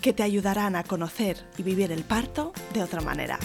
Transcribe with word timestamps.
que 0.00 0.12
te 0.12 0.22
ayudarán 0.22 0.76
a 0.76 0.84
conocer 0.84 1.44
y 1.56 1.62
vivir 1.62 1.92
el 1.92 2.04
parto 2.04 2.52
de 2.72 2.82
otra 2.82 3.00
manera. 3.00 3.38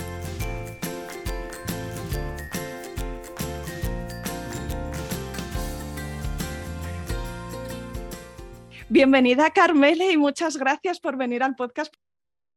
Bienvenida 8.90 9.50
Carmele 9.50 10.12
y 10.12 10.18
muchas 10.18 10.56
gracias 10.58 11.00
por 11.00 11.18
venir 11.18 11.42
al 11.42 11.56
podcast 11.56 11.92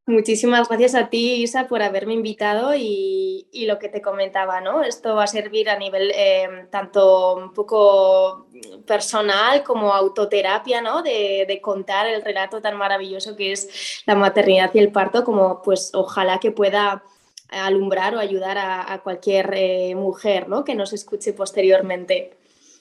Muchísimas 0.08 0.68
gracias 0.68 0.94
a 0.94 1.08
ti, 1.08 1.42
Isa, 1.42 1.66
por 1.66 1.82
haberme 1.82 2.14
invitado 2.14 2.72
y, 2.76 3.48
lo 3.66 3.80
que 3.80 3.88
te 3.88 4.00
comentaba, 4.00 4.60
¿no? 4.60 4.84
Esto 4.84 5.16
va 5.16 5.24
a 5.24 5.26
servir 5.26 5.68
a 5.68 5.76
nivel 5.76 6.12
eh, 6.14 6.68
tanto 6.70 7.34
un 7.34 7.52
poco 7.52 8.46
personal 8.86 9.64
como 9.64 9.92
autoterapia, 9.92 10.80
¿no? 10.80 11.02
De, 11.02 11.58
contar 11.60 12.06
el 12.06 12.22
relato 12.22 12.60
tan 12.60 12.76
maravilloso 12.76 13.34
que 13.34 13.50
es 13.50 14.02
la 14.06 14.14
maternidad 14.14 14.70
y 14.74 14.78
el 14.78 14.92
parto, 14.92 15.24
como 15.24 15.60
pues 15.62 15.90
ojalá 15.94 16.38
que 16.38 16.52
pueda 16.52 17.02
alumbrar 17.48 18.14
o 18.14 18.20
ayudar 18.20 18.58
a, 18.58 19.00
cualquier 19.02 19.52
eh, 19.56 19.94
mujer, 19.96 20.48
¿no? 20.48 20.64
Que 20.64 20.76
nos 20.76 20.92
escuche 20.92 21.32
posteriormente. 21.32 22.36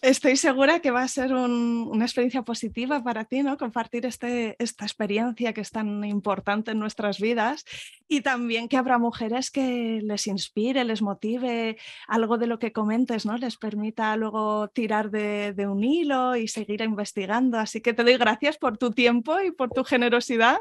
Estoy 0.05 0.37
segura 0.37 0.81
que 0.81 0.91
va 0.91 1.01
a 1.01 1.07
ser 1.07 1.33
una 1.33 2.05
experiencia 2.05 2.43
positiva 2.43 3.03
para 3.03 3.25
ti, 3.25 3.41
¿no? 3.41 3.57
Compartir 3.57 4.05
este, 4.05 4.55
esta 4.59 4.85
experiencia 4.85 5.51
que 5.51 5.61
es 5.61 5.71
tan 5.71 6.05
importante 6.05 6.69
en 6.69 6.79
nuestras 6.79 7.19
vidas 7.19 7.65
y 8.07 8.21
también 8.21 8.67
que 8.67 8.77
habrá 8.77 8.99
mujeres 8.99 9.49
que 9.49 10.01
les 10.03 10.27
inspire, 10.27 10.83
les 10.83 11.01
motive 11.01 11.77
algo 12.07 12.37
de 12.37 12.45
lo 12.45 12.59
que 12.59 12.71
comentes, 12.71 13.25
¿no? 13.25 13.35
Les 13.37 13.57
permita 13.57 14.15
luego 14.15 14.67
tirar 14.67 15.09
de, 15.09 15.53
de 15.53 15.65
un 15.65 15.83
hilo 15.83 16.35
y 16.35 16.49
seguir 16.49 16.81
investigando. 16.81 17.57
Así 17.57 17.81
que 17.81 17.95
te 17.95 18.03
doy 18.03 18.17
gracias 18.17 18.59
por 18.59 18.77
tu 18.77 18.91
tiempo 18.91 19.41
y 19.41 19.49
por 19.49 19.71
tu 19.71 19.83
generosidad. 19.83 20.59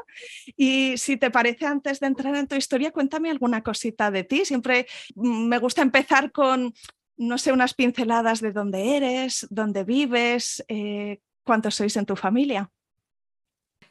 Y 0.57 0.97
si 0.97 1.17
te 1.17 1.29
parece, 1.29 1.67
antes 1.67 1.99
de 1.99 2.07
entrar 2.07 2.35
en 2.35 2.47
tu 2.47 2.55
historia, 2.55 2.89
cuéntame 2.89 3.29
alguna 3.29 3.61
cosita 3.61 4.09
de 4.09 4.23
ti. 4.23 4.43
Siempre 4.43 4.87
mm, 5.13 5.45
me 5.45 5.59
gusta 5.59 5.83
empezar 5.83 6.31
con 6.31 6.73
no 7.17 7.37
sé, 7.37 7.51
unas 7.51 7.73
pinceladas 7.73 8.41
de 8.41 8.51
dónde 8.51 8.97
eres, 8.97 9.47
dónde 9.49 9.83
vives, 9.83 10.63
eh, 10.67 11.19
cuántos 11.43 11.75
sois 11.75 11.95
en 11.97 12.05
tu 12.05 12.15
familia. 12.15 12.71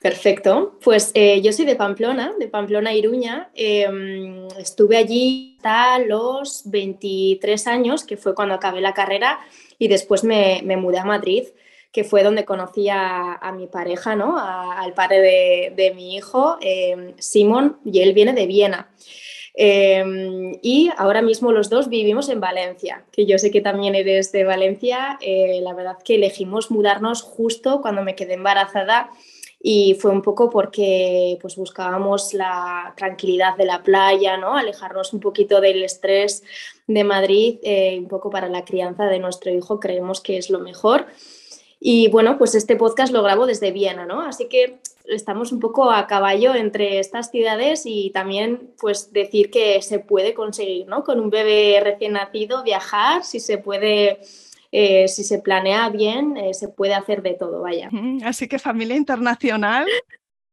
Perfecto, 0.04 0.78
pues 0.82 1.12
eh, 1.14 1.40
yo 1.40 1.50
soy 1.52 1.64
de 1.64 1.76
Pamplona, 1.76 2.34
de 2.38 2.48
Pamplona, 2.48 2.92
Iruña. 2.92 3.50
Em, 3.54 4.48
estuve 4.58 4.98
allí 4.98 5.56
hasta 5.56 5.98
los 5.98 6.62
23 6.66 7.66
años, 7.66 8.04
que 8.04 8.18
fue 8.18 8.34
cuando 8.34 8.54
acabé 8.54 8.82
la 8.82 8.92
carrera, 8.92 9.38
y 9.78 9.88
después 9.88 10.22
me, 10.22 10.62
mudé 10.76 10.98
a 10.98 11.06
Madrid, 11.06 11.44
que 11.90 12.04
fue 12.04 12.22
donde 12.22 12.44
conocí 12.44 12.88
a, 12.90 13.50
mi 13.56 13.66
pareja, 13.66 14.14
¿no? 14.14 14.36
al 14.36 14.92
padre 14.92 15.72
de, 15.74 15.92
mi 15.94 16.16
hijo, 16.16 16.58
em, 16.60 17.14
Simón, 17.18 17.78
y 17.84 18.00
él 18.00 18.12
viene 18.12 18.34
de 18.34 18.46
Viena. 18.46 18.90
Em, 19.56 20.58
y 20.62 20.90
ahora 20.96 21.22
mismo 21.22 21.52
los 21.52 21.70
dos 21.70 21.88
vivimos 21.88 22.28
en 22.28 22.40
Valencia, 22.40 23.04
que 23.12 23.24
yo 23.24 23.38
sé 23.38 23.52
que 23.52 23.60
también 23.60 23.94
eres 23.94 24.32
de 24.32 24.44
Valencia. 24.44 25.16
Eh, 25.20 25.60
la 25.62 25.72
verdad 25.74 25.98
que 26.04 26.16
elegimos 26.16 26.72
mudarnos 26.72 27.22
justo 27.22 27.80
cuando 27.80 28.02
me 28.02 28.16
quedé 28.16 28.34
embarazada 28.34 29.10
y 29.66 29.94
fue 29.94 30.10
un 30.10 30.20
poco 30.20 30.50
porque 30.50 31.38
pues 31.40 31.56
buscábamos 31.56 32.34
la 32.34 32.92
tranquilidad 32.96 33.56
de 33.56 33.64
la 33.64 33.82
playa, 33.82 34.36
¿no? 34.36 34.56
alejarnos 34.56 35.14
un 35.14 35.20
poquito 35.20 35.62
del 35.62 35.82
estrés 35.82 36.42
de 36.86 37.02
Madrid, 37.02 37.60
eh, 37.62 37.96
un 37.98 38.08
poco 38.08 38.28
para 38.28 38.50
la 38.50 38.64
crianza 38.64 39.06
de 39.06 39.20
nuestro 39.20 39.50
hijo, 39.50 39.80
creemos 39.80 40.20
que 40.20 40.36
es 40.36 40.50
lo 40.50 40.58
mejor. 40.58 41.06
Y 41.80 42.08
bueno, 42.08 42.36
pues 42.36 42.54
este 42.54 42.76
podcast 42.76 43.12
lo 43.12 43.22
grabo 43.22 43.46
desde 43.46 43.72
Viena, 43.72 44.04
¿no? 44.04 44.20
Así 44.20 44.48
que 44.48 44.80
estamos 45.04 45.52
un 45.52 45.60
poco 45.60 45.90
a 45.90 46.06
caballo 46.06 46.54
entre 46.54 46.98
estas 46.98 47.30
ciudades 47.30 47.82
y 47.84 48.10
también 48.10 48.70
pues 48.80 49.12
decir 49.12 49.50
que 49.50 49.80
se 49.82 49.98
puede 49.98 50.34
conseguir, 50.34 50.86
¿no? 50.86 51.04
Con 51.04 51.20
un 51.20 51.30
bebé 51.30 51.80
recién 51.82 52.14
nacido 52.14 52.62
viajar, 52.62 53.24
si 53.24 53.40
se 53.40 53.58
puede... 53.58 54.20
Eh, 54.76 55.06
si 55.06 55.22
se 55.22 55.38
planea 55.38 55.88
bien, 55.88 56.36
eh, 56.36 56.52
se 56.52 56.66
puede 56.66 56.94
hacer 56.94 57.22
de 57.22 57.34
todo, 57.34 57.60
vaya. 57.60 57.88
Así 58.24 58.48
que 58.48 58.58
familia 58.58 58.96
internacional. 58.96 59.86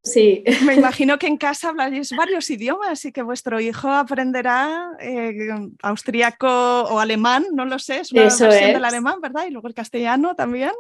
Sí. 0.04 0.44
Me 0.66 0.76
imagino 0.76 1.18
que 1.18 1.28
en 1.28 1.38
casa 1.38 1.70
habláis 1.70 2.12
varios 2.16 2.50
idiomas 2.50 3.06
y 3.06 3.12
que 3.12 3.22
vuestro 3.22 3.60
hijo 3.60 3.90
aprenderá 3.90 4.92
eh, 5.00 5.34
austriaco 5.82 6.48
o 6.48 7.00
alemán, 7.00 7.46
no 7.54 7.66
lo 7.66 7.78
sé, 7.80 8.00
es 8.00 8.12
una 8.12 8.26
Eso 8.26 8.46
versión 8.46 8.74
del 8.74 8.86
alemán, 8.86 9.22
¿verdad? 9.22 9.46
Y 9.48 9.52
luego 9.52 9.68
el 9.68 9.74
castellano 9.74 10.36
también. 10.36 10.72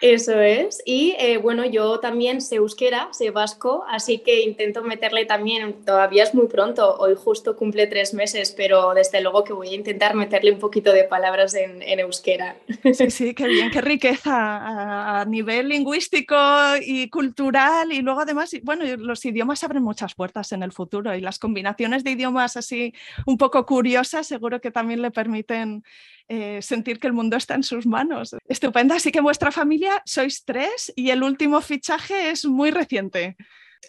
Eso 0.00 0.40
es. 0.40 0.80
Y 0.84 1.14
eh, 1.18 1.38
bueno, 1.38 1.64
yo 1.64 1.98
también 1.98 2.40
sé 2.40 2.56
euskera, 2.56 3.08
sé 3.12 3.30
vasco, 3.30 3.84
así 3.88 4.18
que 4.18 4.42
intento 4.42 4.82
meterle 4.82 5.24
también, 5.24 5.84
todavía 5.84 6.22
es 6.22 6.34
muy 6.34 6.46
pronto, 6.46 6.96
hoy 6.98 7.14
justo 7.16 7.56
cumple 7.56 7.86
tres 7.88 8.14
meses, 8.14 8.52
pero 8.56 8.94
desde 8.94 9.20
luego 9.20 9.42
que 9.42 9.52
voy 9.52 9.68
a 9.68 9.74
intentar 9.74 10.14
meterle 10.14 10.52
un 10.52 10.60
poquito 10.60 10.92
de 10.92 11.04
palabras 11.04 11.54
en, 11.54 11.82
euskera. 11.98 12.56
Sí, 12.92 13.10
sí, 13.10 13.34
qué 13.34 13.46
bien, 13.46 13.70
qué 13.70 13.80
riqueza 13.80 15.20
a, 15.20 15.24
nivel 15.24 15.68
lingüístico 15.68 16.36
y 16.80 17.08
cultural 17.10 17.92
y 17.92 18.00
luego 18.00 18.20
además, 18.20 18.54
bueno, 18.62 18.84
los 18.96 19.24
idiomas 19.24 19.64
abren 19.64 19.82
muchas 19.82 20.14
puertas 20.14 20.52
en 20.52 20.62
el 20.62 20.72
futuro 20.72 21.14
y 21.14 21.20
las 21.20 21.38
combinaciones 21.38 22.04
de 22.04 22.12
idiomas 22.12 22.56
así 22.56 22.94
un 23.26 23.36
poco 23.36 23.66
curiosas 23.66 24.26
seguro 24.26 24.60
que 24.60 24.70
también 24.70 25.02
le 25.02 25.10
permiten 25.10 25.82
eh, 26.28 26.60
sentir 26.62 27.00
que 27.00 27.06
el 27.06 27.12
mundo 27.12 27.36
está 27.36 27.54
en 27.54 27.62
sus 27.62 27.86
manos. 27.86 28.36
Estupenda, 28.48 28.96
así 28.96 29.10
que 29.10 29.20
vuestra 29.20 29.50
familia 29.50 30.02
sois 30.04 30.44
tres 30.44 30.92
y 30.94 31.10
el 31.10 31.22
último 31.22 31.60
fichaje 31.60 32.30
es 32.30 32.44
muy 32.44 32.70
reciente. 32.70 33.36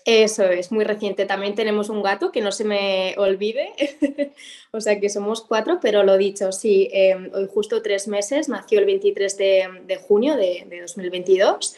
Eso 0.05 0.45
es, 0.45 0.71
muy 0.71 0.85
reciente. 0.85 1.25
También 1.25 1.55
tenemos 1.55 1.89
un 1.89 2.01
gato, 2.01 2.31
que 2.31 2.41
no 2.41 2.51
se 2.51 2.63
me 2.63 3.15
olvide. 3.17 3.73
o 4.71 4.79
sea 4.79 4.99
que 4.99 5.09
somos 5.09 5.41
cuatro, 5.41 5.79
pero 5.81 6.03
lo 6.03 6.17
dicho, 6.17 6.51
sí, 6.51 6.89
em, 6.91 7.29
hoy 7.33 7.47
justo 7.53 7.81
tres 7.81 8.07
meses, 8.07 8.49
nació 8.49 8.79
el 8.79 8.85
23 8.85 9.37
de, 9.37 9.99
junio 10.07 10.35
de, 10.35 10.65
2022. 10.81 11.75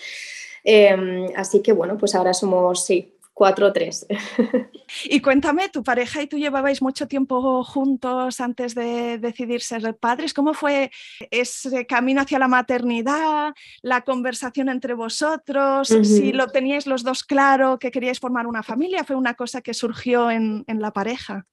Em, 0.64 1.28
así 1.36 1.62
que 1.62 1.72
bueno, 1.72 1.98
pues 1.98 2.14
ahora 2.14 2.34
somos, 2.34 2.86
sí, 2.86 3.12
cuatro 3.34 3.68
o 3.68 3.74
tres. 3.74 4.06
y 5.06 5.22
cuéntame, 5.22 5.70
tu 5.70 5.84
pareja 5.84 6.22
y 6.22 6.28
tú 6.28 6.38
llevabais 6.38 6.82
mucho 6.82 7.08
tiempo 7.08 7.64
juntos 7.64 8.40
antes 8.40 8.76
de 8.76 9.18
decidir 9.18 9.62
ser 9.62 9.96
padres. 9.98 10.34
¿Cómo 10.34 10.54
fue 10.54 10.92
ese 11.32 11.86
camino 11.86 12.22
hacia 12.22 12.40
la 12.40 12.48
maternidad, 12.48 13.54
la 13.82 14.02
conversación 14.02 14.70
entre 14.70 14.94
vosotros? 14.94 15.88
Si 15.88 16.34
lo 16.34 16.48
teníais 16.48 16.88
los 16.88 17.04
dos 17.04 17.24
claro 17.24 17.80
que 17.80 17.92
queríais 17.92 18.20
formar 18.20 18.48
una 18.48 18.64
familia, 18.64 19.04
¿fue 19.04 19.16
una 19.16 19.34
cosa 19.36 19.62
que 19.62 19.74
surgió 19.74 20.30
en, 20.30 20.66
la 20.68 20.92
pareja? 20.92 21.46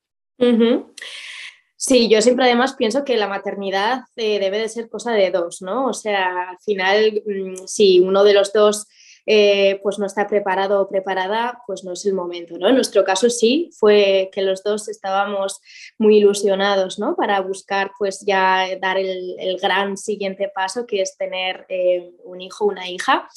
Sí, 1.81 2.09
yo 2.09 2.21
siempre 2.23 2.45
además 2.45 2.75
pienso 2.75 3.05
que 3.05 3.17
la 3.17 3.29
maternidad 3.29 4.01
eh, 4.17 4.41
debe 4.41 4.59
de 4.59 4.69
ser 4.69 4.89
cosa 4.89 5.13
de 5.13 5.31
dos, 5.31 5.63
¿no? 5.63 5.87
O 5.87 5.93
sea, 5.93 6.51
al 6.51 6.59
final, 6.59 7.23
mm, 7.25 7.67
si 7.67 8.01
uno 8.01 8.25
de 8.25 8.35
los 8.35 8.53
dos 8.53 8.88
eh, 9.31 9.79
pues 9.83 9.99
no 9.99 10.07
está 10.07 10.27
preparado 10.27 10.81
o 10.81 10.89
preparada, 10.89 11.63
pues 11.67 11.85
no 11.85 11.93
es 11.93 12.07
el 12.07 12.15
momento. 12.15 12.57
¿no? 12.57 12.67
En 12.67 12.77
nuestro 12.77 13.05
caso 13.05 13.29
sí, 13.29 13.69
fue 13.79 14.31
que 14.33 14.41
los 14.41 14.65
dos 14.65 14.89
estábamos 14.89 15.61
muy 15.99 16.17
ilusionados 16.17 16.99
¿no? 16.99 17.15
para 17.15 17.43
buscar 17.43 17.93
pues 17.99 18.25
ya 18.27 18.65
dar 18.81 18.97
el, 18.97 19.37
gran 19.61 19.99
siguiente 19.99 20.51
paso 20.55 20.87
que 20.87 21.03
es 21.03 21.19
tener 21.19 21.67
eh, 21.69 22.11
un 22.25 22.41
hijo, 22.41 22.65
una 22.65 22.89
hija. 22.89 23.29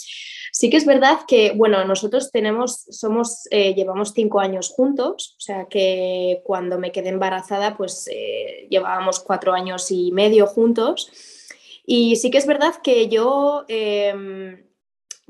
Sí 0.53 0.69
que 0.69 0.77
es 0.77 0.85
verdad 0.85 1.19
que, 1.27 1.51
bueno, 1.57 1.83
nosotros 1.83 2.31
tenemos, 2.31 2.85
somos, 2.89 3.49
eh, 3.51 3.73
llevamos 3.73 4.13
cinco 4.13 4.39
años 4.39 4.69
juntos, 4.69 5.35
o 5.39 5.41
sea 5.41 5.65
que 5.65 6.41
cuando 6.45 6.79
me 6.79 6.93
quedé 6.93 7.09
embarazada, 7.09 7.75
pues 7.75 8.09
llevábamos 8.69 9.19
cuatro 9.19 9.51
años 9.51 9.91
y 9.91 10.13
medio 10.13 10.47
juntos. 10.47 11.11
Y 11.85 12.15
sí 12.15 12.31
que 12.31 12.37
es 12.37 12.47
verdad 12.47 12.75
que 12.81 13.09
yo 13.09 13.65
em, 13.67 14.70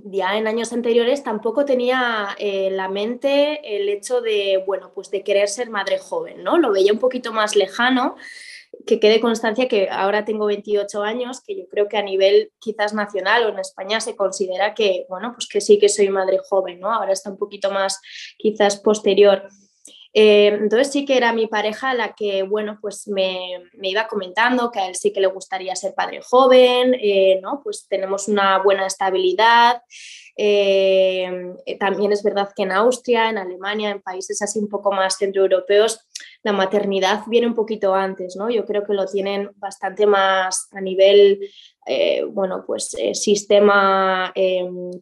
ya 0.03 0.37
en 0.37 0.47
años 0.47 0.73
anteriores 0.73 1.23
tampoco 1.23 1.65
tenía 1.65 2.29
en 2.37 2.73
eh, 2.73 2.75
la 2.75 2.89
mente 2.89 3.75
el 3.75 3.89
hecho 3.89 4.21
de, 4.21 4.63
bueno, 4.65 4.91
pues 4.93 5.11
de 5.11 5.23
querer 5.23 5.47
ser 5.47 5.69
madre 5.69 5.97
joven, 5.99 6.43
¿no? 6.43 6.57
Lo 6.57 6.71
veía 6.71 6.93
un 6.93 6.99
poquito 6.99 7.33
más 7.33 7.55
lejano, 7.55 8.15
que 8.85 8.99
quede 8.99 9.19
constancia 9.19 9.67
que 9.67 9.89
ahora 9.89 10.25
tengo 10.25 10.45
28 10.45 11.03
años, 11.03 11.41
que 11.41 11.57
yo 11.57 11.67
creo 11.67 11.87
que 11.87 11.97
a 11.97 12.03
nivel 12.03 12.51
quizás 12.59 12.93
nacional 12.93 13.45
o 13.45 13.49
en 13.49 13.59
España 13.59 13.99
se 13.99 14.15
considera 14.15 14.73
que, 14.73 15.05
bueno, 15.09 15.33
pues 15.33 15.47
que 15.47 15.61
sí 15.61 15.77
que 15.77 15.89
soy 15.89 16.09
madre 16.09 16.39
joven, 16.39 16.79
¿no? 16.79 16.91
Ahora 16.91 17.13
está 17.13 17.29
un 17.29 17.37
poquito 17.37 17.71
más 17.71 18.01
quizás 18.37 18.79
posterior. 18.79 19.47
Eh, 20.13 20.47
entonces 20.47 20.91
sí 20.91 21.05
que 21.05 21.15
era 21.15 21.31
mi 21.31 21.47
pareja 21.47 21.93
la 21.93 22.13
que, 22.13 22.43
bueno, 22.43 22.77
pues 22.81 23.07
me, 23.07 23.63
iba 23.81 24.07
comentando 24.07 24.71
que 24.71 24.79
a 24.79 24.87
él 24.87 24.95
sí 24.95 25.13
que 25.13 25.21
le 25.21 25.27
gustaría 25.27 25.75
ser 25.75 25.93
padre 25.93 26.21
joven, 26.21 26.95
eh, 26.99 27.39
¿no? 27.41 27.61
Pues 27.63 27.87
tenemos 27.87 28.27
una 28.27 28.59
buena 28.59 28.85
estabilidad. 28.85 29.83
Eh, 30.35 31.55
también 31.79 32.11
es 32.11 32.23
verdad 32.23 32.49
que 32.55 32.63
en 32.63 32.71
Austria, 32.71 33.29
en 33.29 33.37
Alemania, 33.37 33.91
en 33.91 34.01
países 34.01 34.41
así 34.41 34.59
un 34.59 34.69
poco 34.69 34.91
más 34.91 35.17
centroeuropeos, 35.17 36.07
la 36.43 36.51
maternidad 36.51 37.21
viene 37.27 37.47
un 37.47 37.53
poquito 37.53 37.93
antes, 37.93 38.35
¿no? 38.35 38.49
Yo 38.49 38.65
creo 38.65 38.83
que 38.83 38.93
lo 38.93 39.05
tienen 39.05 39.51
bastante 39.57 40.07
más 40.07 40.67
a 40.71 40.81
nivel, 40.81 41.39
bueno, 42.29 42.63
pues 42.65 42.95
sistema 43.13 44.33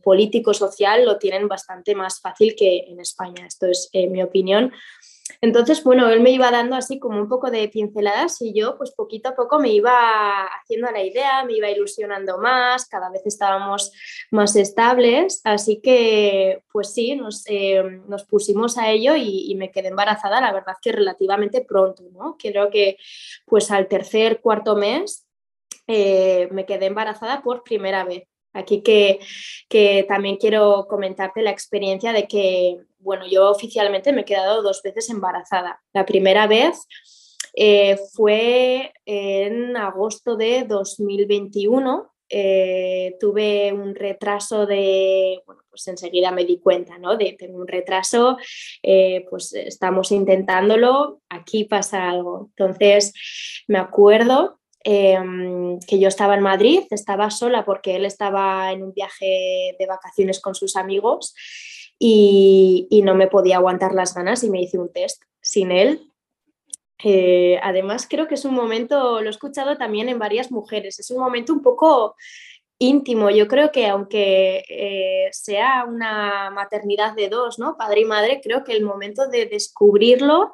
político, 0.03 0.53
social, 0.53 1.05
lo 1.05 1.17
tienen 1.17 1.47
bastante 1.47 1.95
más 1.95 2.19
fácil 2.19 2.55
que 2.57 2.79
en 2.89 2.99
España. 2.99 3.45
Esto 3.45 3.67
es 3.67 3.89
mi 3.93 4.21
opinión. 4.21 4.73
Entonces, 5.41 5.83
bueno, 5.83 6.09
él 6.09 6.21
me 6.21 6.31
iba 6.31 6.51
dando 6.51 6.75
así 6.75 6.99
como 6.99 7.19
un 7.19 7.29
poco 7.29 7.51
de 7.51 7.67
pinceladas 7.69 8.41
y 8.41 8.53
yo 8.53 8.77
pues 8.77 8.91
poquito 8.91 9.29
a 9.29 9.35
poco 9.35 9.59
me 9.59 9.69
iba 9.69 10.45
haciendo 10.45 10.91
la 10.91 11.03
idea, 11.03 11.43
me 11.45 11.53
iba 11.53 11.69
ilusionando 11.69 12.37
más, 12.37 12.87
cada 12.87 13.09
vez 13.09 13.21
estábamos 13.25 13.91
más 14.31 14.55
estables, 14.55 15.41
así 15.43 15.81
que 15.81 16.63
pues 16.71 16.93
sí, 16.93 17.15
nos, 17.15 17.43
eh, 17.47 18.01
pusimos 18.29 18.77
a 18.77 18.89
ello 18.89 19.15
y, 19.15 19.55
me 19.59 19.71
quedé 19.71 19.89
embarazada, 19.89 20.39
la 20.39 20.53
verdad 20.53 20.75
que 20.81 20.93
relativamente 20.93 21.61
pronto, 21.61 22.03
¿no? 22.13 22.37
Creo 22.39 22.69
que 22.69 22.97
pues 23.45 23.71
al 23.71 23.87
tercer, 23.89 24.39
cuarto 24.39 24.75
mes 24.75 25.27
eh, 25.87 26.47
me 26.51 26.65
quedé 26.65 26.85
embarazada 26.85 27.41
por 27.41 27.63
primera 27.63 28.05
vez. 28.05 28.27
Aquí 28.53 28.81
que, 28.81 29.19
que 29.67 30.05
también 30.07 30.37
quiero 30.37 30.87
comentarte 30.89 31.41
la 31.41 31.51
experiencia 31.51 32.13
de 32.13 32.27
que 32.27 32.79
bueno, 32.99 33.25
yo 33.27 33.49
oficialmente 33.49 34.11
me 34.11 34.21
he 34.21 34.25
quedado 34.25 34.61
dos 34.61 34.81
veces 34.83 35.09
embarazada. 35.09 35.81
La 35.93 36.05
primera 36.05 36.47
vez 36.47 36.85
eh, 37.55 37.97
fue 38.13 38.93
en 39.05 39.75
agosto 39.77 40.35
de 40.35 40.65
2021. 40.65 42.11
Eh, 42.31 43.15
tuve 43.19 43.73
un 43.73 43.95
retraso 43.95 44.67
de, 44.67 45.41
bueno, 45.47 45.63
pues 45.69 45.87
enseguida 45.87 46.31
me 46.31 46.45
di 46.45 46.59
cuenta, 46.59 46.99
¿no? 46.99 47.17
De 47.17 47.33
tener 47.33 47.55
un 47.55 47.67
retraso, 47.67 48.37
eh, 48.83 49.25
pues 49.29 49.53
estamos 49.53 50.11
intentándolo, 50.11 51.21
aquí 51.29 51.63
pasa 51.63 52.09
algo. 52.09 52.51
Entonces, 52.55 53.13
me 53.67 53.79
acuerdo 53.79 54.59
em, 54.91 55.79
que 55.87 55.99
yo 55.99 56.07
estaba 56.07 56.33
en 56.33 56.41
Madrid, 56.41 56.81
estaba 56.89 57.29
sola 57.29 57.63
porque 57.63 57.95
él 57.95 58.05
estaba 58.05 58.71
en 58.71 58.81
un 58.81 58.91
viaje 58.91 59.75
de 59.77 59.85
vacaciones 59.85 60.41
con 60.41 60.55
sus 60.55 60.75
amigos 60.75 61.35
y, 61.99 62.87
no 63.03 63.13
me 63.13 63.27
podía 63.27 63.57
aguantar 63.57 63.93
las 63.93 64.15
ganas 64.15 64.43
y 64.43 64.49
me 64.49 64.61
hice 64.61 64.79
un 64.79 64.91
test 64.91 65.21
sin 65.41 65.71
él. 65.71 66.11
Eh, 67.03 67.59
además, 67.61 68.07
creo 68.09 68.27
que 68.27 68.33
es 68.33 68.45
un 68.45 68.55
momento, 68.55 69.21
lo 69.21 69.27
he 69.27 69.29
escuchado 69.29 69.77
también 69.77 70.09
en 70.09 70.17
varias 70.17 70.51
mujeres, 70.51 70.99
es 70.99 71.11
un 71.11 71.19
momento 71.19 71.53
un 71.53 71.61
poco 71.61 72.15
íntimo. 72.79 73.29
Yo 73.29 73.47
creo 73.47 73.71
que 73.71 73.87
aunque 73.87 74.63
eh, 74.67 75.27
sea 75.31 75.85
una 75.87 76.49
maternidad 76.49 77.13
de 77.13 77.29
dos, 77.29 77.59
¿no? 77.59 77.75
Padre 77.77 78.01
y 78.01 78.05
madre, 78.05 78.41
creo 78.41 78.63
que 78.63 78.71
el 78.71 78.83
momento 78.83 79.27
de 79.27 79.45
descubrirlo 79.45 80.51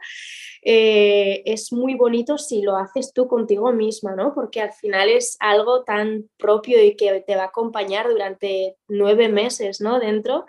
eh, 0.63 1.43
es 1.45 1.71
muy 1.71 1.93
bonito 1.93 2.39
si 2.39 2.63
lo 2.63 2.75
haces 2.75 3.13
tú 3.13 3.27
contigo 3.27 3.71
misma, 3.71 4.15
¿no? 4.15 4.33
Porque 4.33 4.59
al 4.59 4.73
final 4.73 5.09
es 5.09 5.37
algo 5.39 5.83
tan 5.83 6.27
propio 6.37 6.83
y 6.83 6.95
que 6.95 7.21
te 7.21 7.35
va 7.35 7.43
a 7.43 7.47
acompañar 7.47 8.09
durante 8.09 8.75
nueve 8.87 9.29
meses, 9.29 9.79
¿no? 9.79 9.99
Dentro. 9.99 10.45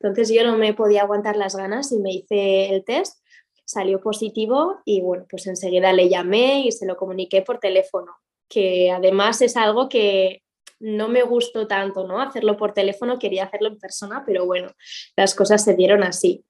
Entonces 0.00 0.30
yo 0.34 0.44
no 0.44 0.56
me 0.56 0.74
podía 0.74 1.02
aguantar 1.02 1.36
las 1.36 1.54
ganas 1.54 1.92
y 1.92 2.00
me 2.00 2.12
hice 2.12 2.74
el 2.74 2.84
test, 2.84 3.24
salió 3.64 4.00
positivo 4.00 4.80
y 4.84 5.00
bueno, 5.00 5.26
pues 5.30 5.46
enseguida 5.46 5.92
le 5.92 6.08
llamé 6.08 6.66
y 6.66 6.72
se 6.72 6.86
lo 6.86 6.96
comuniqué 6.96 7.42
por 7.42 7.60
teléfono, 7.60 8.16
que 8.48 8.90
además 8.90 9.40
es 9.42 9.56
algo 9.56 9.88
que 9.88 10.42
no 10.80 11.08
me 11.08 11.22
gustó 11.22 11.66
tanto, 11.66 12.06
¿no? 12.06 12.20
Hacerlo 12.20 12.56
por 12.56 12.72
teléfono, 12.72 13.18
quería 13.18 13.44
hacerlo 13.44 13.68
en 13.68 13.78
persona, 13.78 14.24
pero 14.26 14.46
bueno, 14.46 14.72
las 15.16 15.34
cosas 15.34 15.62
se 15.62 15.74
dieron 15.74 16.02
así. 16.02 16.44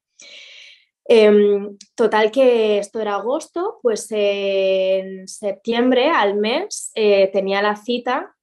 Em, 1.05 1.77
total 1.97 2.31
que 2.31 2.79
esto 2.79 3.01
era 3.01 3.17
agosto, 3.17 3.81
pues 3.83 4.07
en 4.11 5.27
septiembre 5.27 6.09
al 6.09 6.37
mes 6.37 6.93
eh, 6.95 7.29
tenía 7.33 7.61
la 7.63 7.75
cita 7.75 8.37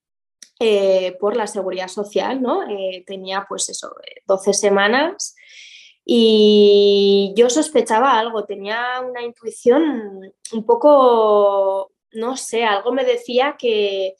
eh, 0.59 1.15
por 1.19 1.37
la 1.37 1.47
seguridad 1.47 1.87
social, 1.87 2.41
¿no? 2.41 2.67
Eh, 2.69 3.03
tenía 3.07 3.45
pues 3.47 3.69
eso, 3.69 3.95
12 4.25 4.53
semanas 4.53 5.35
y 6.03 7.33
yo 7.35 7.49
sospechaba 7.49 8.17
algo, 8.17 8.45
tenía 8.45 9.01
una 9.01 9.21
intuición 9.21 10.33
un 10.53 10.65
poco, 10.65 11.91
no 12.11 12.37
sé, 12.37 12.63
algo 12.63 12.91
me 12.91 13.03
decía 13.05 13.55
que, 13.59 14.15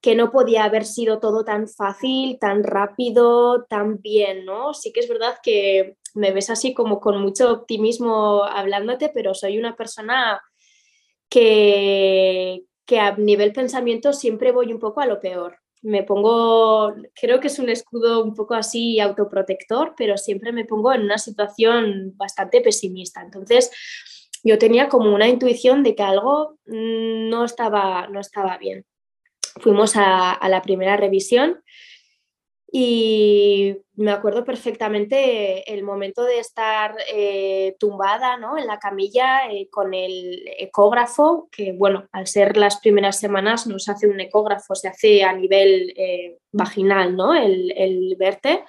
que 0.00 0.14
no 0.14 0.30
podía 0.30 0.64
haber 0.64 0.84
sido 0.84 1.18
todo 1.18 1.44
tan 1.44 1.68
fácil, 1.68 2.38
tan 2.38 2.62
rápido, 2.62 3.64
tan 3.64 4.00
bien, 4.00 4.44
¿no? 4.44 4.72
Sí 4.74 4.92
que 4.92 5.00
es 5.00 5.08
verdad 5.08 5.38
que 5.42 5.96
me 6.14 6.32
ves 6.32 6.50
así 6.50 6.72
como 6.72 7.00
con 7.00 7.20
mucho 7.20 7.50
optimismo 7.50 8.44
hablándote, 8.44 9.10
pero 9.12 9.34
soy 9.34 9.58
una 9.58 9.76
persona 9.76 10.40
que, 11.28 12.62
que 12.86 13.00
a 13.00 13.16
nivel 13.16 13.52
pensamiento 13.52 14.12
siempre 14.12 14.52
voy 14.52 14.72
un 14.72 14.78
poco 14.78 15.00
a 15.00 15.06
lo 15.06 15.20
peor. 15.20 15.58
Me 15.82 16.02
pongo, 16.02 16.94
creo 17.14 17.40
que 17.40 17.48
es 17.48 17.58
un 17.58 17.68
escudo 17.68 18.24
un 18.24 18.34
poco 18.34 18.54
así 18.54 18.98
autoprotector, 19.00 19.94
pero 19.96 20.16
siempre 20.16 20.52
me 20.52 20.64
pongo 20.64 20.92
en 20.92 21.02
una 21.02 21.18
situación 21.18 22.12
bastante 22.16 22.60
pesimista. 22.60 23.20
Entonces, 23.20 23.70
yo 24.42 24.58
tenía 24.58 24.88
como 24.88 25.14
una 25.14 25.28
intuición 25.28 25.82
de 25.82 25.94
que 25.94 26.02
algo 26.02 26.58
no 26.64 27.44
estaba, 27.44 28.08
no 28.08 28.20
estaba 28.20 28.58
bien. 28.58 28.84
Fuimos 29.60 29.94
a, 29.96 30.38
la 30.48 30.62
primera 30.62 30.96
revisión 30.96 31.62
y 32.70 33.76
me 33.94 34.10
acuerdo 34.10 34.44
perfectamente 34.44 35.72
el 35.72 35.82
momento 35.82 36.22
de 36.22 36.38
estar 36.38 36.94
eh, 37.12 37.76
tumbada 37.78 38.36
¿no? 38.36 38.58
en 38.58 38.66
la 38.66 38.78
camilla 38.78 39.50
eh, 39.50 39.68
con 39.70 39.94
el 39.94 40.44
ecógrafo, 40.58 41.48
que 41.50 41.72
bueno, 41.72 42.06
al 42.12 42.26
ser 42.26 42.56
las 42.56 42.78
primeras 42.78 43.18
semanas 43.18 43.66
no 43.66 43.78
se 43.78 43.92
hace 43.92 44.06
un 44.06 44.20
ecógrafo, 44.20 44.74
se 44.74 44.88
hace 44.88 45.24
a 45.24 45.32
nivel 45.32 45.94
eh, 45.96 46.38
vaginal, 46.52 47.16
¿no? 47.16 47.34
El, 47.34 47.72
el 47.76 48.16
verte. 48.18 48.64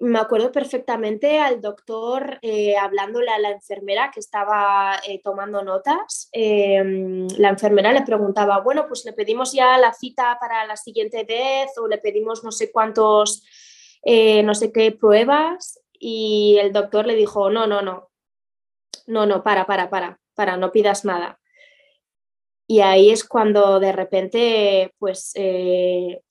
Me 0.00 0.18
acuerdo 0.18 0.52
perfectamente 0.52 1.38
al 1.38 1.60
doctor 1.60 2.38
eh, 2.42 2.76
hablándole 2.76 3.30
a 3.30 3.38
la 3.38 3.50
enfermera 3.50 4.10
que 4.12 4.20
estaba 4.20 5.00
eh, 5.06 5.20
tomando 5.22 5.62
notas. 5.62 6.28
Em, 6.32 7.26
la 7.38 7.48
enfermera 7.50 7.92
le 7.92 8.02
preguntaba, 8.02 8.60
bueno, 8.60 8.86
pues 8.86 9.04
le 9.04 9.12
pedimos 9.12 9.52
ya 9.52 9.78
la 9.78 9.92
cita 9.92 10.36
para 10.40 10.66
la 10.66 10.76
siguiente 10.76 11.24
vez 11.24 11.70
o 11.78 11.88
le 11.88 11.98
pedimos 11.98 12.44
no 12.44 12.52
sé 12.52 12.70
cuántos, 12.72 13.44
eh, 14.02 14.42
no 14.42 14.54
sé 14.54 14.72
qué 14.72 14.92
pruebas. 14.92 15.80
Y 15.92 16.58
el 16.60 16.72
doctor 16.72 17.06
le 17.06 17.14
dijo, 17.14 17.50
no, 17.50 17.66
no, 17.66 17.82
no, 17.82 18.10
no, 19.06 19.26
no, 19.26 19.42
para, 19.42 19.66
para, 19.66 19.90
para, 19.90 20.18
para, 20.34 20.56
no 20.56 20.72
pidas 20.72 21.04
nada. 21.04 21.40
Y 22.66 22.80
ahí 22.80 23.10
es 23.10 23.24
cuando 23.24 23.78
de 23.78 23.92
repente, 23.92 24.94
pues, 24.98 25.32
eh, 25.34 26.22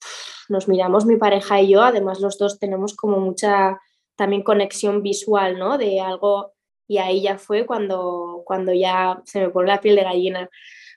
nos 0.48 0.68
miramos 0.68 1.06
mi 1.06 1.16
pareja 1.16 1.60
y 1.60 1.70
yo, 1.70 1.82
además 1.82 2.20
los 2.20 2.38
dos 2.38 2.58
tenemos 2.58 2.94
como 2.94 3.18
mucha 3.20 3.80
también 4.16 4.42
conexión 4.42 5.02
visual, 5.02 5.58
¿no? 5.58 5.78
De 5.78 6.00
algo, 6.00 6.52
y 6.86 6.98
ahí 6.98 7.22
ya 7.22 7.38
fue 7.38 7.66
cuando, 7.66 8.42
cuando 8.44 8.72
ya 8.72 9.20
se 9.24 9.40
me 9.40 9.50
pone 9.50 9.68
la 9.68 9.80
piel 9.80 9.96
de 9.96 10.04
gallina, 10.04 10.50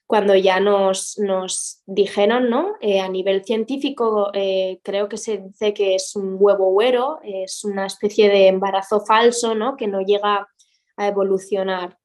cuando 0.05 0.35
ya 0.35 0.59
nos, 0.59 1.17
nos 1.19 1.81
dijeron, 1.85 2.49
¿no? 2.49 2.75
Eh, 2.79 2.99
a 2.99 3.09
nivel 3.09 3.43
científico, 3.43 4.31
eh, 4.33 4.79
creo 4.83 5.09
que 5.09 5.17
se 5.17 5.39
dice 5.39 5.73
que 5.73 5.95
es 5.95 6.15
un 6.15 6.37
huevo 6.39 6.69
huero, 6.69 7.19
es 7.23 7.63
una 7.65 7.85
especie 7.85 8.29
de 8.29 8.47
embarazo 8.47 9.01
falso, 9.01 9.55
¿no? 9.55 9.75
Que 9.75 9.87
no 9.87 10.01
llega 10.01 10.47
a 10.95 11.07
evolucionar 11.07 11.97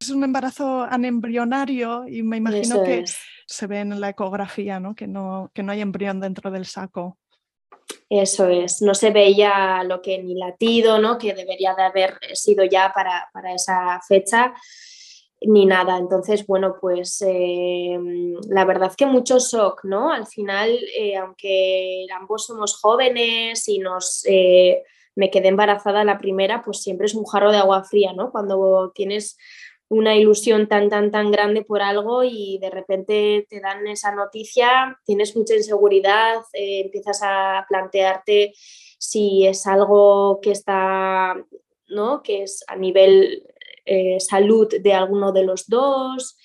es 0.00 0.08
un 0.08 0.24
embarazo 0.24 0.82
anembrionario 0.82 2.08
y 2.08 2.22
me 2.22 2.38
imagino 2.38 2.82
que 2.82 3.04
se 3.50 3.66
ve 3.66 3.80
en 3.80 4.00
la 4.00 4.10
ecografía, 4.10 4.78
¿no? 4.78 4.94
Que, 4.94 5.08
no, 5.08 5.50
que 5.52 5.62
no 5.62 5.72
hay 5.72 5.80
embrión 5.80 6.20
dentro 6.20 6.50
del 6.50 6.66
saco. 6.66 7.18
Eso 8.08 8.46
es, 8.48 8.80
no 8.80 8.94
se 8.94 9.10
veía 9.10 9.82
lo 9.84 10.00
que 10.00 10.22
ni 10.22 10.34
latido, 10.34 10.98
¿no? 11.00 11.18
Que 11.18 11.34
debería 11.34 11.74
de 11.74 11.82
haber 11.82 12.18
sido 12.34 12.64
ya 12.64 12.92
para, 12.94 13.28
esa 13.52 14.00
fecha, 14.06 14.54
ni 15.40 15.66
nada. 15.66 15.98
Entonces, 15.98 16.46
bueno, 16.46 16.76
pues 16.80 17.22
em, 17.22 18.34
la 18.48 18.64
verdad 18.64 18.94
que 18.96 19.06
mucho 19.06 19.38
shock, 19.38 19.84
¿no? 19.84 20.12
Al 20.12 20.26
final, 20.28 20.78
eh, 20.96 21.16
aunque 21.16 22.06
ambos 22.16 22.46
somos 22.46 22.78
jóvenes 22.78 23.68
y 23.68 23.78
nos... 23.78 24.24
Eh, 24.26 24.82
me 25.16 25.28
quedé 25.30 25.48
embarazada 25.48 26.04
la 26.04 26.18
primera, 26.18 26.62
pues 26.62 26.82
siempre 26.82 27.06
es 27.06 27.14
un 27.14 27.24
jarro 27.24 27.50
de 27.50 27.58
agua 27.58 27.82
fría, 27.82 28.12
¿no? 28.12 28.30
Cuando 28.30 28.92
tienes 28.94 29.36
una 29.90 30.16
ilusión 30.16 30.66
tan, 30.68 30.88
tan, 30.88 31.10
tan 31.10 31.30
grande 31.30 31.62
por 31.62 31.82
algo 31.82 32.24
y 32.24 32.58
de 32.58 32.70
repente 32.70 33.46
te 33.50 33.60
dan 33.60 33.86
esa 33.86 34.14
noticia, 34.14 34.98
tienes 35.04 35.36
mucha 35.36 35.54
inseguridad, 35.54 36.36
eh, 36.54 36.82
empiezas 36.84 37.20
a 37.22 37.66
plantearte 37.68 38.54
si 38.98 39.46
es 39.46 39.66
algo 39.66 40.40
que 40.40 40.52
está 40.52 41.36
¿no? 41.90 42.22
Que 42.22 42.44
es 42.44 42.64
a 42.68 42.76
nivel 42.76 43.42
eh, 43.84 44.18
salud 44.20 44.68
de 44.80 44.94
alguno 44.94 45.32
de 45.32 45.44
los 45.44 45.66
dos. 45.68 46.38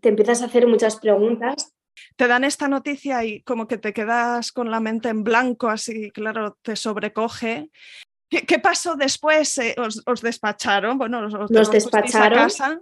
Te 0.00 0.08
empiezas 0.08 0.42
a 0.42 0.46
hacer 0.46 0.66
muchas 0.66 0.96
preguntas. 0.96 1.74
Te 2.16 2.28
dan 2.28 2.44
esta 2.44 2.68
noticia 2.68 3.24
y 3.24 3.42
como 3.42 3.66
que 3.66 3.78
te 3.78 3.92
quedas 3.92 4.52
con 4.52 4.70
la 4.70 4.80
mente 4.80 5.08
en 5.08 5.24
blanco, 5.24 5.68
así, 5.68 6.10
claro, 6.12 6.56
te 6.62 6.76
sobrecoge. 6.76 7.70
¿Qué, 8.30 8.58
pasó 8.60 8.94
después? 8.94 9.58
Eh, 9.58 9.74
¿Os, 9.78 10.22
despacharon? 10.22 10.96
Bueno, 10.96 11.26
os, 11.26 11.50
Nos 11.50 11.70
despacharon. 11.70 12.38
A 12.38 12.42
casa? 12.42 12.80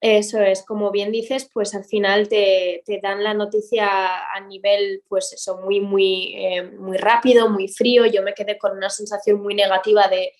Eso 0.00 0.40
es, 0.40 0.64
como 0.64 0.92
bien 0.92 1.10
dices, 1.10 1.50
pues 1.52 1.74
al 1.74 1.84
final 1.84 2.28
te, 2.28 2.82
dan 3.02 3.22
la 3.22 3.34
noticia 3.34 4.30
a 4.32 4.40
nivel, 4.40 5.02
pues 5.08 5.32
eso, 5.32 5.58
muy, 5.58 5.80
muy, 5.80 6.34
eh, 6.36 6.62
muy 6.62 6.96
rápido, 6.96 7.50
muy 7.50 7.68
frío. 7.68 8.06
Yo 8.06 8.22
me 8.22 8.32
quedé 8.32 8.56
con 8.56 8.76
una 8.76 8.90
sensación 8.90 9.42
muy 9.42 9.54
negativa 9.54 10.06
de, 10.06 10.32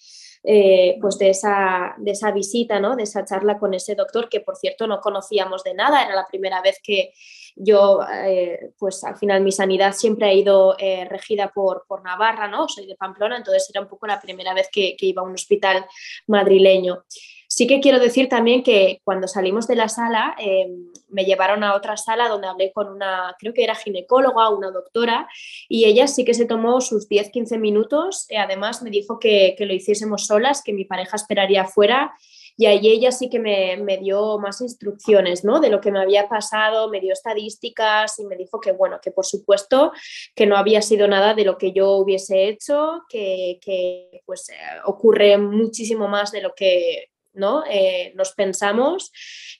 eh, 0.44 0.96
pues 1.00 1.18
de 1.18 1.30
esa, 1.30 1.94
de 1.98 2.12
esa 2.12 2.30
visita, 2.30 2.78
¿no? 2.78 2.94
de 2.94 3.02
esa 3.02 3.24
charla 3.24 3.58
con 3.58 3.74
ese 3.74 3.96
doctor, 3.96 4.28
que 4.28 4.40
por 4.40 4.56
cierto 4.56 4.86
no 4.86 5.00
conocíamos 5.00 5.64
de 5.64 5.74
nada, 5.74 6.04
era 6.04 6.14
la 6.14 6.26
primera 6.26 6.62
vez 6.62 6.78
que 6.82 7.12
yo, 7.58 8.00
eh, 8.10 8.72
pues 8.78 9.02
al 9.04 9.16
final 9.16 9.42
mi 9.42 9.52
sanidad 9.52 9.92
siempre 9.92 10.26
ha 10.28 10.32
ido 10.32 10.76
regida 11.08 11.50
por, 11.52 11.84
por 11.86 12.02
Navarra, 12.02 12.48
¿no? 12.48 12.68
soy 12.68 12.86
de 12.86 12.96
Pamplona, 12.96 13.36
entonces 13.36 13.68
era 13.70 13.80
un 13.80 13.88
poco 13.88 14.06
la 14.06 14.20
primera 14.20 14.54
vez 14.54 14.68
que, 14.72 14.96
que 14.96 15.06
iba 15.06 15.22
a 15.22 15.24
un 15.24 15.34
hospital 15.34 15.86
madrileño. 16.26 17.04
Sí 17.50 17.66
que 17.66 17.80
quiero 17.80 17.98
decir 17.98 18.28
también 18.28 18.62
que 18.62 19.00
cuando 19.04 19.26
salimos 19.26 19.66
de 19.66 19.74
la 19.74 19.88
sala 19.88 20.36
em, 20.38 20.92
me 21.08 21.24
llevaron 21.24 21.64
a 21.64 21.74
otra 21.74 21.96
sala 21.96 22.28
donde 22.28 22.46
hablé 22.46 22.72
con 22.72 22.88
una, 22.88 23.34
creo 23.38 23.54
que 23.54 23.64
era 23.64 23.74
ginecóloga, 23.74 24.50
una 24.50 24.70
doctora, 24.70 25.26
y 25.66 25.86
ella 25.86 26.06
sí 26.08 26.26
que 26.26 26.34
se 26.34 26.44
tomó 26.44 26.82
sus 26.82 27.08
10-15 27.08 27.58
minutos. 27.58 28.26
Y 28.28 28.36
además 28.36 28.82
me 28.82 28.90
dijo 28.90 29.18
que, 29.18 29.56
lo 29.58 29.72
hiciésemos 29.72 30.26
solas, 30.26 30.62
que 30.62 30.74
mi 30.74 30.84
pareja 30.84 31.16
esperaría 31.16 31.62
afuera 31.62 32.12
y 32.58 32.66
ahí 32.66 32.88
ella 32.88 33.12
sí 33.12 33.30
que 33.30 33.38
me, 33.38 33.76
me, 33.76 33.98
dio 33.98 34.36
más 34.40 34.60
instrucciones, 34.60 35.44
¿no? 35.44 35.60
De 35.60 35.70
lo 35.70 35.80
que 35.80 35.92
me 35.92 36.00
había 36.00 36.28
pasado, 36.28 36.90
me 36.90 36.98
dio 36.98 37.12
estadísticas 37.12 38.18
y 38.18 38.26
me 38.26 38.34
dijo 38.34 38.60
que, 38.60 38.72
bueno, 38.72 38.98
que 39.00 39.12
por 39.12 39.24
supuesto 39.24 39.92
que 40.34 40.44
no 40.44 40.56
había 40.56 40.82
sido 40.82 41.06
nada 41.06 41.34
de 41.34 41.44
lo 41.44 41.56
que 41.56 41.72
yo 41.72 41.92
hubiese 41.92 42.48
hecho, 42.48 43.04
que, 43.08 43.60
que 43.62 44.22
pues 44.26 44.48
eh, 44.48 44.54
ocurre 44.86 45.38
muchísimo 45.38 46.08
más 46.08 46.32
de 46.32 46.42
lo 46.42 46.52
que 46.54 47.10
¿no? 47.32 47.62
Eh, 47.70 48.12
nos 48.16 48.32
pensamos 48.32 49.12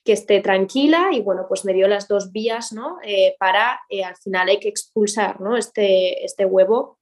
que 0.03 0.11
esté 0.11 0.41
tranquila 0.41 1.11
y 1.13 1.21
bueno, 1.21 1.45
pues 1.47 1.63
me 1.63 1.73
dio 1.73 1.87
las 1.87 2.09
dos 2.09 2.33
vías, 2.33 2.73
¿no? 2.73 2.97
Eh, 3.03 3.37
para, 3.39 3.79
al 4.05 4.17
final 4.17 4.49
hay 4.49 4.59
que 4.59 4.67
expulsar, 4.67 5.39
¿no? 5.39 5.55
Este, 5.55 6.25
este 6.25 6.43
huevo 6.43 6.98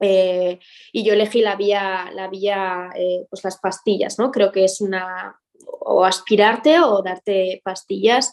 y 0.00 1.04
yo 1.04 1.12
elegí 1.12 1.42
la 1.42 1.56
vía, 1.56 2.10
la 2.14 2.28
vía 2.28 2.90
pues 3.28 3.44
las 3.44 3.58
pastillas, 3.58 4.18
¿no? 4.18 4.30
Creo 4.30 4.50
que 4.50 4.64
es 4.64 4.80
una, 4.80 5.38
o 5.80 6.04
aspirarte 6.04 6.80
o 6.80 7.02
darte 7.02 7.60
pastillas 7.62 8.32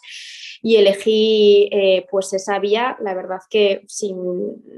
y 0.62 0.76
elegí 0.76 1.70
pues 2.10 2.32
esa 2.32 2.58
vía, 2.58 2.96
la 3.00 3.14
verdad 3.14 3.40
que 3.50 3.82
sin 3.86 4.16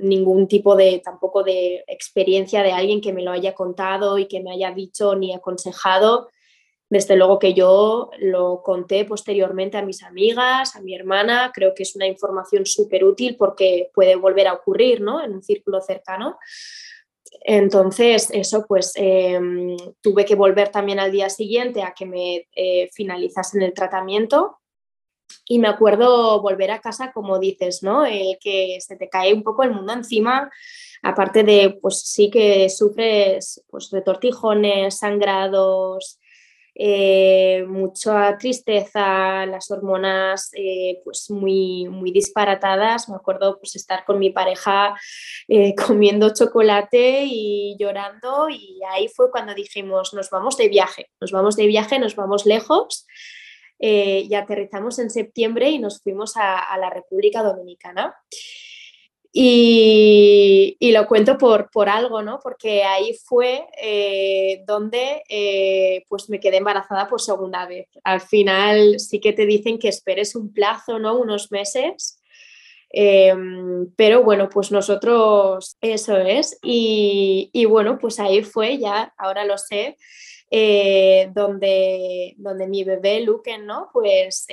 ningún 0.03 0.49
tipo 0.49 0.77
de 0.77 1.01
tampoco 1.03 1.43
de 1.43 1.85
experiencia 1.87 2.63
de 2.63 2.73
alguien 2.73 3.01
que 3.01 3.13
me 3.13 3.23
lo 3.23 3.31
haya 3.31 3.55
contado 3.55 4.19
y 4.19 4.27
que 4.27 4.41
me 4.41 4.53
haya 4.53 4.73
dicho 4.73 5.15
ni 5.15 5.33
aconsejado, 5.33 6.29
desde 6.91 7.15
luego 7.15 7.39
que 7.39 7.55
yo 7.55 8.11
lo 8.19 8.63
conté 8.63 9.05
posteriormente 9.05 9.79
a 9.79 9.83
mis 9.83 10.03
amigas, 10.03 10.75
a 10.75 10.83
mi 10.83 10.95
hermana, 10.95 11.53
creo 11.55 11.73
que 11.73 11.85
es 11.85 11.95
una 11.95 12.07
información 12.07 12.67
súper 12.67 13.05
útil 13.05 13.37
porque 13.39 13.91
puede 13.95 14.17
volver 14.17 14.49
a 14.49 14.55
ocurrir 14.55 15.01
¿no? 15.01 15.23
en 15.23 15.33
un 15.33 15.43
círculo 15.43 15.81
cercano. 15.81 16.37
Entonces, 17.43 18.29
eso 18.33 18.65
pues 18.67 18.93
em, 18.97 19.77
tuve 20.01 20.25
que 20.25 20.35
volver 20.35 20.71
también 20.71 20.99
al 20.99 21.13
día 21.13 21.31
siguiente 21.31 21.85
a 21.85 21.95
que 21.95 22.07
me 22.07 22.49
eh, 22.57 22.91
finalizasen 22.93 23.63
el 23.63 23.73
tratamiento 23.73 24.59
y 25.47 25.61
me 25.61 25.69
acuerdo 25.69 26.43
volver 26.43 26.73
a 26.73 26.81
casa, 26.81 27.13
como 27.13 27.39
dices, 27.39 27.85
¿no? 27.85 28.05
El 28.05 28.37
que 28.41 28.79
se 28.81 28.97
te 28.97 29.09
cae 29.09 29.33
un 29.33 29.45
poco 29.45 29.63
el 29.63 29.71
mundo 29.71 29.93
encima, 29.93 30.51
aparte 31.03 31.45
de, 31.45 31.79
pues 31.81 32.01
sí 32.01 32.31
que 32.31 32.69
sufres 32.69 33.65
pues, 33.69 33.91
retortijones, 33.93 34.99
sangrados, 34.99 36.20
eh, 36.75 37.65
mucha 37.67 38.37
tristeza, 38.39 39.45
las 39.47 39.71
hormonas 39.71 40.51
eh, 40.55 41.01
pues 41.05 41.31
muy, 41.31 41.89
muy 41.89 42.11
disparatadas. 42.13 43.09
Me 43.09 43.17
acuerdo 43.17 43.59
pues 43.59 43.77
estar 43.77 44.05
con 44.05 44.19
mi 44.19 44.31
pareja 44.31 44.95
eh, 45.49 45.75
comiendo 45.87 46.33
chocolate 46.33 47.25
y 47.27 47.77
llorando 47.79 48.49
y 48.49 48.81
ahí 48.91 49.09
fue 49.09 49.31
cuando 49.31 49.55
dijimos 49.55 50.15
nos 50.15 50.31
vamos 50.31 50.57
de 50.57 50.69
viaje, 50.69 51.11
nos 51.21 51.33
vamos 51.33 51.57
de 51.57 51.67
viaje, 51.67 51.99
nos 51.99 52.17
vamos 52.17 52.47
lejos. 52.47 53.07
y 53.83 54.35
aterrizamos 54.35 54.99
en 54.99 55.09
septiembre 55.09 55.71
y 55.71 55.79
nos 55.79 56.03
fuimos 56.03 56.37
a 56.37 56.77
la 56.79 56.91
República 56.91 57.43
Dominicana. 57.43 58.15
Y, 59.33 60.91
lo 60.93 61.07
cuento 61.07 61.39
por, 61.39 61.71
por, 61.71 61.89
algo, 61.89 62.23
¿no? 62.23 62.41
Porque 62.43 62.83
ahí 62.83 63.15
fue 63.25 63.65
eh, 63.81 64.65
donde 64.67 65.23
eh, 65.29 66.05
pues 66.09 66.29
me 66.29 66.41
quedé 66.41 66.57
embarazada 66.57 67.09
por 67.09 67.21
segunda 67.21 67.67
vez. 67.67 67.89
Al 68.03 68.21
final 68.21 68.99
sí 68.99 69.21
que 69.21 69.33
te 69.33 69.47
dicen 69.47 69.79
que 69.79 69.89
esperes 69.89 70.35
un 70.35 70.53
plazo, 70.53 70.99
¿no? 70.99 71.17
Unos 71.17 71.53
meses. 71.53 72.21
Em, 72.93 73.93
pero 73.97 74.25
bueno, 74.25 74.49
pues 74.49 74.73
nosotros 74.73 75.77
eso 75.81 76.17
es. 76.17 76.59
Y, 76.63 77.51
y, 77.53 77.67
bueno, 77.67 77.99
pues 77.99 78.19
ahí 78.19 78.43
fue 78.43 78.79
ya, 78.79 79.15
ahora 79.17 79.45
lo 79.45 79.59
sé, 79.59 79.97
eh, 80.51 81.31
donde, 81.33 82.35
donde 82.39 82.67
mi 82.67 82.83
bebé 82.83 83.21
Luken, 83.21 83.65
¿no? 83.65 83.91
Pues, 83.93 84.47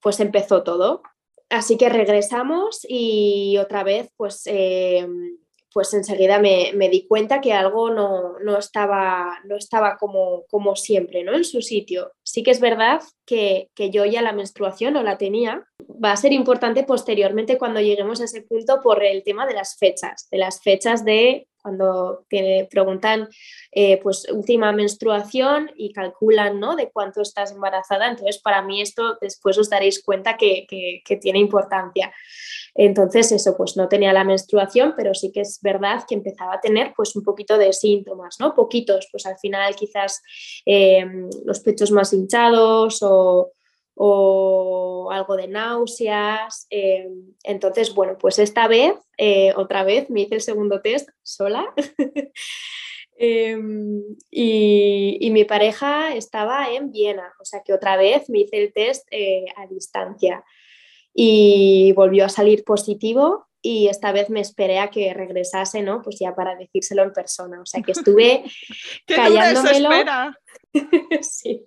pues 0.00 0.20
empezó 0.20 0.62
todo. 0.62 1.02
Así 1.50 1.78
que 1.78 1.88
regresamos 1.88 2.84
y 2.88 3.56
otra 3.58 3.82
vez, 3.82 4.10
pues, 4.16 4.42
eh, 4.46 5.06
pues 5.72 5.94
enseguida 5.94 6.38
me, 6.38 6.88
di 6.90 7.06
cuenta 7.06 7.40
que 7.40 7.52
algo 7.52 7.90
no, 7.90 8.58
estaba, 8.58 9.38
no 9.44 9.56
estaba 9.56 9.96
como, 9.96 10.44
como, 10.50 10.76
siempre, 10.76 11.24
¿no? 11.24 11.34
En 11.34 11.44
su 11.44 11.62
sitio. 11.62 12.12
Sí 12.22 12.42
que 12.42 12.50
es 12.50 12.60
verdad 12.60 13.00
que, 13.26 13.70
que, 13.74 13.90
yo 13.90 14.04
ya 14.04 14.22
la 14.22 14.32
menstruación 14.32 14.94
no 14.94 15.02
la 15.02 15.18
tenía. 15.18 15.64
Va 16.04 16.12
a 16.12 16.16
ser 16.16 16.32
importante 16.32 16.84
posteriormente 16.84 17.58
cuando 17.58 17.80
lleguemos 17.80 18.20
a 18.20 18.24
ese 18.24 18.42
punto 18.42 18.80
por 18.82 19.04
el 19.04 19.22
tema 19.22 19.46
de 19.46 19.54
las 19.54 19.76
fechas, 19.76 20.28
de 20.30 20.38
las 20.38 20.62
fechas 20.62 21.04
de 21.04 21.46
cuando 21.68 22.24
preguntan 22.70 23.28
eh, 23.72 24.00
pues 24.02 24.26
última 24.32 24.72
menstruación 24.72 25.70
y 25.76 25.92
calculan 25.92 26.58
¿no? 26.58 26.76
de 26.76 26.90
cuánto 26.90 27.20
estás 27.20 27.52
embarazada. 27.52 28.08
Entonces, 28.08 28.38
para 28.38 28.62
mí 28.62 28.80
esto 28.80 29.18
después 29.20 29.58
os 29.58 29.68
daréis 29.68 30.02
cuenta 30.02 30.36
que, 30.36 30.66
tiene 31.20 31.38
importancia. 31.38 32.12
Entonces, 32.74 33.32
eso, 33.32 33.56
pues 33.56 33.76
no 33.76 33.88
tenía 33.88 34.12
la 34.12 34.24
menstruación, 34.24 34.94
pero 34.96 35.12
sí 35.12 35.30
que 35.32 35.40
es 35.40 35.58
verdad 35.60 36.04
que 36.08 36.14
empezaba 36.14 36.54
a 36.54 36.60
tener 36.60 36.92
pues 36.96 37.14
un 37.16 37.24
poquito 37.24 37.58
de 37.58 37.72
síntomas, 37.72 38.36
¿no? 38.38 38.54
Poquitos, 38.54 39.08
pues 39.10 39.26
al 39.26 39.38
final 39.38 39.74
quizás 39.74 40.22
eh, 40.64 41.04
los 41.44 41.60
pechos 41.60 41.90
más 41.90 42.12
hinchados 42.12 42.98
o, 43.02 43.52
o 44.00 45.10
algo 45.10 45.36
de 45.36 45.48
náuseas. 45.48 46.68
Eh, 46.70 47.08
entonces, 47.42 47.92
bueno, 47.92 48.16
pues 48.16 48.38
esta 48.38 48.68
vez, 48.68 48.94
eh, 49.18 49.52
otra 49.56 49.82
vez, 49.82 50.08
me 50.08 50.20
hice 50.20 50.36
el 50.36 50.40
segundo 50.40 50.80
test 50.80 51.10
sola. 51.22 51.74
Em, 53.20 54.00
y, 54.30 55.28
mi 55.32 55.44
pareja 55.44 56.14
estaba 56.14 56.70
en 56.72 56.92
Viena, 56.92 57.32
o 57.40 57.44
sea 57.44 57.64
que 57.64 57.72
otra 57.72 57.96
vez 57.96 58.30
me 58.30 58.42
hice 58.42 58.62
el 58.62 58.72
test 58.72 59.08
eh, 59.10 59.44
a 59.56 59.66
distancia 59.66 60.44
y 61.12 61.90
volvió 61.96 62.26
a 62.26 62.28
salir 62.28 62.62
positivo 62.62 63.48
y 63.60 63.88
esta 63.88 64.12
vez 64.12 64.30
me 64.30 64.38
esperé 64.38 64.78
a 64.78 64.90
que 64.90 65.12
regresase, 65.14 65.82
¿no? 65.82 66.00
Pues 66.00 66.20
ya 66.20 66.32
para 66.36 66.54
decírselo 66.54 67.02
en 67.02 67.12
persona, 67.12 67.60
o 67.60 67.66
sea 67.66 67.82
que 67.82 67.90
estuve 67.90 68.44
callándomelo. 69.08 69.90
sí 71.20 71.66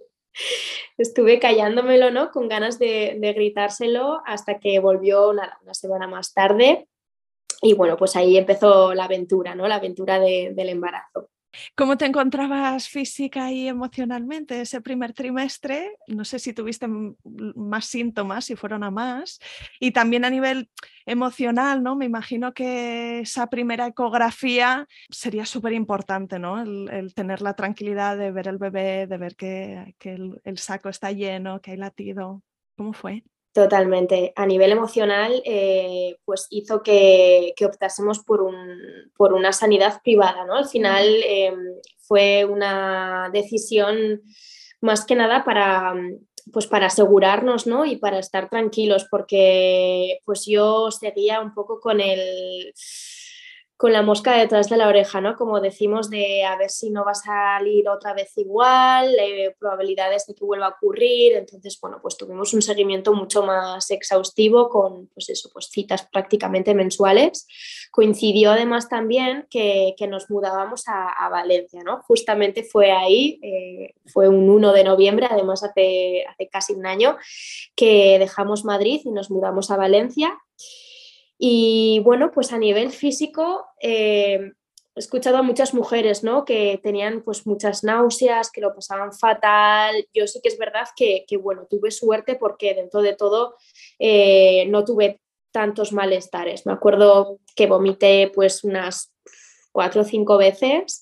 estuve 0.97 1.39
callándomelo, 1.39 2.11
¿no? 2.11 2.31
Con 2.31 2.47
ganas 2.47 2.77
de, 2.77 3.17
gritárselo 3.35 4.21
hasta 4.25 4.59
que 4.59 4.79
volvió 4.79 5.29
una 5.29 5.73
semana 5.73 6.07
más 6.07 6.33
tarde. 6.33 6.87
Y 7.61 7.73
bueno, 7.73 7.97
pues 7.97 8.15
ahí 8.15 8.37
empezó 8.37 8.93
la 8.93 9.05
aventura, 9.05 9.55
¿no? 9.55 9.67
La 9.67 9.75
aventura 9.75 10.19
del 10.19 10.69
embarazo. 10.69 11.30
¿Cómo 11.75 11.97
te 11.97 12.05
encontrabas 12.05 12.87
física 12.87 13.51
y 13.51 13.67
emocionalmente 13.67 14.61
ese 14.61 14.81
primer 14.81 15.13
trimestre? 15.13 15.91
No 16.07 16.25
sé 16.25 16.39
si 16.39 16.53
tuviste 16.53 16.87
más 17.55 17.85
síntomas, 17.85 18.45
si 18.45 18.55
fueron 18.55 18.83
a 18.83 18.91
más. 18.91 19.39
Y 19.79 19.91
también 19.91 20.25
a 20.25 20.29
nivel 20.29 20.69
emocional, 21.05 21.83
¿no? 21.83 21.95
Me 21.95 22.05
imagino 22.05 22.53
que 22.53 23.19
esa 23.19 23.47
primera 23.47 23.87
ecografía 23.87 24.87
sería 25.09 25.45
súper 25.45 25.73
importante, 25.73 26.39
¿no? 26.39 26.61
El, 26.61 27.13
tener 27.13 27.41
la 27.41 27.55
tranquilidad 27.55 28.17
de 28.17 28.31
ver 28.31 28.47
el 28.47 28.57
bebé, 28.57 29.07
de 29.07 29.17
ver 29.17 29.35
que, 29.35 29.95
el, 30.01 30.39
el 30.43 30.57
saco 30.57 30.89
está 30.89 31.11
lleno, 31.11 31.61
que 31.61 31.71
hay 31.71 31.77
latido. 31.77 32.43
¿Cómo 32.77 32.93
fue? 32.93 33.23
Totalmente. 33.53 34.31
A 34.37 34.45
nivel 34.45 34.71
emocional, 34.71 35.41
eh, 35.43 36.17
pues 36.23 36.47
hizo 36.51 36.81
que, 36.81 37.53
optásemos 37.65 38.19
por, 38.19 38.49
por, 39.17 39.33
una 39.33 39.51
sanidad 39.51 40.01
privada, 40.01 40.45
¿no? 40.45 40.55
Al 40.55 40.69
final 40.69 41.05
em, 41.25 41.59
fue 41.99 42.45
una 42.45 43.29
decisión 43.33 44.21
más 44.79 45.05
que 45.05 45.15
nada 45.15 45.43
para, 45.43 45.93
pues 46.53 46.65
para 46.67 46.87
asegurarnos, 46.87 47.67
¿no? 47.67 47.85
Y 47.85 47.97
para 47.97 48.19
estar 48.19 48.49
tranquilos, 48.49 49.05
porque 49.11 50.19
pues 50.25 50.45
yo 50.45 50.89
seguía 50.89 51.41
un 51.41 51.53
poco 51.53 51.81
con 51.81 51.99
el 51.99 52.73
con 53.81 53.93
la 53.93 54.03
mosca 54.03 54.37
detrás 54.37 54.69
de 54.69 54.77
la 54.77 54.87
oreja, 54.87 55.21
¿no? 55.21 55.35
Como 55.35 55.59
decimos, 55.59 56.11
de 56.11 56.43
a 56.45 56.55
ver 56.55 56.69
si 56.69 56.91
no 56.91 57.03
va 57.03 57.13
a 57.13 57.15
salir 57.15 57.89
otra 57.89 58.13
vez 58.13 58.31
igual, 58.37 59.15
eh, 59.19 59.55
probabilidades 59.57 60.27
de 60.27 60.35
que 60.35 60.45
vuelva 60.45 60.67
a 60.67 60.75
ocurrir. 60.77 61.33
Entonces, 61.33 61.79
bueno, 61.81 61.97
pues 61.99 62.15
tuvimos 62.15 62.53
un 62.53 62.61
seguimiento 62.61 63.11
mucho 63.11 63.41
más 63.41 63.89
exhaustivo 63.89 64.69
con, 64.69 65.07
pues 65.07 65.29
eso, 65.29 65.49
pues 65.51 65.65
citas 65.71 66.07
prácticamente 66.11 66.75
mensuales. 66.75 67.47
Coincidió 67.89 68.51
además 68.51 68.87
también 68.87 69.47
que, 69.49 69.95
nos 70.07 70.29
mudábamos 70.29 70.83
a, 70.85 71.29
Valencia, 71.29 71.81
¿no? 71.83 72.03
Justamente 72.03 72.61
fue 72.61 72.91
ahí, 72.91 73.39
eh, 73.41 73.95
fue 74.05 74.29
un 74.29 74.47
1 74.47 74.73
de 74.73 74.83
noviembre, 74.83 75.27
además 75.27 75.63
hace, 75.63 76.23
hace 76.29 76.49
casi 76.49 76.73
un 76.73 76.85
año, 76.85 77.17
que 77.75 78.19
dejamos 78.19 78.63
Madrid 78.63 79.01
y 79.05 79.09
nos 79.09 79.31
mudamos 79.31 79.71
a 79.71 79.77
Valencia. 79.77 80.37
Y 81.43 82.01
bueno, 82.03 82.29
pues 82.31 82.53
a 82.53 82.59
nivel 82.59 82.91
físico, 82.91 83.65
eh, 83.81 84.51
he 84.93 84.99
escuchado 84.99 85.37
a 85.37 85.41
muchas 85.41 85.73
mujeres 85.73 86.23
¿no? 86.23 86.45
que 86.45 86.79
tenían 86.83 87.23
pues 87.23 87.47
muchas 87.47 87.83
náuseas, 87.83 88.51
que 88.51 88.61
lo 88.61 88.75
pasaban 88.75 89.11
fatal. 89.11 90.07
Yo 90.13 90.27
sí 90.27 90.39
que 90.43 90.49
es 90.49 90.59
verdad 90.59 90.87
que, 90.95 91.25
bueno, 91.41 91.65
tuve 91.67 91.89
suerte 91.89 92.35
porque 92.35 92.75
dentro 92.75 93.01
de 93.01 93.15
todo 93.15 93.55
eh, 93.97 94.67
no 94.67 94.85
tuve 94.85 95.19
tantos 95.51 95.93
malestares. 95.93 96.67
Me 96.67 96.73
acuerdo 96.73 97.39
que 97.55 97.65
vomité 97.65 98.31
pues 98.31 98.63
unas 98.63 99.11
cuatro 99.71 100.01
o 100.01 100.05
cinco 100.05 100.37
veces 100.37 101.01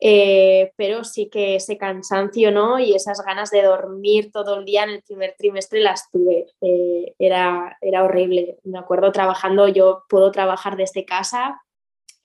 eh, 0.00 0.72
pero 0.76 1.04
sí 1.04 1.28
que 1.30 1.56
ese 1.56 1.78
cansancio 1.78 2.50
¿no? 2.50 2.78
y 2.78 2.94
esas 2.94 3.22
ganas 3.24 3.50
de 3.50 3.62
dormir 3.62 4.30
todo 4.32 4.58
el 4.58 4.64
día 4.64 4.84
en 4.84 4.90
el 4.90 5.02
primer 5.02 5.34
trimestre 5.38 5.80
las 5.80 6.10
tuve. 6.10 6.46
Eh, 6.60 7.14
era, 7.18 7.76
era 7.80 8.04
horrible. 8.04 8.58
Me 8.64 8.78
acuerdo 8.78 9.12
trabajando, 9.12 9.68
yo 9.68 10.04
puedo 10.08 10.30
trabajar 10.30 10.76
desde 10.76 11.04
casa 11.04 11.60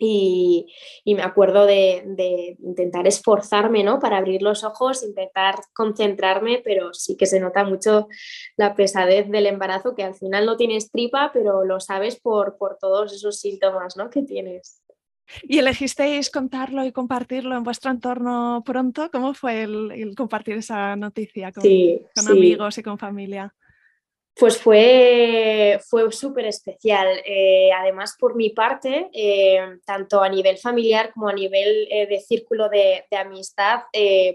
y, 0.01 0.73
y, 1.03 1.13
me 1.13 1.23
acuerdo 1.23 1.65
de, 1.65 2.03
de, 2.05 2.55
intentar 2.61 3.05
esforzarme 3.05 3.83
¿no? 3.83 3.99
para 3.99 4.17
abrir 4.17 4.41
los 4.41 4.63
ojos, 4.63 5.03
intentar 5.03 5.55
concentrarme, 5.73 6.61
pero 6.63 6.93
sí 6.93 7.17
que 7.17 7.25
se 7.25 7.41
nota 7.41 7.65
mucho 7.65 8.07
la 8.55 8.75
pesadez 8.75 9.29
del 9.29 9.45
embarazo, 9.45 9.95
que 9.95 10.03
al 10.03 10.15
final 10.15 10.45
no 10.45 10.55
tienes 10.55 10.89
tripa, 10.89 11.31
pero 11.33 11.65
lo 11.65 11.81
sabes 11.81 12.17
por, 12.17 12.57
por 12.57 12.77
todos 12.77 13.11
esos 13.11 13.41
síntomas 13.41 13.97
¿no? 13.97 14.09
que 14.09 14.21
tienes. 14.21 14.81
¿Y 15.43 15.59
elegisteis 15.59 16.29
contarlo 16.29 16.85
y 16.85 16.91
compartirlo 16.91 17.55
en 17.55 17.63
vuestro 17.63 17.91
entorno 17.91 18.63
pronto? 18.65 19.09
¿Cómo 19.11 19.33
fue 19.33 19.63
el, 19.63 20.13
compartir 20.15 20.55
esa 20.55 20.95
noticia 20.95 21.51
con, 21.51 21.63
amigos 22.27 22.77
y 22.77 22.83
con 22.83 22.97
familia? 22.97 23.53
Pues 24.35 24.57
fue, 24.57 25.81
fue 25.89 26.09
súper 26.13 26.45
especial. 26.45 27.07
Eh, 27.25 27.71
además, 27.77 28.15
por 28.17 28.35
mi 28.35 28.51
parte, 28.51 29.09
eh, 29.11 29.59
tanto 29.85 30.21
a 30.21 30.29
nivel 30.29 30.57
familiar 30.57 31.11
como 31.13 31.27
a 31.27 31.33
nivel 31.33 31.89
eh, 31.91 32.07
de 32.07 32.21
círculo 32.21 32.69
de, 32.69 33.03
amistad, 33.17 33.81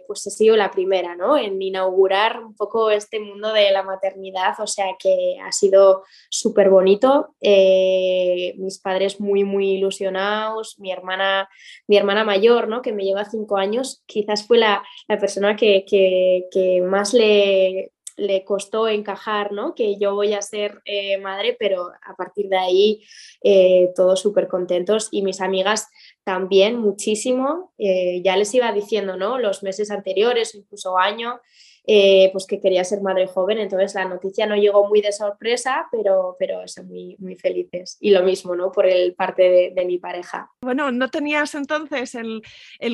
pues 0.07 0.27
he 0.27 0.31
sido 0.31 0.57
la 0.57 0.71
primera 0.71 1.17
¿no? 1.17 1.39
en 1.39 1.61
inaugurar 1.61 2.45
un 2.45 2.55
poco 2.55 2.91
este 2.91 3.19
mundo 3.19 3.51
de 3.55 3.71
la 3.71 3.83
maternidad. 3.83 4.55
O 4.59 4.67
sea 4.67 4.89
que 4.99 5.39
ha 5.43 5.53
sido 5.53 6.03
súper 6.29 6.69
bonito. 6.69 7.35
mis 7.41 8.79
padres 8.81 9.21
muy, 9.21 9.43
muy 9.43 9.71
ilusionados. 9.71 10.79
Mi 10.79 10.93
hermana, 10.93 11.49
mi 11.87 11.97
hermana 11.97 12.25
mayor, 12.25 12.69
¿no? 12.69 12.83
que 12.83 12.93
me 12.93 13.05
lleva 13.05 13.25
cinco 13.25 13.57
años, 13.57 14.03
quizás 14.05 14.47
fue 14.47 14.59
la, 14.59 14.83
persona 15.09 15.57
que, 15.57 15.87
que 15.87 16.83
más 16.83 17.15
le 17.15 17.94
le 18.17 18.45
costó 18.45 18.89
encajar, 18.89 19.53
¿no? 19.53 19.75
Que 19.75 19.97
yo 19.99 20.15
voy 20.15 20.35
a 20.35 20.43
ser 20.43 20.81
eh, 20.85 21.19
madre, 21.19 21.57
pero 21.59 21.91
a 22.03 22.15
partir 22.17 22.49
de 22.49 22.59
ahí 22.59 23.05
eh, 23.43 23.91
todos 23.95 24.21
súper 24.21 24.49
contentos 24.49 25.09
y 25.11 25.23
mis 25.23 25.41
amigas 25.41 25.89
también 26.25 26.79
muchísimo. 26.79 27.73
Eh, 27.79 28.23
ya 28.25 28.37
les 28.37 28.55
iba 28.55 28.73
diciendo, 28.73 29.17
¿no? 29.17 29.39
Los 29.39 29.63
meses 29.63 29.91
anteriores, 29.91 30.55
incluso 30.55 30.99
año, 30.99 31.41
eh, 31.87 32.31
pues 32.33 32.47
que 32.47 32.61
quería 32.61 32.83
ser 32.83 33.03
madre 33.03 33.27
joven, 33.27 33.59
entonces 33.59 33.95
la 33.95 34.07
noticia 34.07 34.47
no 34.47 34.57
llegó 34.57 34.89
muy 34.89 35.03
de 35.03 35.13
sorpresa, 35.13 35.87
pero, 35.93 36.35
pero 36.39 36.63
muy, 36.87 37.15
muy 37.19 37.37
felices. 37.37 37.99
Y 38.01 38.11
lo 38.11 38.23
mismo, 38.23 38.57
¿no? 38.57 38.73
Por 38.73 38.87
el 38.87 39.15
parte 39.15 39.73
de, 39.75 39.85
mi 39.85 39.99
pareja. 39.99 40.51
Bueno, 40.63 40.91
¿no 40.91 41.11
tenías 41.11 41.55
entonces 41.55 42.15
el, 42.15 42.43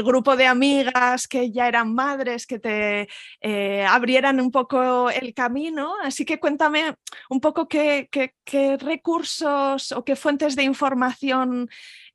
grupo 0.03 0.35
de 0.35 0.47
amigas 0.47 1.29
que 1.29 1.53
ya 1.53 1.69
eran 1.69 1.95
madres, 1.95 2.49
que 2.49 2.59
te 2.59 3.09
eh, 3.41 3.85
abrieran 3.89 4.41
un 4.41 4.51
poco 4.51 5.09
el 5.09 5.35
camino? 5.35 5.95
Así 6.03 6.25
que 6.25 6.41
cuéntame 6.41 6.97
un 7.29 7.41
poco 7.41 7.69
qué, 7.69 8.09
qué 8.11 8.77
recursos 8.77 9.93
o 9.93 10.05
qué 10.05 10.17
fuentes 10.17 10.57
de 10.57 10.65
información 10.65 11.69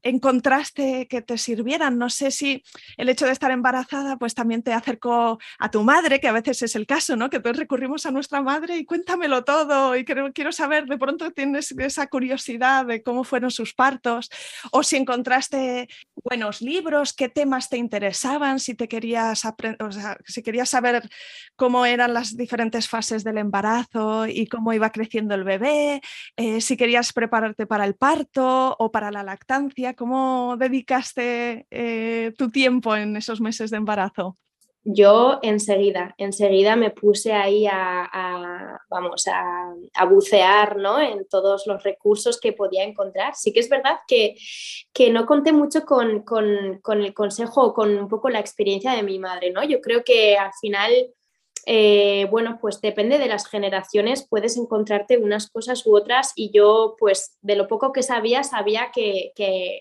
encontraste 0.06 1.08
que 1.08 1.22
te 1.22 1.38
sirvieran. 1.38 1.98
No 1.98 2.10
sé 2.10 2.30
si 2.30 2.64
el 2.96 3.10
hecho 3.10 3.26
de 3.26 3.32
estar 3.32 3.52
embarazada 3.52 4.18
pues 4.18 4.36
también 4.36 4.62
te 4.62 4.72
acercó 4.72 5.40
a 5.60 5.72
tu 5.72 5.84
madre, 5.84 6.20
que 6.20 6.28
a 6.28 6.32
veces 6.32 6.62
es 6.62 6.76
el 6.76 6.86
caso, 6.86 7.16
¿no? 7.16 7.30
Que 7.30 7.40
todos 7.40 7.58
recurrimos 7.58 8.06
a 8.06 8.12
nuestra 8.12 8.42
madre 8.42 8.78
y 8.78 8.86
cuéntamelo 8.86 9.44
todo 9.44 9.96
y 9.96 10.06
quiero, 10.06 10.52
saber, 10.52 10.86
de 10.86 10.98
pronto 10.98 11.32
tienes 11.32 11.72
esa 11.72 12.08
curiosidad 12.08 12.86
de 12.86 13.02
cómo 13.02 13.24
fueron 13.24 13.50
sus 13.50 13.74
partos 13.74 14.30
o 14.72 14.84
si 14.84 14.96
encontraste 14.96 15.90
buenos 16.24 16.62
libros, 16.62 17.14
qué 17.14 17.28
temas 17.28 17.70
te 17.70 17.78
interesaban, 17.78 18.60
si 18.60 18.76
te 18.76 18.88
querías 18.88 19.44
o 19.46 19.90
si 20.24 20.44
querías 20.44 20.70
saber 20.70 21.10
cómo 21.56 21.86
eran 21.88 22.14
las 22.14 22.38
diferentes 22.38 22.88
fases 22.88 23.24
del 23.24 23.40
embarazo 23.40 24.28
y 24.28 24.46
cómo 24.46 24.72
iba 24.72 24.92
creciendo 24.92 25.34
el 25.34 25.44
bebé, 25.44 26.02
eh, 26.36 26.62
si 26.62 26.78
querías 26.78 27.12
prepararte 27.12 27.66
para 27.66 27.86
el 27.86 27.96
parto 27.96 28.76
o 28.78 28.92
para 28.92 29.10
la 29.10 29.24
lactancia 29.24 29.95
¿Cómo 29.96 30.56
dedicaste 30.58 31.68
eh, 31.72 32.34
tu 32.38 32.50
tiempo 32.50 32.96
en 32.96 33.16
esos 33.16 33.42
meses 33.42 33.72
de 33.72 33.78
embarazo? 33.78 34.38
Yo 34.88 35.40
enseguida, 35.42 36.14
enseguida 36.20 36.76
me 36.76 36.92
puse 36.92 37.34
ahí 37.34 37.66
a, 37.66 38.80
vamos, 38.88 39.26
a, 39.28 40.06
bucear 40.06 40.78
¿no? 40.78 41.02
en 41.02 41.28
todos 41.28 41.66
los 41.66 41.82
recursos 41.82 42.40
que 42.40 42.54
podía 42.54 42.84
encontrar. 42.84 43.34
Sí 43.34 43.52
que 43.52 43.62
es 43.62 43.70
verdad 43.70 43.98
que, 44.08 44.36
que 44.94 45.10
no 45.10 45.26
conté 45.26 45.54
mucho 45.54 45.86
con, 45.86 46.22
con, 46.22 47.02
el 47.02 47.14
consejo 47.16 47.64
o 47.64 47.74
con 47.74 47.98
un 47.98 48.08
poco 48.08 48.30
la 48.30 48.40
experiencia 48.40 48.92
de 48.92 49.02
mi 49.02 49.18
madre. 49.18 49.50
¿no? 49.50 49.64
Yo 49.64 49.82
creo 49.82 50.04
que 50.04 50.38
al 50.38 50.52
final 50.62 50.92
eh, 51.68 52.28
bueno, 52.30 52.60
pues 52.62 52.80
depende 52.80 53.18
de 53.18 53.28
las 53.28 53.48
generaciones, 53.48 54.28
puedes 54.30 54.56
encontrarte 54.56 55.18
unas 55.18 55.50
cosas 55.50 55.86
u 55.88 55.96
otras 55.96 56.32
y 56.36 56.52
yo 56.52 56.96
pues 57.00 57.38
de 57.42 57.56
lo 57.56 57.68
poco 57.68 57.92
que 57.92 58.04
sabía, 58.04 58.44
sabía 58.44 58.92
que, 58.94 59.32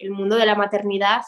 el 0.00 0.10
mundo 0.10 0.36
de 0.36 0.46
la 0.46 0.54
maternidad 0.54 1.22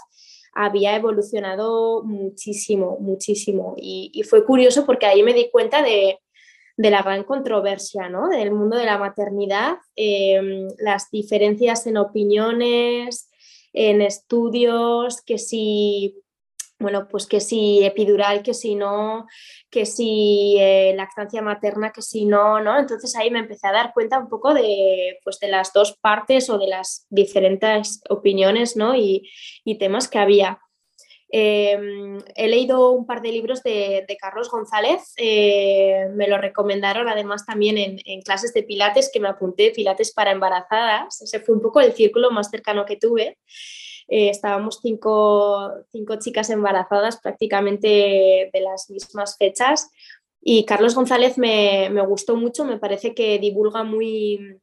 había 0.54 0.96
evolucionado 0.96 2.02
muchísimo, 2.04 2.96
muchísimo. 2.98 3.74
Y, 3.76 4.22
fue 4.28 4.46
curioso 4.46 4.86
porque 4.86 5.04
ahí 5.04 5.22
me 5.22 5.34
di 5.34 5.50
cuenta 5.50 5.82
de, 5.82 6.20
la 6.78 7.02
gran 7.02 7.24
controversia 7.24 8.08
¿no? 8.08 8.28
del 8.28 8.50
mundo 8.52 8.76
de 8.78 8.86
la 8.86 8.98
maternidad, 8.98 9.76
em, 9.94 10.68
las 10.78 11.10
diferencias 11.10 11.86
en 11.86 11.98
opiniones, 11.98 13.30
en 13.74 14.00
estudios, 14.00 15.20
que 15.20 15.38
si 15.38 16.16
bueno, 16.78 17.08
pues 17.08 17.26
que 17.26 17.40
si 17.40 17.84
epidural, 17.84 18.42
que 18.42 18.52
si 18.52 18.74
no, 18.74 19.26
que 19.70 19.86
si 19.86 20.56
eh, 20.58 20.92
lactancia 20.94 21.40
materna, 21.40 21.90
que 21.90 22.02
si 22.02 22.26
no, 22.26 22.60
¿no? 22.60 22.78
Entonces 22.78 23.16
ahí 23.16 23.30
me 23.30 23.38
empecé 23.38 23.66
a 23.66 23.72
dar 23.72 23.92
cuenta 23.94 24.18
un 24.18 24.28
poco 24.28 24.52
de, 24.52 25.18
pues 25.24 25.38
de 25.38 25.48
las 25.48 25.72
dos 25.72 25.96
partes 25.96 26.50
o 26.50 26.58
de 26.58 26.68
las 26.68 27.06
diferentes 27.08 28.02
opiniones, 28.10 28.76
¿no? 28.76 28.94
Y, 28.94 29.30
temas 29.78 30.08
que 30.08 30.18
había. 30.18 30.58
Em, 31.28 32.18
he 32.34 32.48
leído 32.48 32.92
un 32.92 33.04
par 33.06 33.20
de 33.20 33.32
libros 33.32 33.62
de, 33.62 34.06
Carlos 34.18 34.48
González, 34.50 35.12
eh, 35.16 36.08
me 36.14 36.28
lo 36.28 36.38
recomendaron 36.38 37.08
además 37.08 37.44
también 37.44 37.78
en, 37.78 37.98
en, 38.04 38.22
clases 38.22 38.54
de 38.54 38.62
Pilates 38.62 39.10
que 39.12 39.20
me 39.20 39.28
apunté, 39.28 39.70
Pilates 39.70 40.12
para 40.14 40.30
embarazadas, 40.30 41.20
ese 41.20 41.40
fue 41.40 41.54
un 41.56 41.60
poco 41.60 41.80
el 41.80 41.92
círculo 41.92 42.30
más 42.30 42.48
cercano 42.50 42.86
que 42.86 42.96
tuve. 42.96 43.38
Eh, 44.08 44.30
estábamos 44.30 44.80
cinco, 44.82 45.72
chicas 46.20 46.50
embarazadas 46.50 47.18
prácticamente 47.20 48.50
de 48.52 48.60
las 48.60 48.88
mismas 48.88 49.36
fechas 49.36 49.90
y 50.48 50.64
Carlos 50.64 50.94
González 50.94 51.38
me, 51.38 51.88
gustó 52.06 52.36
mucho, 52.36 52.64
me 52.64 52.78
parece 52.78 53.14
que 53.14 53.40
divulga 53.40 53.82
muy, 53.82 54.60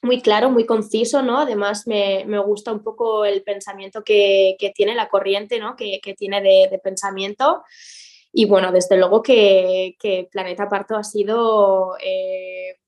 muy 0.00 0.22
claro, 0.22 0.48
muy 0.48 0.64
conciso, 0.64 1.20
¿no? 1.20 1.40
Además 1.40 1.86
me, 1.86 2.24
gusta 2.38 2.72
un 2.72 2.82
poco 2.82 3.26
el 3.26 3.42
pensamiento 3.42 4.02
que, 4.02 4.56
tiene, 4.74 4.94
la 4.94 5.10
corriente, 5.10 5.58
¿no? 5.58 5.76
Que, 5.76 6.00
tiene 6.16 6.40
de, 6.40 6.80
pensamiento. 6.82 7.62
Y 8.32 8.46
bueno, 8.46 8.72
desde 8.72 8.96
luego 8.96 9.22
que, 9.22 9.94
Planeta 10.32 10.70
Parto 10.70 10.96
ha 10.96 11.04
sido 11.04 11.98
eh, 12.02 12.78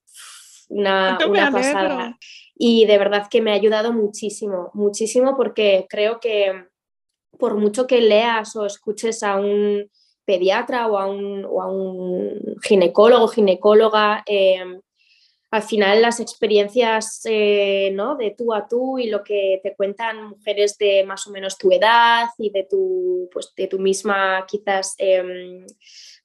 una, 0.69 1.19
una 1.27 1.51
pasada. 1.51 2.17
Y 2.55 2.85
de 2.85 2.97
verdad 2.97 3.27
que 3.29 3.41
me 3.41 3.51
ha 3.51 3.55
ayudado 3.55 3.93
muchísimo, 3.93 4.69
muchísimo 4.73 5.35
porque 5.35 5.87
creo 5.89 6.19
que 6.19 6.65
por 7.39 7.55
mucho 7.55 7.87
que 7.87 8.01
leas 8.01 8.55
o 8.55 8.65
escuches 8.65 9.23
a 9.23 9.37
un 9.37 9.89
pediatra 10.25 10.87
o 10.87 10.97
a 10.97 11.07
un, 11.07 11.45
o 11.45 11.61
a 11.61 11.67
un 11.67 12.57
ginecólogo, 12.61 13.27
ginecóloga, 13.27 14.23
em, 14.25 14.79
al 15.51 15.61
final 15.61 16.01
las 16.01 16.19
experiencias 16.19 17.21
eh, 17.25 17.91
¿no? 17.93 18.15
de 18.15 18.33
tú 18.35 18.53
a 18.55 18.67
tú 18.67 18.97
y 18.97 19.07
lo 19.07 19.23
que 19.23 19.59
te 19.61 19.75
cuentan 19.75 20.29
mujeres 20.29 20.77
de 20.79 21.03
más 21.05 21.27
o 21.27 21.31
menos 21.31 21.59
tu 21.59 21.71
edad 21.71 22.29
y 22.39 22.49
de 22.49 22.63
tu, 22.63 23.29
pues, 23.31 23.53
de 23.55 23.67
tu 23.67 23.77
misma 23.77 24.45
quizás 24.47 24.95
em, 24.97 25.63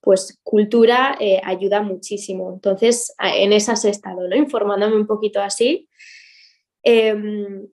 pues, 0.01 0.39
cultura 0.43 1.17
eh, 1.21 1.43
ayuda 1.45 1.83
muchísimo. 1.83 2.51
Entonces, 2.55 3.15
en 3.19 3.53
esas 3.53 3.85
he 3.85 3.91
estado, 3.91 4.27
¿no? 4.27 4.35
informándome 4.35 4.97
un 4.97 5.07
poquito 5.07 5.43
así. 5.43 5.89
Em, 6.83 7.69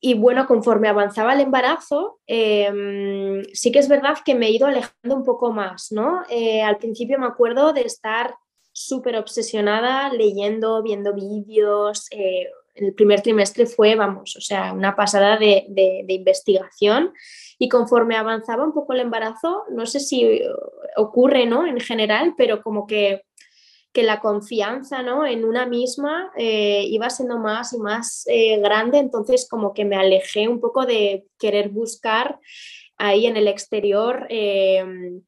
y 0.00 0.14
bueno, 0.14 0.46
conforme 0.46 0.88
avanzaba 0.88 1.32
el 1.32 1.40
embarazo, 1.40 2.20
em, 2.26 3.42
sí 3.52 3.72
que 3.72 3.78
es 3.78 3.88
verdad 3.88 4.18
que 4.24 4.34
me 4.34 4.46
he 4.46 4.50
ido 4.50 4.66
alejando 4.66 5.16
un 5.16 5.24
poco 5.24 5.52
más, 5.52 5.90
¿no? 5.90 6.22
Eh, 6.28 6.62
al 6.62 6.78
principio 6.78 7.18
me 7.18 7.26
acuerdo 7.26 7.72
de 7.72 7.82
estar 7.82 8.36
súper 8.72 9.16
obsesionada 9.16 10.12
leyendo, 10.12 10.82
viendo 10.82 11.14
vídeos. 11.14 12.06
Eh, 12.10 12.46
el 12.74 12.92
primer 12.94 13.22
trimestre 13.22 13.66
fue, 13.66 13.94
vamos, 13.94 14.36
o 14.36 14.40
sea, 14.40 14.72
una 14.74 14.94
pasada 14.94 15.38
de, 15.38 15.64
de, 15.70 16.12
investigación. 16.12 17.12
Y 17.58 17.70
conforme 17.70 18.16
avanzaba 18.16 18.64
un 18.64 18.74
poco 18.74 18.92
el 18.92 19.00
embarazo, 19.00 19.64
no 19.70 19.86
sé 19.86 19.98
si 19.98 20.42
ocurre, 20.96 21.46
¿no? 21.46 21.66
En 21.66 21.80
general, 21.80 22.34
pero 22.36 22.62
como 22.62 22.86
que 22.86 23.22
que 23.96 24.02
la 24.02 24.20
confianza 24.20 25.02
¿no? 25.02 25.24
en 25.24 25.46
una 25.46 25.64
misma 25.64 26.30
eh, 26.36 26.84
iba 26.86 27.08
siendo 27.08 27.38
más 27.38 27.72
y 27.72 27.78
más 27.78 28.24
eh, 28.26 28.58
grande, 28.58 28.98
entonces 28.98 29.48
como 29.48 29.72
que 29.72 29.86
me 29.86 29.96
alejé 29.96 30.48
un 30.48 30.60
poco 30.60 30.84
de 30.84 31.24
querer 31.38 31.70
buscar 31.70 32.38
ahí 32.98 33.24
en 33.24 33.38
el 33.38 33.48
exterior 33.48 34.26
em, 34.28 35.22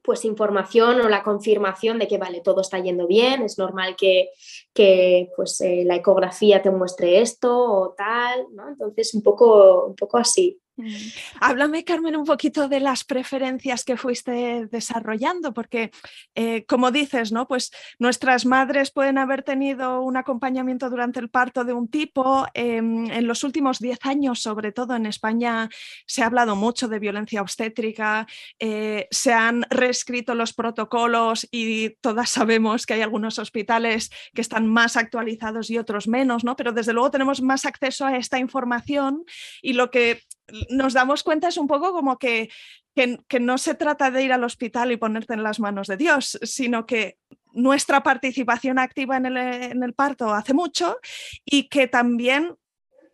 pues 0.00 0.24
información 0.24 1.00
o 1.00 1.08
la 1.08 1.24
confirmación 1.24 1.98
de 1.98 2.06
que 2.06 2.18
vale, 2.18 2.40
todo 2.40 2.60
está 2.60 2.78
yendo 2.78 3.08
bien, 3.08 3.42
es 3.42 3.58
normal 3.58 3.96
que, 3.96 4.28
que 4.72 5.32
pues, 5.34 5.60
eh, 5.60 5.82
la 5.84 5.96
ecografía 5.96 6.62
te 6.62 6.70
muestre 6.70 7.20
esto 7.20 7.52
o 7.52 7.94
tal, 7.96 8.46
¿no? 8.52 8.68
entonces 8.68 9.12
un 9.14 9.24
poco, 9.24 9.86
un 9.86 9.96
poco 9.96 10.18
así. 10.18 10.60
Mm. 10.76 10.92
Háblame, 11.40 11.84
Carmen, 11.84 12.16
un 12.16 12.24
poquito 12.24 12.68
de 12.68 12.80
las 12.80 13.04
preferencias 13.04 13.84
que 13.84 13.96
fuiste 13.96 14.66
desarrollando, 14.66 15.54
porque 15.54 15.92
eh, 16.34 16.64
como 16.66 16.90
dices, 16.90 17.30
¿no? 17.30 17.46
Pues 17.46 17.70
nuestras 18.00 18.44
madres 18.44 18.90
pueden 18.90 19.18
haber 19.18 19.44
tenido 19.44 20.00
un 20.00 20.16
acompañamiento 20.16 20.90
durante 20.90 21.20
el 21.20 21.30
parto 21.30 21.64
de 21.64 21.72
un 21.72 21.88
tipo. 21.88 22.46
Em, 22.54 23.10
en 23.10 23.26
los 23.28 23.44
últimos 23.44 23.78
10 23.78 23.98
años, 24.02 24.40
sobre 24.40 24.72
todo 24.72 24.96
en 24.96 25.06
España, 25.06 25.68
se 26.06 26.22
ha 26.22 26.26
hablado 26.26 26.56
mucho 26.56 26.88
de 26.88 26.98
violencia 26.98 27.40
obstétrica, 27.40 28.26
eh, 28.58 29.06
se 29.10 29.32
han 29.32 29.64
reescrito 29.70 30.34
los 30.34 30.54
protocolos 30.54 31.46
y 31.52 31.90
todas 32.00 32.30
sabemos 32.30 32.84
que 32.84 32.94
hay 32.94 33.02
algunos 33.02 33.38
hospitales 33.38 34.10
que 34.34 34.40
están 34.40 34.66
más 34.66 34.96
actualizados 34.96 35.70
y 35.70 35.78
otros 35.78 36.08
menos, 36.08 36.42
¿no? 36.42 36.56
Pero 36.56 36.72
desde 36.72 36.92
luego 36.92 37.12
tenemos 37.12 37.42
más 37.42 37.64
acceso 37.64 38.06
a 38.06 38.16
esta 38.16 38.40
información 38.40 39.24
y 39.62 39.74
lo 39.74 39.90
que 39.90 40.22
nos 40.70 40.92
damos 40.92 41.22
cuenta 41.22 41.48
es 41.48 41.56
un 41.56 41.66
poco 41.66 41.92
como 41.92 42.18
que, 42.18 42.50
que, 42.94 43.40
no 43.40 43.58
se 43.58 43.74
trata 43.74 44.10
de 44.10 44.22
ir 44.22 44.32
al 44.32 44.44
hospital 44.44 44.92
y 44.92 44.96
ponerte 44.96 45.34
en 45.34 45.42
las 45.42 45.60
manos 45.60 45.88
de 45.88 45.96
Dios, 45.96 46.38
sino 46.42 46.86
que 46.86 47.18
nuestra 47.52 48.02
participación 48.02 48.78
activa 48.78 49.16
en 49.16 49.26
el, 49.26 49.94
parto 49.94 50.32
hace 50.34 50.54
mucho 50.54 50.98
y 51.44 51.68
que 51.68 51.86
también 51.88 52.56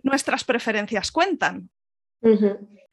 nuestras 0.03 0.45
preferencias 0.45 1.13
cuentan. 1.13 1.71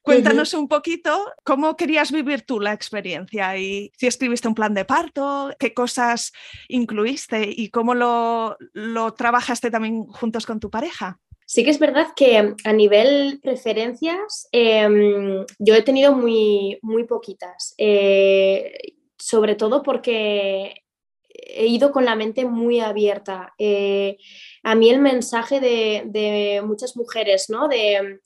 Cuéntanos 0.01 0.53
un 0.53 0.69
poquito 0.69 1.33
cómo 1.43 1.75
querías 1.75 2.13
vivir 2.13 2.43
tú 2.43 2.61
la 2.61 2.71
experiencia 2.71 3.57
y 3.57 3.91
si 3.97 4.07
escribiste 4.07 4.47
un 4.47 4.55
plan 4.55 4.73
de 4.73 4.85
parto, 4.85 5.53
qué 5.59 5.73
cosas 5.73 6.31
incluiste 6.69 7.49
y 7.49 7.69
cómo 7.69 7.93
lo, 7.93 8.55
lo 8.71 9.13
trabajaste 9.13 9.69
también 9.69 10.05
juntos 10.05 10.45
con 10.45 10.61
tu 10.61 10.69
pareja. 10.69 11.19
Sí 11.49 11.63
que 11.63 11.69
es 11.69 11.79
verdad 11.79 12.07
que 12.13 12.55
a 12.65 12.73
nivel 12.73 13.39
preferencias 13.41 14.49
em, 14.51 15.45
yo 15.59 15.75
he 15.75 15.81
tenido 15.81 16.11
muy, 16.11 16.77
muy 16.81 17.05
poquitas, 17.05 17.73
eh, 17.77 18.95
sobre 19.17 19.55
todo 19.55 19.81
porque 19.81 20.83
he 21.29 21.67
ido 21.67 21.93
con 21.93 22.03
la 22.03 22.15
mente 22.15 22.43
muy 22.43 22.81
abierta. 22.81 23.53
Eh, 23.57 24.17
a 24.61 24.75
mí 24.75 24.89
el 24.89 24.99
mensaje 24.99 25.61
de, 25.61 26.61
muchas 26.65 26.97
mujeres, 26.97 27.49
¿no? 27.49 27.69
De, 27.69 28.19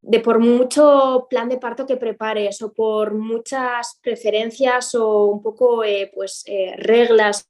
de, 0.00 0.18
por 0.18 0.40
mucho 0.40 1.28
plan 1.30 1.48
de 1.48 1.58
parto 1.58 1.86
que 1.86 1.96
prepares 1.96 2.60
o 2.60 2.72
por 2.72 3.14
muchas 3.14 4.00
preferencias 4.02 4.96
o 4.96 5.26
un 5.26 5.42
poco 5.44 5.84
eh, 5.84 6.10
pues, 6.12 6.44
reglas, 6.78 7.48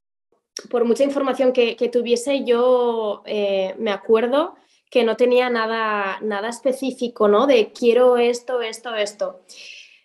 por 0.69 0.85
mucha 0.85 1.03
información 1.03 1.55
que, 1.55 1.77
que 1.77 1.89
tuviese, 1.89 2.45
yo 2.45 3.23
me 3.79 3.91
acuerdo 3.91 4.55
que 4.97 5.05
no 5.05 5.15
tenía 5.15 5.51
nada, 5.51 6.19
nada 6.23 6.49
específico, 6.49 7.29
¿no? 7.29 7.47
De 7.47 7.71
quiero 7.71 8.17
esto, 8.17 8.63
esto, 8.63 8.95
esto. 8.95 9.43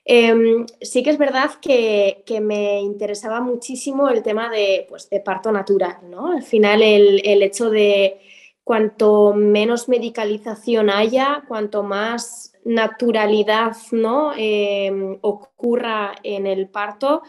Em, 0.04 0.65
sí 0.82 1.01
que 1.01 1.12
es 1.12 1.17
verdad 1.17 1.51
que, 1.62 2.25
me 2.41 2.82
interesaba 2.82 3.39
muchísimo 3.39 4.10
el 4.10 4.21
tema 4.21 4.49
de, 4.49 4.86
pues, 4.89 5.10
de 5.10 5.21
parto 5.21 5.49
natural, 5.49 5.99
¿no? 6.10 6.34
Al 6.34 6.43
final 6.43 6.82
el, 6.82 7.41
hecho 7.41 7.69
de 7.69 8.19
cuanto 8.65 9.32
menos 9.34 9.88
medicalización 9.88 10.89
haya, 10.89 11.45
cuanto 11.47 11.84
más 11.84 12.51
naturalidad 12.65 13.77
¿no? 13.93 14.34
Em, 14.36 15.17
ocurra 15.21 16.15
en 16.21 16.47
el 16.47 16.67
parto, 16.67 17.21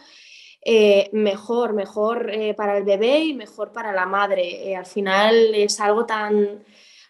eh, 0.65 1.09
mejor, 1.13 1.71
mejor 1.71 2.29
eh, 2.29 2.53
para 2.55 2.77
el 2.77 2.83
bebé 2.83 3.19
y 3.19 3.33
mejor 3.33 3.71
para 3.71 3.93
la 3.93 4.05
madre. 4.05 4.69
Eh, 4.69 4.75
al 4.75 4.85
final 4.85 5.55
es 5.55 5.79
algo 5.79 6.05
tan, 6.05 6.61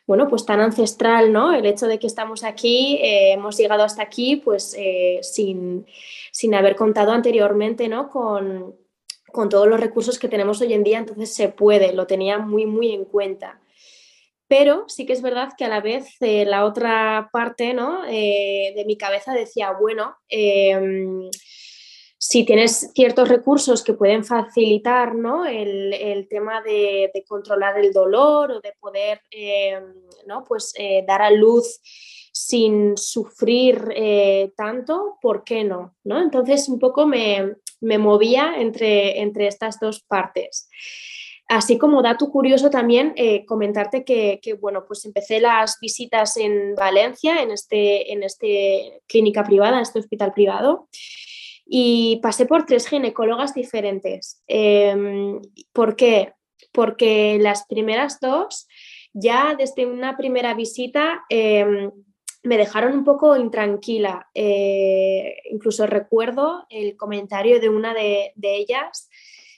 bueno, 0.06 0.28
pues 0.28 0.46
tan 0.46 0.60
ancestral, 0.60 1.32
¿no? 1.32 1.54
El 1.54 1.66
hecho 1.66 1.88
de 1.88 1.98
que 1.98 2.08
estamos 2.08 2.44
aquí, 2.44 2.98
eh, 3.02 3.32
hemos 3.34 3.58
llegado 3.58 3.84
hasta 3.84 4.04
aquí, 4.04 4.36
pues 4.36 4.76
eh, 4.78 5.20
sin, 5.22 5.86
haber 6.54 6.76
contado 6.76 7.12
anteriormente, 7.12 7.88
¿no? 7.88 8.10
Con, 8.10 8.76
todos 9.50 9.68
los 9.68 9.80
recursos 9.80 10.20
que 10.20 10.28
tenemos 10.28 10.62
hoy 10.62 10.74
en 10.74 10.84
día, 10.84 11.00
entonces 11.00 11.34
se 11.34 11.50
puede, 11.50 11.94
lo 11.94 12.06
tenía 12.06 12.38
muy, 12.38 12.68
muy 12.68 12.92
en 12.92 13.06
cuenta. 13.06 13.60
Pero 14.48 14.86
sí 14.88 15.08
que 15.08 15.13
es 15.13 15.24
verdad 15.24 15.54
que 15.58 15.66
a 15.66 15.70
la 15.70 15.82
vez 15.82 16.18
eh, 16.22 16.46
la 16.46 16.66
otra 16.66 17.30
parte 17.34 17.74
¿no? 17.74 18.04
de 18.04 18.84
mi 18.86 18.96
cabeza 18.96 19.34
decía, 19.34 19.72
bueno, 19.72 20.16
em, 20.30 21.32
si 22.26 22.46
tienes 22.46 22.90
ciertos 22.96 23.28
recursos 23.28 23.84
que 23.84 23.96
pueden 23.96 24.24
facilitar 24.24 25.14
¿no? 25.14 25.46
el, 25.46 26.26
tema 26.30 26.62
de, 26.62 27.12
controlar 27.28 27.78
el 27.78 27.92
dolor 27.92 28.50
o 28.50 28.62
de 28.62 28.72
poder 28.80 29.20
eh, 29.30 29.78
¿no? 30.26 30.46
pues, 30.46 30.74
eh, 30.78 31.04
dar 31.06 31.22
a 31.22 31.30
luz 31.30 31.82
sin 32.32 32.96
sufrir 32.96 33.90
eh, 33.94 34.54
tanto, 34.56 35.18
¿por 35.22 35.44
qué 35.44 35.66
no? 35.66 35.96
¿no? 36.06 36.22
Entonces 36.22 36.70
un 36.70 36.80
poco 36.80 37.06
me, 37.06 37.58
movía 37.82 38.54
entre, 38.58 39.20
entre, 39.20 39.48
estas 39.48 39.78
dos 39.82 40.00
partes. 40.00 40.70
Así 41.50 41.78
como 41.78 42.02
dato 42.02 42.32
curioso 42.32 42.70
también 42.70 43.14
comentarte 43.46 44.06
que, 44.06 44.40
bueno, 44.62 44.86
pues 44.88 45.04
empecé 45.04 45.42
las 45.42 45.78
visitas 45.82 46.38
en 46.38 46.74
Valencia, 46.74 47.42
en 47.42 47.52
este, 47.52 48.14
en 48.14 48.24
este 48.24 49.02
clínica 49.08 49.44
privada, 49.44 49.76
en 49.76 49.82
este 49.82 50.00
hospital 50.00 50.32
privado 50.32 50.88
y 51.65 52.19
pasé 52.21 52.45
por 52.45 52.65
tres 52.65 52.88
ginecólogas 52.88 53.54
diferentes. 53.54 54.41
Em, 54.47 55.41
¿Por 55.71 55.95
qué? 55.95 56.34
Porque 56.71 57.38
las 57.39 57.65
primeras 57.67 58.19
dos, 58.19 58.67
ya 59.13 59.56
desde 59.58 59.86
una 59.86 60.17
primera 60.17 60.54
visita, 60.54 61.23
em, 61.30 61.91
me 62.43 62.58
dejaron 62.58 62.93
un 62.93 63.04
poco 63.04 63.38
intranquila. 63.38 64.30
Eh, 64.34 65.38
incluso 65.49 65.88
recuerdo 65.88 66.65
el 66.69 66.97
comentario 66.97 67.60
de 67.60 67.69
una 67.69 67.93
de, 67.93 68.34
ellas. 68.36 69.10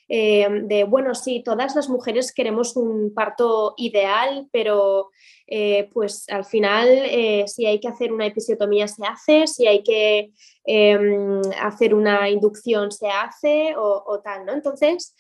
Em, 0.08 0.68
de, 0.68 0.84
bueno, 0.84 1.16
sí, 1.16 1.42
todas 1.44 1.76
las 1.76 1.90
mujeres 1.90 2.32
queremos 2.32 2.76
un 2.76 3.14
parto 3.14 3.74
ideal, 3.78 4.48
pero 4.52 5.10
eh, 5.48 5.90
pues 5.94 6.26
al 6.30 6.46
final 6.46 6.88
eh, 6.90 7.46
si 7.48 7.66
hay 7.66 7.80
que 7.80 7.88
hacer 7.88 8.14
una 8.14 8.28
episiotomía 8.28 8.88
se 8.88 9.06
hace, 9.06 9.48
si 9.48 9.66
hay 9.66 9.82
que 9.84 10.32
Em, 10.68 11.42
hacer 11.62 11.94
una 11.94 12.28
inducción 12.28 12.92
se 12.92 13.08
hace 13.08 13.76
o, 13.78 14.20
tal, 14.24 14.46
¿no? 14.48 14.54
Entonces, 14.54 15.16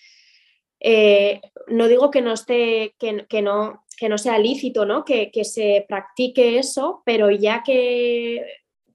eh, 0.79 1.39
no 1.67 1.87
digo 1.87 2.09
que 2.09 2.21
no 2.21 2.33
esté, 2.33 2.95
que, 2.97 3.41
no, 3.43 3.83
que 3.95 4.09
no 4.09 4.17
sea 4.17 4.39
lícito, 4.39 4.87
¿no? 4.87 5.05
Que, 5.05 5.29
se 5.43 5.85
practique 5.87 6.57
eso, 6.57 7.03
pero 7.05 7.29
ya 7.29 7.61
que 7.63 8.43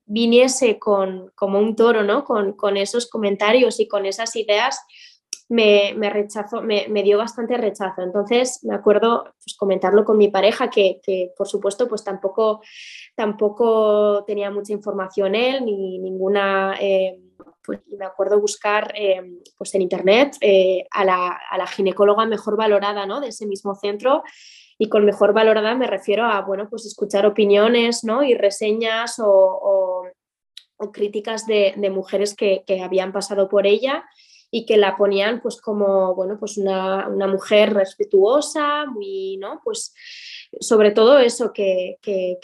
viniese 0.07 0.81
con, 0.81 1.31
como 1.37 1.61
un 1.61 1.77
toro, 1.77 2.03
¿no? 2.03 2.25
Con, 2.25 2.77
esos 2.77 3.09
comentarios 3.09 3.79
y 3.79 3.87
con 3.87 4.05
esas 4.05 4.35
ideas, 4.35 4.81
me, 5.51 6.11
rechazó, 6.11 6.63
me, 6.63 7.03
dio 7.03 7.19
bastante 7.19 7.57
rechazo. 7.57 8.03
Entonces 8.03 8.61
me 8.63 8.75
acuerdo 8.75 9.25
pues, 9.25 9.57
comentarlo 9.59 10.05
con 10.05 10.17
mi 10.17 10.29
pareja, 10.29 10.71
que, 10.71 11.01
por 11.37 11.49
supuesto 11.49 11.89
pues 11.89 12.05
tampoco, 12.05 12.63
tampoco 13.17 14.25
tenía 14.27 14.51
mucha 14.51 14.73
información 14.73 15.35
él, 15.35 15.65
ni 15.65 15.99
ninguna... 15.99 16.77
Eh, 16.81 17.19
pues, 17.63 17.81
me 17.99 18.05
acuerdo 18.05 18.41
buscar 18.41 18.93
eh, 18.97 19.23
pues 19.57 19.75
en 19.75 19.83
internet 19.83 20.37
eh, 20.41 20.87
a, 20.91 21.05
la, 21.05 21.67
ginecóloga 21.67 22.25
mejor 22.27 22.57
valorada 22.57 23.07
¿no? 23.07 23.21
de 23.21 23.29
ese 23.29 23.47
mismo 23.47 23.75
centro 23.75 24.23
y 24.79 24.89
con 24.89 25.05
mejor 25.05 25.35
valorada 25.35 25.75
me 25.75 25.87
refiero 25.87 26.25
a 26.25 26.41
bueno, 26.41 26.69
pues 26.71 26.87
escuchar 26.87 27.27
opiniones 27.27 28.03
¿no? 28.03 28.23
y 28.23 28.35
reseñas 28.35 29.17
o, 29.23 30.05
críticas 30.93 31.47
de, 31.47 31.75
mujeres 31.93 32.35
que, 32.35 32.65
que, 32.67 32.83
habían 32.83 33.13
pasado 33.13 33.49
por 33.51 33.67
ella 33.67 34.05
y 34.51 34.67
que 34.67 34.77
la 34.77 34.97
ponían 34.97 35.41
pues 35.41 35.61
como, 35.61 36.15
bueno, 36.15 36.37
pues 36.39 36.59
una, 36.59 37.09
mujer 37.09 37.73
respetuosa, 37.75 38.87
muy, 38.87 39.37
¿no? 39.37 39.61
Pues 39.63 39.95
sobre 40.61 40.91
todo 40.91 41.19
eso, 41.19 41.53
que, 41.53 41.99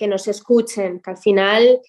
nos 0.09 0.29
escuchen, 0.29 1.01
que 1.01 1.11
al 1.11 1.17
final 1.17 1.81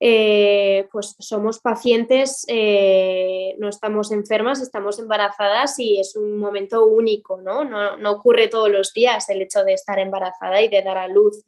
eh, 0.00 0.88
pues 0.90 1.14
somos 1.18 1.60
pacientes, 1.60 2.44
eh, 2.48 3.54
no 3.58 3.68
estamos 3.68 4.10
enfermas, 4.10 4.60
estamos 4.60 4.98
embarazadas 4.98 5.78
y 5.78 6.00
es 6.00 6.16
un 6.16 6.38
momento 6.38 6.86
único, 6.86 7.40
¿no? 7.40 7.64
¿no? 7.64 7.96
No 7.96 8.10
ocurre 8.12 8.48
todos 8.48 8.70
los 8.70 8.92
días 8.92 9.28
el 9.28 9.42
hecho 9.42 9.62
de 9.62 9.74
estar 9.74 9.98
embarazada 9.98 10.60
y 10.62 10.68
de 10.68 10.82
dar 10.82 10.98
a 10.98 11.06
luz. 11.06 11.44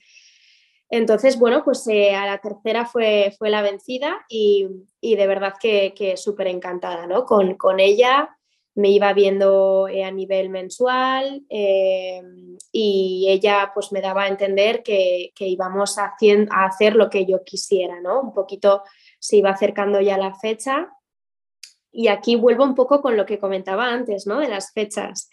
Entonces, 0.93 1.39
bueno, 1.39 1.65
pues 1.65 1.89
eh, 1.89 2.15
a 2.15 2.27
la 2.27 2.37
tercera 2.37 2.85
fue, 2.85 3.35
fue 3.39 3.49
la 3.49 3.63
vencida 3.63 4.27
y, 4.29 4.69
de 5.01 5.27
verdad 5.27 5.55
que, 5.59 5.95
que 5.97 6.19
súper 6.19 6.49
encantada, 6.49 7.07
¿no? 7.07 7.25
Con, 7.25 7.81
ella 7.81 8.37
me 8.75 8.91
iba 8.91 9.11
viendo 9.15 9.89
eh, 9.89 10.05
a 10.05 10.11
nivel 10.11 10.51
mensual 10.51 11.47
eh, 11.49 12.21
y 12.73 13.27
ella 13.31 13.71
pues 13.73 13.91
me 13.93 14.03
daba 14.03 14.25
a 14.25 14.29
entender 14.29 14.83
que, 14.83 15.33
íbamos 15.39 15.97
a, 15.97 16.13
a 16.51 16.65
hacer 16.67 16.95
lo 16.95 17.09
que 17.09 17.25
yo 17.25 17.43
quisiera, 17.43 17.99
¿no? 18.03 18.21
Un 18.21 18.35
poquito 18.35 18.83
se 19.19 19.37
iba 19.37 19.49
acercando 19.49 19.99
ya 20.03 20.19
la 20.19 20.35
fecha 20.35 20.93
y 21.93 22.09
aquí 22.09 22.37
vuelvo 22.37 22.65
un 22.65 22.75
poco 22.75 23.03
con 23.03 23.17
lo 23.17 23.27
que 23.27 23.39
comentaba 23.39 23.89
antes, 23.89 24.27
¿no? 24.27 24.41
De 24.41 24.49
las 24.49 24.73
fechas. 24.73 25.29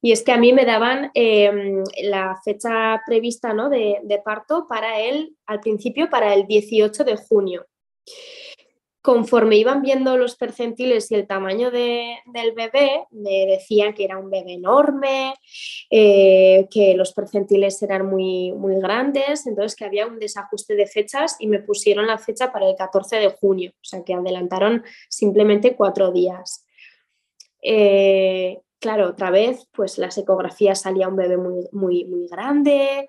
Y 0.00 0.12
es 0.12 0.22
que 0.22 0.32
a 0.32 0.38
mí 0.38 0.52
me 0.52 0.64
daban 0.64 1.10
em, 1.14 1.84
la 2.02 2.40
fecha 2.42 3.00
prevista 3.06 3.52
¿no? 3.52 3.68
de, 3.68 3.98
de, 4.02 4.18
parto 4.18 4.66
para 4.66 4.98
él, 4.98 5.36
al 5.46 5.60
principio, 5.60 6.08
para 6.08 6.32
el 6.34 6.46
18 6.46 7.04
de 7.04 7.16
junio 7.16 7.66
conforme 9.02 9.56
iban 9.56 9.80
viendo 9.80 10.16
los 10.16 10.36
percentiles 10.36 11.10
y 11.10 11.14
el 11.14 11.26
tamaño 11.26 11.70
del 11.70 12.52
bebé, 12.54 13.06
me 13.10 13.46
decían 13.46 13.94
que 13.94 14.04
era 14.04 14.18
un 14.18 14.30
bebé 14.30 14.54
enorme, 14.54 15.34
eh, 15.88 16.66
que 16.70 16.94
los 16.94 17.12
percentiles 17.12 17.82
eran 17.82 18.06
muy, 18.06 18.52
muy 18.52 18.78
grandes, 18.80 19.46
entonces 19.46 19.74
que 19.74 19.86
había 19.86 20.06
un 20.06 20.18
desajuste 20.18 20.74
de 20.74 20.86
fechas 20.86 21.36
y 21.38 21.46
me 21.46 21.60
pusieron 21.60 22.06
la 22.06 22.18
fecha 22.18 22.52
para 22.52 22.68
el 22.68 22.76
14 22.76 23.16
de 23.16 23.30
junio, 23.30 23.72
o 23.74 23.84
sea 23.84 24.04
que 24.04 24.12
adelantaron 24.12 24.84
simplemente 25.08 25.76
cuatro 25.76 26.12
días. 26.12 26.66
Eh, 27.62 28.60
claro, 28.80 29.10
otra 29.10 29.30
vez, 29.30 29.68
pues 29.72 29.98
las 29.98 30.16
ecografías 30.18 30.80
salía 30.80 31.06
un 31.06 31.16
bebé 31.16 31.36
muy, 31.36 31.68
muy, 31.70 32.04
muy 32.06 32.26
grande. 32.26 33.06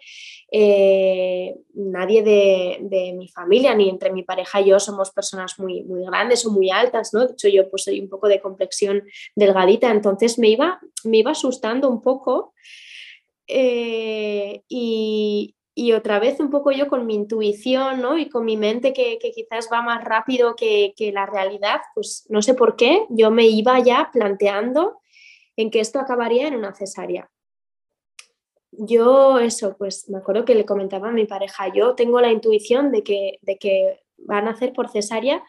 Eh, 0.52 1.56
nadie 1.74 2.22
de, 2.22 3.14
mi 3.18 3.28
familia, 3.30 3.74
ni 3.74 3.90
entre 3.90 4.12
mi 4.12 4.24
pareja 4.24 4.62
y 4.62 4.66
yo, 4.66 4.80
somos 4.80 5.12
personas 5.12 5.58
muy, 5.58 5.84
muy 5.84 6.04
grandes 6.06 6.46
o 6.46 6.52
muy 6.52 6.70
altas, 6.70 7.14
¿no? 7.14 7.26
De 7.26 7.34
hecho, 7.34 7.48
yo 7.48 7.70
pues 7.70 7.86
soy 7.86 8.00
un 8.02 8.10
poco 8.10 8.28
de 8.28 8.42
complexión 8.42 9.04
delgadita, 9.36 9.90
entonces 9.90 10.38
me 10.38 10.50
iba, 10.50 10.80
me 11.06 11.18
iba 11.20 11.32
asustando 11.32 11.90
un 11.90 12.02
poco. 12.02 12.54
Eh, 13.48 14.62
y, 14.68 15.56
otra 15.96 16.20
vez 16.20 16.40
un 16.40 16.52
poco 16.52 16.72
yo 16.72 16.88
con 16.88 17.06
mi 17.08 17.16
intuición 17.16 18.02
¿no? 18.02 18.18
y 18.18 18.30
con 18.30 18.46
mi 18.46 18.56
mente 18.56 18.94
que, 18.94 19.18
quizás 19.20 19.68
va 19.72 19.82
más 19.82 20.04
rápido 20.04 20.56
que, 20.56 20.94
que, 20.96 21.12
la 21.12 21.26
realidad, 21.26 21.82
pues 21.96 22.26
no 22.30 22.42
sé 22.42 22.54
por 22.54 22.76
qué, 22.76 23.06
yo 23.10 23.32
me 23.32 23.48
iba 23.48 23.80
ya 23.80 24.10
planteando 24.14 25.02
en 25.56 25.72
que 25.72 25.80
esto 25.80 26.00
acabaría 26.00 26.48
en 26.48 26.56
una 26.56 26.74
cesárea. 26.74 27.30
Yo 28.72 29.40
eso, 29.40 29.76
pues 29.78 30.10
me 30.10 30.20
acuerdo 30.20 30.46
que 30.46 30.56
le 30.56 30.66
comentaba 30.66 31.10
a 31.10 31.14
mi 31.14 31.26
pareja, 31.26 31.74
yo 31.74 31.94
tengo 31.94 32.22
la 32.22 32.32
intuición 32.32 32.92
de 32.92 33.04
que, 33.04 33.38
de 33.42 33.58
que 33.58 34.02
van 34.18 34.48
a 34.48 34.52
hacer 34.52 34.72
por 34.74 34.90
cesárea, 34.90 35.44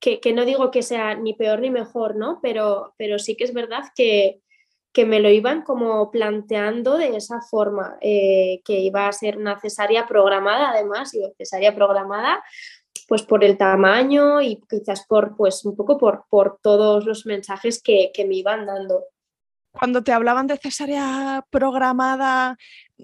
que, 0.00 0.32
no 0.32 0.44
digo 0.44 0.70
que 0.70 0.82
sea 0.82 1.14
ni 1.14 1.34
peor 1.34 1.60
ni 1.60 1.70
mejor, 1.70 2.16
¿no? 2.16 2.38
Pero, 2.42 2.94
pero 2.96 3.18
sí 3.18 3.36
que 3.36 3.44
es 3.44 3.54
verdad 3.54 3.84
que, 3.94 4.40
me 5.06 5.20
lo 5.20 5.30
iban 5.30 5.62
como 5.62 6.10
planteando 6.10 6.96
de 6.96 7.16
esa 7.16 7.40
forma, 7.40 7.98
eh, 8.00 8.60
que 8.64 8.80
iba 8.80 9.06
a 9.06 9.12
ser 9.12 9.38
una 9.38 9.60
cesárea 9.60 10.08
programada, 10.08 10.70
además, 10.70 11.14
y 11.14 11.20
cesárea 11.36 11.72
programada, 11.72 12.42
pues 13.06 13.22
por 13.22 13.44
el 13.44 13.56
tamaño 13.56 14.42
y 14.42 14.60
quizás 14.68 15.06
por, 15.06 15.36
pues 15.36 15.64
un 15.64 15.76
poco 15.76 15.98
por, 15.98 16.24
por 16.28 16.58
todos 16.60 17.06
los 17.06 17.26
mensajes 17.26 17.80
que, 17.80 18.10
que 18.12 18.24
me 18.24 18.34
iban 18.34 18.66
dando 18.66 19.04
cuando 19.78 20.02
te 20.02 20.12
hablaban 20.12 20.46
de 20.46 20.56
cesárea 20.56 21.44
programada, 21.50 22.58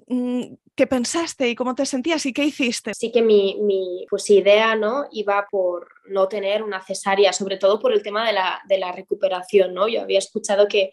mm, 0.08 0.42
¿qué 0.74 0.86
pensaste 0.86 1.48
y 1.48 1.54
cómo 1.54 1.74
te 1.74 1.86
sentías 1.86 2.26
y 2.26 2.32
qué 2.32 2.44
hiciste? 2.44 2.92
Sí 2.94 3.12
que 3.12 3.22
mi, 3.22 4.06
pues, 4.10 4.28
idea 4.30 4.74
¿no? 4.74 5.04
iba 5.12 5.46
por 5.50 5.88
no 6.08 6.26
tener 6.26 6.62
una 6.62 6.82
cesárea, 6.82 7.32
sobre 7.32 7.56
todo 7.56 7.78
por 7.78 7.92
el 7.92 8.02
tema 8.02 8.26
de 8.26 8.32
la, 8.78 8.92
recuperación. 8.92 9.72
¿no? 9.72 9.88
Yo 9.88 10.02
había 10.02 10.18
escuchado 10.18 10.66
que, 10.66 10.90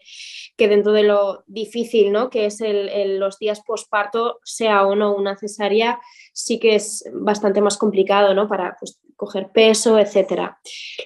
que, 0.56 0.68
dentro 0.68 0.92
de 0.92 1.02
lo 1.02 1.42
difícil 1.46 2.12
¿no? 2.12 2.30
que 2.30 2.46
es 2.46 2.60
el, 2.60 3.18
los 3.18 3.38
días 3.38 3.60
posparto, 3.66 4.38
sea 4.44 4.86
o 4.86 4.94
no 4.94 5.14
una 5.14 5.36
cesárea, 5.36 6.00
sí 6.32 6.58
que 6.58 6.74
es 6.74 7.04
bastante 7.12 7.60
más 7.60 7.76
complicado 7.76 8.34
¿no? 8.34 8.48
para 8.48 8.76
pues, 8.78 9.00
coger 9.16 9.50
peso, 9.52 9.98
etcétera. 9.98 10.58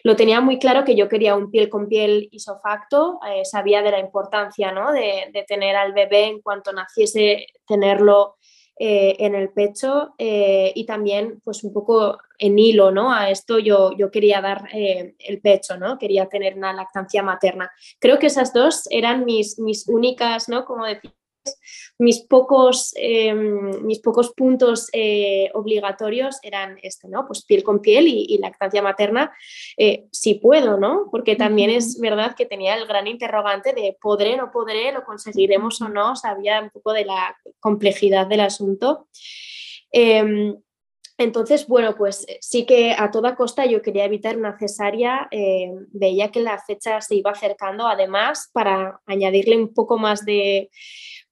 Lo 0.03 0.17
tenía 0.17 0.41
muy 0.41 0.59
claro 0.59 0.85
que 0.85 0.97
yo 0.97 1.09
quería 1.09 1.35
un 1.35 1.51
piel 1.51 1.69
con 1.69 1.89
piel 1.89 2.29
isofacto, 2.31 3.21
eh, 3.29 3.45
sabía 3.45 3.83
de 3.83 3.91
la 3.91 3.99
importancia 3.99 4.73
¿no? 4.73 4.93
de, 4.93 5.45
tener 5.47 5.77
al 5.77 5.93
bebé 5.93 6.25
en 6.25 6.41
cuanto 6.41 6.73
naciese, 6.73 7.47
tenerlo 7.67 8.37
eh, 8.79 9.17
en 9.19 9.35
el 9.35 9.51
pecho 9.51 10.15
eh, 10.19 10.73
y 10.75 10.85
también 10.87 11.41
pues 11.45 11.65
un 11.65 11.73
poco 11.73 12.19
en 12.39 12.59
hilo 12.59 12.91
¿no? 12.91 13.13
a 13.13 13.31
esto 13.31 13.59
yo, 13.59 13.93
yo 13.97 14.11
quería 14.11 14.41
dar 14.41 14.69
el 14.73 15.41
pecho, 15.43 15.77
¿no? 15.77 15.99
quería 15.99 16.27
tener 16.27 16.57
una 16.57 16.73
lactancia 16.73 17.23
materna. 17.23 17.71
Creo 17.99 18.19
que 18.19 18.27
esas 18.29 18.53
dos 18.53 18.87
eran 18.91 19.25
mis, 19.25 19.59
mis 19.59 19.89
únicas, 19.89 20.49
¿no? 20.49 20.65
como 20.65 20.87
decía 20.87 21.13
mis 21.99 22.21
pocos, 22.21 22.93
em, 22.97 23.85
mis 23.85 24.01
pocos 24.01 24.33
puntos 24.33 24.89
eh, 24.93 25.51
obligatorios 25.55 26.39
eran 26.43 26.79
este, 26.83 27.09
¿no? 27.09 27.27
Pues 27.27 27.45
piel 27.45 27.63
con 27.63 27.81
piel 27.81 28.07
y, 28.09 28.39
lactancia 28.39 28.83
materna, 28.83 29.33
eh, 29.77 30.07
si 30.13 30.35
puedo, 30.35 30.77
¿no? 30.77 31.09
Porque 31.11 31.37
también 31.37 31.71
es 31.71 31.99
verdad 31.99 32.35
que 32.37 32.47
tenía 32.47 32.75
el 32.77 32.87
gran 32.87 33.07
interrogante 33.07 33.73
de 33.73 33.97
podré, 34.01 34.37
no 34.37 34.51
podré, 34.51 34.93
lo 34.93 35.05
conseguiremos 35.05 35.81
o 35.81 35.89
no, 35.89 36.17
sabía 36.17 36.61
un 36.61 36.71
poco 36.71 36.93
de 36.93 37.07
la 37.07 37.37
complejidad 37.61 38.27
del 38.27 38.41
asunto. 38.41 39.09
Em, 39.91 40.57
entonces, 41.19 41.67
bueno, 41.67 41.95
pues 41.97 42.27
sí 42.41 42.67
que 42.67 42.93
a 42.93 43.11
toda 43.11 43.37
costa 43.37 43.65
yo 43.65 43.81
quería 43.81 44.05
evitar 44.05 44.37
una 44.37 44.59
cesárea, 44.59 45.29
eh, 45.31 45.73
veía 45.89 46.31
que 46.31 46.41
la 46.41 46.59
fecha 46.59 47.01
se 47.01 47.15
iba 47.15 47.31
acercando, 47.31 47.87
además, 47.87 48.51
para 48.53 49.01
añadirle 49.07 49.57
un 49.57 49.73
poco 49.73 49.97
más 49.97 50.27
de, 50.27 50.71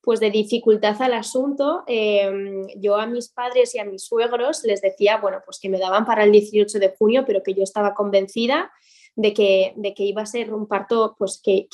pues 0.04 0.20
de 0.20 0.30
dificultad 0.30 1.00
al 1.00 1.14
asunto, 1.14 1.82
em, 1.86 2.66
yo 2.76 2.96
a 2.96 3.06
mis 3.06 3.28
padres 3.28 3.74
y 3.74 3.78
a 3.78 3.84
mis 3.84 4.04
suegros 4.04 4.62
les 4.64 4.82
decía, 4.82 5.16
bueno, 5.16 5.38
pues 5.44 5.58
que 5.58 5.68
me 5.68 5.78
daban 5.78 6.04
para 6.04 6.24
el 6.24 6.32
18 6.32 6.78
de 6.78 6.94
junio, 6.96 7.24
pero 7.26 7.42
que 7.42 7.54
yo 7.54 7.62
estaba 7.62 7.94
convencida 7.94 8.70
de 9.16 9.32
que, 9.32 9.72
de 9.76 9.94
que 9.94 10.04
iba 10.04 10.22
a 10.22 10.26
ser 10.26 10.52
un 10.52 10.66
parto, 10.66 11.14
pues 11.18 11.40
que, 11.42 11.68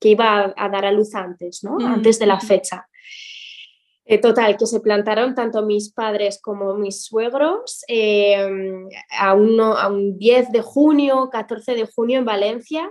iba 0.00 0.54
a, 0.56 0.68
dar 0.68 0.86
a 0.86 0.92
luz 0.92 1.14
antes, 1.14 1.62
¿no? 1.62 1.76
Mm, 1.76 1.86
antes 1.86 2.18
de 2.18 2.26
la 2.26 2.40
fecha. 2.40 2.88
Eh, 4.06 4.18
total, 4.18 4.56
que 4.56 4.66
se 4.66 4.80
plantaron 4.80 5.34
tanto 5.34 5.62
mis 5.64 5.90
padres 5.90 6.38
como 6.42 6.74
mis 6.74 7.04
suegros 7.04 7.84
em, 7.88 8.86
a, 9.18 9.34
uno, 9.34 9.78
a 9.78 9.88
un 9.88 10.18
10 10.18 10.52
de 10.52 10.60
junio, 10.60 11.30
14 11.30 11.74
de 11.74 11.86
junio 11.86 12.18
en 12.18 12.24
Valencia, 12.26 12.90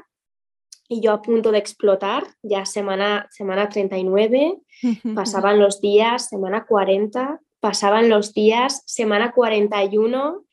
y 0.88 1.02
yo 1.02 1.12
a 1.12 1.22
punto 1.22 1.52
de 1.52 1.58
explotar, 1.58 2.24
ya 2.42 2.66
semana, 2.66 3.28
semana 3.32 3.70
39, 3.70 4.60
pasaban 5.16 5.60
los 5.60 5.82
días, 5.82 6.30
semana 6.30 6.66
40, 6.66 7.40
pasaban 7.60 8.10
los 8.10 8.34
días, 8.34 8.84
semana 8.86 9.32
41. 9.32 10.46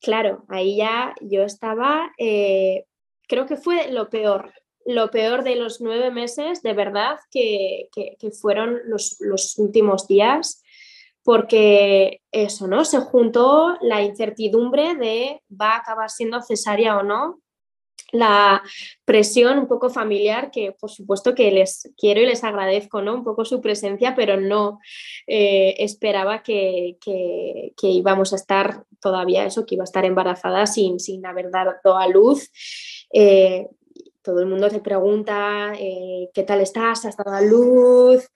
Claro, 0.00 0.44
ahí 0.48 0.76
ya 0.76 1.14
yo 1.20 1.42
estaba, 1.42 2.12
eh, 2.18 2.84
creo 3.26 3.46
que 3.46 3.56
fue 3.56 3.90
lo 3.90 4.08
peor, 4.08 4.52
lo 4.86 5.10
peor 5.10 5.42
de 5.42 5.56
los 5.56 5.80
nueve 5.80 6.10
meses, 6.10 6.62
de 6.62 6.72
verdad, 6.72 7.18
que, 7.30 7.88
fueron 8.40 8.78
los, 8.84 9.16
los, 9.20 9.58
últimos 9.58 10.06
días, 10.06 10.62
porque 11.24 12.22
eso, 12.30 12.68
¿no? 12.68 12.84
Se 12.84 12.98
juntó 13.00 13.76
la 13.82 14.02
incertidumbre 14.02 14.94
de 14.94 15.42
va 15.50 15.72
a 15.72 15.78
acabar 15.78 16.08
siendo 16.08 16.40
cesárea 16.40 16.96
o 16.96 17.02
no, 17.02 17.40
la 18.12 18.62
presión 19.04 19.58
un 19.58 19.68
poco 19.68 19.90
familiar, 19.90 20.50
que 20.50 20.72
por 20.72 20.90
supuesto 20.90 21.34
que 21.34 21.50
les 21.50 21.92
quiero 21.96 22.20
y 22.20 22.26
les 22.26 22.44
agradezco, 22.44 23.02
¿no? 23.02 23.14
Un 23.14 23.24
poco 23.24 23.44
su 23.44 23.60
presencia, 23.60 24.14
pero 24.14 24.40
no 24.40 24.78
eh, 25.26 25.74
esperaba 25.78 26.42
que, 26.42 26.96
íbamos 27.82 28.32
a 28.32 28.36
estar 28.36 28.84
todavía 29.00 29.44
eso, 29.44 29.66
que 29.66 29.74
iba 29.74 29.84
a 29.84 29.90
estar 29.90 30.04
embarazada 30.04 30.66
sin, 30.66 31.00
sin 31.00 31.24
haber 31.26 31.50
dado 31.50 31.96
a 31.96 32.08
luz. 32.08 32.50
Eh, 33.12 33.68
todo 34.22 34.40
el 34.40 34.46
mundo 34.46 34.68
te 34.68 34.80
pregunta, 34.80 35.72
eh, 35.78 36.30
¿qué 36.34 36.42
tal 36.42 36.60
estás? 36.60 37.04
¿Has 37.04 37.16
dado 37.16 37.34
a 37.34 37.42
luz? 37.42 38.28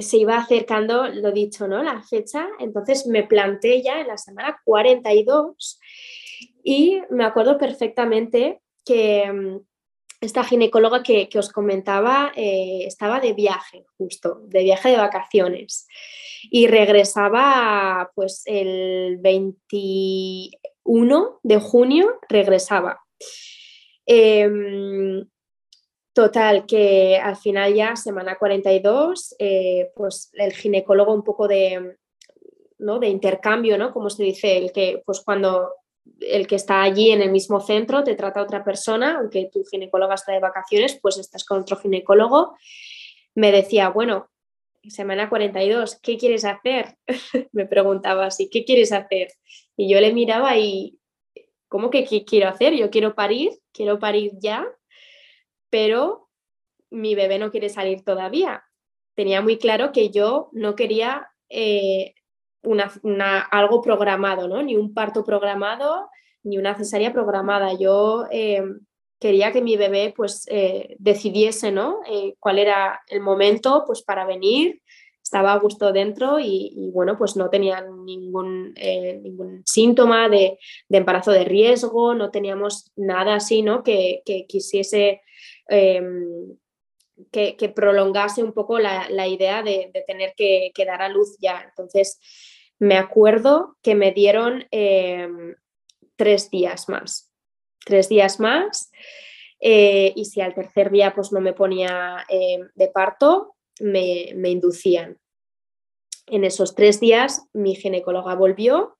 se 0.00 0.18
iba 0.18 0.36
acercando, 0.36 1.08
lo 1.08 1.32
dicho, 1.32 1.66
¿no? 1.66 1.82
La 1.82 2.00
fecha, 2.02 2.46
entonces 2.60 3.06
me 3.06 3.24
planté 3.24 3.82
ya 3.82 4.00
en 4.00 4.06
la 4.06 4.16
semana 4.16 4.60
42 4.64 5.80
y 6.62 7.00
me 7.10 7.24
acuerdo 7.24 7.58
perfectamente 7.58 8.60
que 8.88 9.30
mm, 9.30 9.60
esta 10.20 10.42
ginecóloga 10.42 11.02
que, 11.02 11.28
os 11.36 11.52
comentaba 11.52 12.32
eh, 12.34 12.84
estaba 12.86 13.20
de 13.20 13.34
viaje, 13.34 13.84
justo, 13.96 14.40
de 14.46 14.64
viaje 14.64 14.88
de 14.90 14.96
vacaciones. 14.96 15.86
Y 16.50 16.66
regresaba, 16.66 18.10
pues 18.14 18.42
el 18.46 19.18
21 19.20 21.40
de 21.42 21.60
junio, 21.60 22.18
regresaba. 22.28 23.00
Em, 24.06 25.24
total, 26.12 26.66
que 26.66 27.16
al 27.16 27.36
final 27.36 27.74
ya, 27.74 27.94
semana 27.94 28.38
42, 28.38 29.36
eh, 29.38 29.92
pues 29.94 30.30
el 30.32 30.52
ginecólogo 30.52 31.14
un 31.14 31.22
poco 31.22 31.46
de, 31.46 31.96
¿no? 32.78 32.98
de 32.98 33.08
intercambio, 33.08 33.78
¿no? 33.78 33.92
Como 33.92 34.10
se 34.10 34.24
dice, 34.24 34.58
el 34.58 34.72
que 34.72 35.00
pues 35.04 35.20
cuando 35.20 35.74
el 36.20 36.46
que 36.46 36.56
está 36.56 36.82
allí 36.82 37.10
en 37.10 37.22
el 37.22 37.30
mismo 37.30 37.60
centro 37.60 38.04
te 38.04 38.14
trata 38.14 38.42
otra 38.42 38.64
persona, 38.64 39.18
aunque 39.18 39.48
tu 39.52 39.64
ginecóloga 39.64 40.14
está 40.14 40.32
de 40.32 40.40
vacaciones, 40.40 40.98
pues 41.00 41.18
estás 41.18 41.44
con 41.44 41.60
otro 41.60 41.76
ginecólogo, 41.76 42.56
me 43.34 43.52
decía, 43.52 43.88
bueno, 43.88 44.28
semana 44.88 45.28
42, 45.28 45.98
¿qué 46.02 46.16
quieres 46.16 46.44
hacer? 46.44 46.96
me 47.52 47.66
preguntaba 47.66 48.26
así, 48.26 48.48
¿qué 48.50 48.64
quieres 48.64 48.92
hacer? 48.92 49.28
Y 49.76 49.90
yo 49.92 50.00
le 50.00 50.12
miraba 50.12 50.56
y, 50.56 50.98
¿cómo 51.68 51.90
que 51.90 52.04
qué 52.04 52.24
quiero 52.24 52.48
hacer? 52.48 52.74
Yo 52.74 52.90
quiero 52.90 53.14
parir, 53.14 53.52
quiero 53.72 53.98
parir 53.98 54.32
ya, 54.40 54.66
pero 55.70 56.28
mi 56.90 57.14
bebé 57.14 57.38
no 57.38 57.50
quiere 57.50 57.68
salir 57.68 58.02
todavía. 58.02 58.64
Tenía 59.14 59.42
muy 59.42 59.58
claro 59.58 59.92
que 59.92 60.10
yo 60.10 60.48
no 60.52 60.74
quería 60.74 61.28
eh, 61.48 62.14
una, 62.62 63.40
algo 63.40 63.80
programado, 63.80 64.48
¿no? 64.48 64.62
Ni 64.62 64.76
un 64.76 64.94
parto 64.94 65.24
programado, 65.24 66.08
ni 66.42 66.58
una 66.58 66.74
cesárea 66.74 67.12
programada. 67.12 67.72
Yo 67.74 68.26
eh, 68.30 68.62
quería 69.18 69.52
que 69.52 69.62
mi 69.62 69.76
bebé 69.76 70.12
pues 70.16 70.44
eh, 70.48 70.96
decidiese, 70.98 71.72
¿no? 71.72 72.00
Eh, 72.10 72.34
cuál 72.38 72.58
era 72.58 73.00
el 73.08 73.20
momento 73.20 73.84
pues 73.86 74.02
para 74.02 74.26
venir, 74.26 74.82
estaba 75.22 75.52
a 75.52 75.58
gusto 75.58 75.92
dentro 75.92 76.38
y, 76.40 76.90
bueno, 76.94 77.18
pues 77.18 77.36
no 77.36 77.50
tenía 77.50 77.82
ningún, 77.82 78.72
ningún 78.72 79.62
síntoma 79.66 80.26
de, 80.30 80.58
embarazo 80.88 81.32
de 81.32 81.44
riesgo, 81.44 82.14
no 82.14 82.30
teníamos 82.30 82.90
nada 82.96 83.34
así, 83.34 83.60
¿no? 83.60 83.82
Que, 83.82 84.22
quisiese... 84.48 85.20
Que, 87.32 87.72
prolongase 87.74 88.42
un 88.42 88.52
poco 88.52 88.78
la, 88.78 89.26
idea 89.26 89.62
de, 89.62 89.90
tener 90.06 90.34
que, 90.36 90.70
que, 90.74 90.84
dar 90.84 91.02
a 91.02 91.08
luz 91.08 91.36
ya. 91.40 91.64
Entonces, 91.68 92.20
me 92.78 92.96
acuerdo 92.96 93.76
que 93.82 93.94
me 93.94 94.12
dieron 94.12 94.66
em, 94.70 95.56
tres 96.16 96.50
días 96.50 96.88
más. 96.88 97.32
Tres 97.84 98.08
días 98.08 98.38
más. 98.38 98.90
Eh, 99.60 100.12
y 100.14 100.26
si 100.26 100.40
al 100.40 100.54
tercer 100.54 100.90
día 100.90 101.12
pues 101.14 101.32
no 101.32 101.40
me 101.40 101.52
ponía 101.52 102.24
em, 102.28 102.68
de 102.74 102.88
parto, 102.88 103.56
me, 103.80 104.32
me 104.36 104.50
inducían. 104.50 105.18
En 106.26 106.44
esos 106.44 106.74
tres 106.74 107.00
días 107.00 107.46
mi 107.52 107.74
ginecóloga 107.74 108.34
volvió 108.34 108.98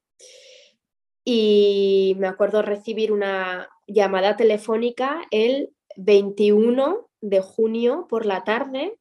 y 1.24 2.16
me 2.18 2.26
acuerdo 2.26 2.62
recibir 2.62 3.12
una 3.12 3.68
llamada 3.86 4.36
telefónica 4.36 5.26
el 5.30 5.74
21 5.96 7.07
de 7.20 7.40
junio 7.40 8.06
por 8.08 8.26
la 8.26 8.44
tarde 8.44 8.98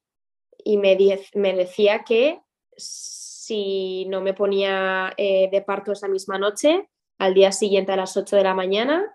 y 0.64 0.78
me, 0.78 0.98
me 1.36 1.54
decía 1.54 2.04
que 2.04 2.42
si 2.76 4.06
no 4.10 4.22
me 4.22 4.34
ponía 4.34 5.14
eh, 5.18 5.50
de 5.52 5.62
parto 5.62 5.92
esa 5.92 6.08
misma 6.08 6.38
noche, 6.38 6.90
al 7.18 7.34
día 7.34 7.52
siguiente 7.52 7.92
a 7.92 7.98
las 7.98 8.18
8 8.18 8.36
de 8.36 8.44
la 8.44 8.54
mañana 8.54 9.14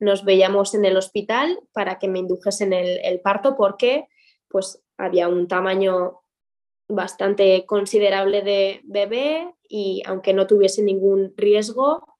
nos 0.00 0.24
veíamos 0.24 0.74
en 0.74 0.84
el 0.84 0.96
hospital 0.96 1.60
para 1.72 1.98
que 1.98 2.08
me 2.08 2.18
indujesen 2.18 2.72
el, 2.72 3.00
el 3.04 3.20
parto 3.20 3.54
porque 3.56 4.08
pues 4.48 4.82
había 4.96 5.28
un 5.28 5.48
tamaño 5.48 6.20
bastante 6.88 7.64
considerable 7.66 8.42
de 8.42 8.80
bebé 8.84 9.54
y 9.68 10.02
aunque 10.06 10.34
no 10.34 10.46
tuviese 10.46 10.82
ningún 10.82 11.32
riesgo, 11.36 12.13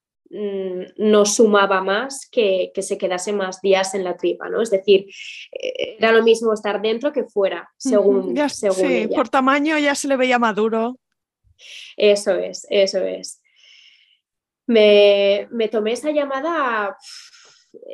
no 0.97 1.25
sumaba 1.25 1.83
más 1.83 2.29
que, 2.31 2.73
que, 2.75 2.83
se 2.83 2.99
quedase 2.99 3.33
más 3.33 3.61
días 3.61 3.95
en 3.95 4.05
la 4.05 4.17
tripa, 4.17 4.49
¿no? 4.49 4.63
Es 4.63 4.71
decir, 4.71 5.07
eh, 5.53 5.97
era 5.99 6.13
lo 6.13 6.23
mismo 6.23 6.53
estar 6.53 6.83
dentro 6.83 7.13
que 7.13 7.25
fuera, 7.25 7.69
según, 7.77 8.37
según 8.49 8.77
sí, 8.77 9.09
por 9.15 9.29
tamaño 9.29 9.79
ya 9.79 9.95
se 9.95 10.09
le 10.09 10.17
veía 10.17 10.39
maduro. 10.39 10.99
Eso 11.97 12.35
es, 12.35 12.67
eso 12.69 12.99
es. 12.99 13.41
Me, 14.67 15.47
tomé 15.71 15.93
esa 15.93 16.11
llamada, 16.11 16.97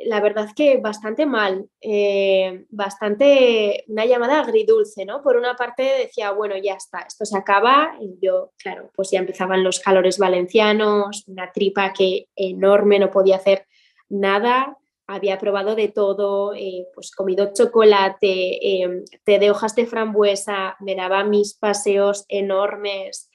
la 0.05 0.19
verdad 0.19 0.49
que 0.55 0.77
bastante 0.77 1.25
mal, 1.25 1.67
eh, 1.81 2.65
bastante, 2.69 3.83
una 3.87 4.05
llamada 4.05 4.41
agridulce, 4.41 5.05
¿no? 5.05 5.21
Por 5.21 5.37
una 5.37 5.55
parte 5.55 5.83
decía, 5.83 6.31
bueno, 6.31 6.55
ya 6.57 6.73
está, 6.73 6.99
esto 6.99 7.25
se 7.25 7.37
acaba, 7.37 7.95
y 7.99 8.17
yo, 8.21 8.51
claro, 8.57 8.91
pues 8.95 9.11
ya 9.11 9.19
empezaban 9.19 9.63
los 9.63 9.79
calores 9.79 10.17
valencianos, 10.17 11.23
una 11.27 11.51
tripa 11.51 11.93
que 11.93 12.27
enorme, 12.35 12.99
no 12.99 13.09
podía 13.09 13.37
hacer 13.37 13.67
nada, 14.09 14.77
había 15.07 15.37
probado 15.37 15.75
de 15.75 15.87
todo, 15.87 16.53
eh, 16.53 16.87
pues 16.93 17.11
comido 17.11 17.51
chocolate, 17.53 18.83
eh, 18.83 19.03
té 19.23 19.39
de 19.39 19.51
hojas 19.51 19.75
de 19.75 19.85
frambuesa, 19.85 20.75
me 20.79 20.95
daba 20.95 21.23
mis 21.23 21.53
paseos 21.53 22.25
enormes, 22.29 23.30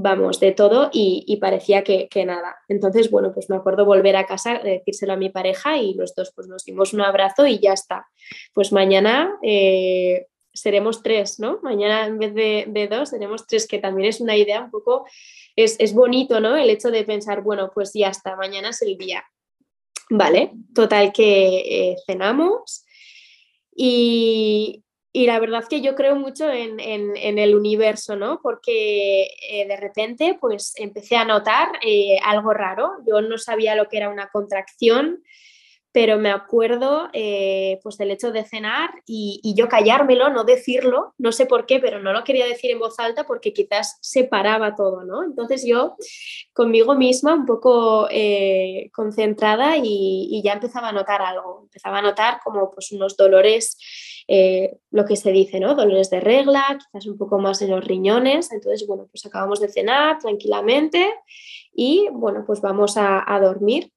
vamos, 0.00 0.38
de 0.38 0.52
todo 0.52 0.90
y, 0.92 1.36
parecía 1.40 1.82
que, 1.82 2.08
nada. 2.24 2.56
Entonces, 2.68 3.10
bueno, 3.10 3.32
pues 3.32 3.50
me 3.50 3.56
acuerdo 3.56 3.84
volver 3.84 4.16
a 4.16 4.26
casa, 4.26 4.60
decírselo 4.62 5.14
a 5.14 5.16
mi 5.16 5.30
pareja 5.30 5.76
y 5.78 5.94
los 5.94 6.14
dos 6.14 6.32
pues 6.34 6.46
nos 6.46 6.64
dimos 6.64 6.92
un 6.92 7.00
abrazo 7.00 7.46
y 7.46 7.58
ya 7.58 7.72
está. 7.72 8.06
Pues 8.54 8.72
mañana 8.72 9.36
eh, 9.42 10.26
seremos 10.52 11.02
tres, 11.02 11.40
¿no? 11.40 11.58
Mañana 11.62 12.06
en 12.06 12.18
vez 12.18 12.34
de, 12.34 12.88
dos 12.90 13.10
seremos 13.10 13.46
tres, 13.46 13.66
que 13.66 13.78
también 13.78 14.08
es 14.08 14.20
una 14.20 14.36
idea 14.36 14.62
un 14.62 14.70
poco, 14.70 15.04
es, 15.56 15.94
bonito, 15.94 16.40
¿no? 16.40 16.56
El 16.56 16.70
hecho 16.70 16.90
de 16.90 17.04
pensar, 17.04 17.42
bueno, 17.42 17.70
pues 17.74 17.92
ya 17.92 18.08
está, 18.08 18.36
mañana 18.36 18.70
es 18.70 18.82
el 18.82 18.96
día. 18.96 19.24
Vale, 20.10 20.52
total 20.74 21.12
que 21.12 21.90
eh, 21.90 21.96
cenamos 22.06 22.84
y, 23.74 24.84
y 25.12 25.26
la 25.26 25.40
verdad 25.40 25.64
que 25.68 25.80
yo 25.80 25.94
creo 25.94 26.16
mucho 26.16 26.50
en, 26.50 26.78
el 26.78 27.54
universo, 27.54 28.14
¿no? 28.16 28.40
Porque 28.42 29.24
eh, 29.48 29.66
de 29.66 29.76
repente 29.76 30.36
pues 30.38 30.74
empecé 30.76 31.16
a 31.16 31.24
notar 31.24 31.68
eh, 31.82 32.18
algo 32.22 32.52
raro. 32.52 32.92
Yo 33.06 33.22
no 33.22 33.38
sabía 33.38 33.74
lo 33.74 33.88
que 33.88 33.96
era 33.96 34.10
una 34.10 34.28
contracción, 34.28 35.22
pero 35.92 36.18
me 36.18 36.30
acuerdo 36.30 37.08
eh, 37.14 37.80
pues 37.82 37.96
del 37.96 38.10
hecho 38.10 38.32
de 38.32 38.44
cenar 38.44 38.90
y, 39.06 39.40
y, 39.42 39.54
yo 39.54 39.66
callármelo, 39.68 40.28
no 40.28 40.44
decirlo, 40.44 41.14
no 41.16 41.32
sé 41.32 41.46
por 41.46 41.64
qué, 41.64 41.80
pero 41.80 42.00
no 42.00 42.12
lo 42.12 42.22
quería 42.22 42.46
decir 42.46 42.70
en 42.70 42.78
voz 42.78 42.98
alta 42.98 43.24
porque 43.24 43.54
quizás 43.54 43.98
separaba 44.02 44.76
todo, 44.76 45.04
¿no? 45.04 45.24
Entonces 45.24 45.64
yo 45.66 45.96
conmigo 46.52 46.94
misma 46.94 47.32
un 47.32 47.46
poco 47.46 48.06
concentrada 48.92 49.78
y, 49.78 50.28
y 50.30 50.42
ya 50.42 50.52
empezaba 50.52 50.90
a 50.90 50.92
notar 50.92 51.22
algo, 51.22 51.62
empezaba 51.62 51.98
a 51.98 52.02
notar 52.02 52.40
como 52.44 52.70
pues 52.70 52.92
unos 52.92 53.16
dolores 53.16 53.78
eh, 54.30 54.78
lo 54.90 55.06
que 55.06 55.16
se 55.16 55.32
dice, 55.32 55.58
¿no? 55.58 55.74
Dolores 55.74 56.10
de 56.10 56.20
regla, 56.20 56.78
quizás 56.78 57.06
un 57.06 57.16
poco 57.16 57.38
más 57.38 57.62
en 57.62 57.70
los 57.70 57.82
riñones. 57.82 58.52
Entonces, 58.52 58.86
bueno, 58.86 59.08
pues 59.10 59.24
acabamos 59.24 59.58
de 59.58 59.70
cenar 59.70 60.18
tranquilamente 60.18 61.10
y, 61.72 62.08
bueno, 62.12 62.44
pues 62.46 62.60
vamos 62.60 62.98
a, 62.98 63.24
dormir. 63.40 63.90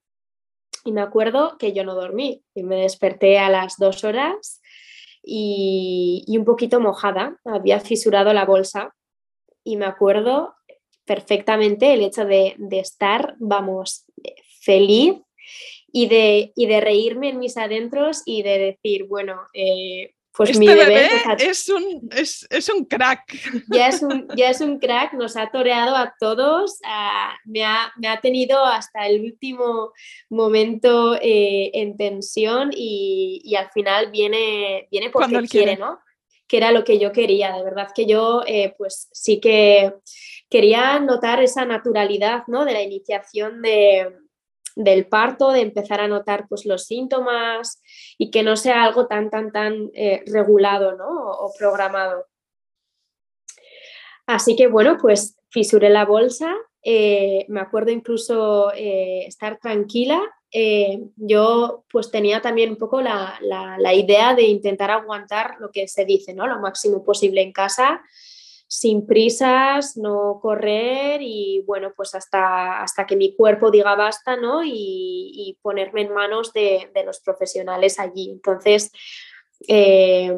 Y 0.86 0.94
me 0.94 1.02
acuerdo 1.02 1.58
que 1.58 1.74
yo 1.74 1.84
no 1.84 1.96
dormí 1.96 2.44
y 2.56 2.64
me 2.64 2.78
desperté 2.78 3.40
a 3.40 3.50
las 3.50 3.76
dos 3.78 4.06
horas 4.06 4.62
y, 5.22 6.26
un 6.30 6.46
poquito 6.46 6.80
mojada. 6.80 7.38
Había 7.44 7.82
fisurado 7.82 8.32
la 8.32 8.46
bolsa 8.46 8.96
y 9.66 9.76
me 9.76 9.86
acuerdo 9.86 10.56
perfectamente 11.04 11.94
el 11.94 12.04
hecho 12.04 12.24
de, 12.24 12.56
estar, 12.72 13.36
vamos, 13.38 14.06
feliz 14.62 15.22
y 15.92 16.08
de, 16.08 16.54
y 16.56 16.68
de, 16.68 16.80
reírme 16.80 17.30
en 17.30 17.40
mis 17.40 17.58
adentros 17.58 18.22
y 18.26 18.44
de 18.44 18.58
decir, 18.60 19.08
bueno, 19.08 19.42
eh, 19.54 20.16
pues 20.36 20.52
este 20.52 20.60
mi 20.60 20.68
bebé, 20.68 21.10
es, 21.40 21.68
un, 21.70 22.10
es, 22.12 22.70
un, 22.70 22.86
crack. 22.86 23.22
Ya 23.70 23.88
es 23.88 24.02
un, 24.02 24.28
ya 24.38 24.50
es 24.50 24.62
un 24.62 24.80
crack, 24.80 25.14
nos 25.14 25.36
ha 25.36 25.52
toreado 25.52 25.96
a 25.96 26.16
todos, 26.20 26.80
me, 27.46 27.64
ha, 27.64 27.92
me, 27.98 28.08
ha, 28.08 28.22
tenido 28.22 28.64
hasta 28.64 29.08
el 29.08 29.22
último 29.22 29.92
momento 30.30 31.16
eh, 31.16 31.72
en 31.74 31.98
tensión 31.98 32.72
y, 32.74 33.42
y, 33.44 33.56
al 33.56 33.70
final 33.72 34.10
viene, 34.12 34.88
viene 34.90 35.10
porque 35.10 35.32
quiere, 35.32 35.48
quiere, 35.48 35.78
¿no? 35.78 36.00
Que 36.48 36.58
era 36.58 36.72
lo 36.72 36.84
que 36.84 36.98
yo 36.98 37.12
quería, 37.12 37.56
de 37.56 37.64
verdad 37.64 37.90
que 37.94 38.06
yo 38.06 38.44
eh, 38.46 38.74
pues 38.78 39.10
sí 39.12 39.40
que 39.40 39.94
quería 40.50 41.00
notar 41.00 41.42
esa 41.42 41.66
naturalidad 41.66 42.44
¿no? 42.48 42.66
de 42.66 42.74
la 42.74 42.82
iniciación 42.82 43.62
de, 43.62 44.14
del 44.76 45.08
parto, 45.08 45.52
de 45.52 45.62
empezar 45.62 46.00
a 46.00 46.08
notar 46.08 46.48
pues, 46.48 46.66
los 46.66 46.86
síntomas 46.86 47.82
y 48.18 48.32
que 48.32 48.44
no 48.44 48.56
sea 48.56 48.84
algo 48.84 49.08
tan, 49.08 49.30
tan, 49.30 49.52
tan 49.52 49.92
eh, 49.94 50.24
regulado 50.28 50.96
¿no? 50.96 51.08
o, 51.08 51.52
programado. 51.58 52.28
Así 54.28 54.56
que 54.56 54.68
bueno, 54.68 54.98
pues 55.02 55.38
fisuré 55.50 55.90
la 55.90 56.06
bolsa, 56.06 56.56
eh, 56.84 57.46
me 57.50 57.60
acuerdo 57.60 57.92
incluso 57.92 58.72
eh, 58.74 59.26
estar 59.28 59.60
tranquila. 59.60 60.22
yo 61.16 61.86
pues 61.90 62.12
tenía 62.12 62.42
también 62.42 62.72
un 62.72 62.78
poco 62.78 63.02
la, 63.02 63.40
la, 63.42 63.94
idea 63.94 64.36
de 64.36 64.44
intentar 64.44 64.92
aguantar 64.92 65.56
lo 65.60 65.72
que 65.72 65.88
se 65.88 66.04
dice, 66.06 66.34
¿no? 66.34 66.46
Lo 66.46 66.60
máximo 66.60 67.04
posible 67.04 67.42
en 67.42 67.54
casa 67.54 68.02
sin 68.72 69.06
prisas, 69.06 69.98
no 69.98 70.40
correr 70.42 71.22
y 71.22 71.62
bueno, 71.68 71.92
pues 71.94 72.16
hasta, 72.16 72.82
hasta 72.82 73.06
que 73.06 73.18
mi 73.18 73.36
cuerpo 73.36 73.70
diga 73.70 73.96
basta, 73.96 74.38
¿no? 74.38 74.62
Y, 74.64 75.58
ponerme 75.62 76.04
en 76.04 76.14
manos 76.14 76.54
de, 76.54 76.90
los 77.06 77.20
profesionales 77.20 78.00
allí. 78.00 78.30
Entonces, 78.32 78.94
eh, 79.68 80.34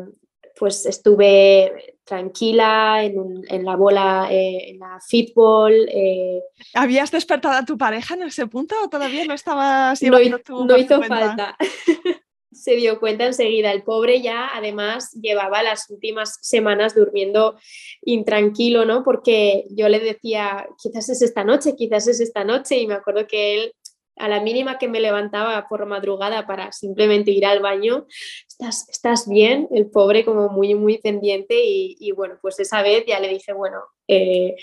pues 0.57 0.87
estuve 0.87 1.95
tranquila 2.03 3.03
en, 3.03 3.63
la 3.63 3.75
bola, 3.75 4.27
eh, 4.31 4.71
en 4.71 4.79
la 4.79 4.99
fitball. 4.99 5.87
Eh. 5.89 6.41
¿Habías 6.73 7.11
despertado 7.11 7.55
a 7.55 7.65
tu 7.65 7.77
pareja 7.77 8.15
en 8.15 8.23
ese 8.23 8.47
punto 8.47 8.75
o 8.83 8.89
todavía 8.89 9.25
no 9.25 9.35
estabas 9.35 9.99
llevando 9.99 10.39
no, 10.49 10.65
No 10.65 10.77
hizo 10.77 11.03
falta. 11.03 11.55
se 12.53 12.75
dio 12.75 12.99
cuenta 12.99 13.25
enseguida. 13.25 13.71
El 13.71 13.83
pobre 13.83 14.21
ya 14.21 14.49
además 14.53 15.11
llevaba 15.13 15.63
las 15.63 15.89
últimas 15.89 16.39
semanas 16.41 16.95
durmiendo 16.95 17.57
intranquilo, 18.03 18.85
¿no? 18.85 19.03
Porque 19.03 19.65
yo 19.71 19.89
le 19.89 19.99
decía, 19.99 20.67
quizás 20.81 21.09
es 21.09 21.21
esta 21.21 21.43
noche, 21.43 21.75
quizás 21.75 22.07
es 22.07 22.19
esta 22.19 22.43
noche, 22.43 22.77
y 22.77 22.87
me 22.87 22.95
acuerdo 22.95 23.27
que 23.27 23.55
él 23.55 23.73
a 24.15 24.27
la 24.27 24.41
mínima 24.41 24.77
que 24.77 24.87
me 24.87 24.99
levantaba 24.99 25.67
por 25.67 25.85
madrugada 25.85 26.45
para 26.45 26.71
simplemente 26.71 27.31
ir 27.31 27.45
al 27.45 27.61
baño, 27.61 28.05
¿estás, 28.47 28.87
estás 28.89 29.27
bien? 29.27 29.67
El 29.71 29.89
pobre 29.89 30.23
como 30.23 30.49
muy, 30.49 30.75
muy 30.75 30.99
pendiente 30.99 31.55
y, 31.59 32.11
bueno, 32.11 32.37
pues 32.41 32.59
esa 32.59 32.81
vez 32.81 33.05
ya 33.07 33.19
le 33.19 33.29
dije, 33.29 33.53
bueno, 33.53 33.79
eh, 34.07 34.55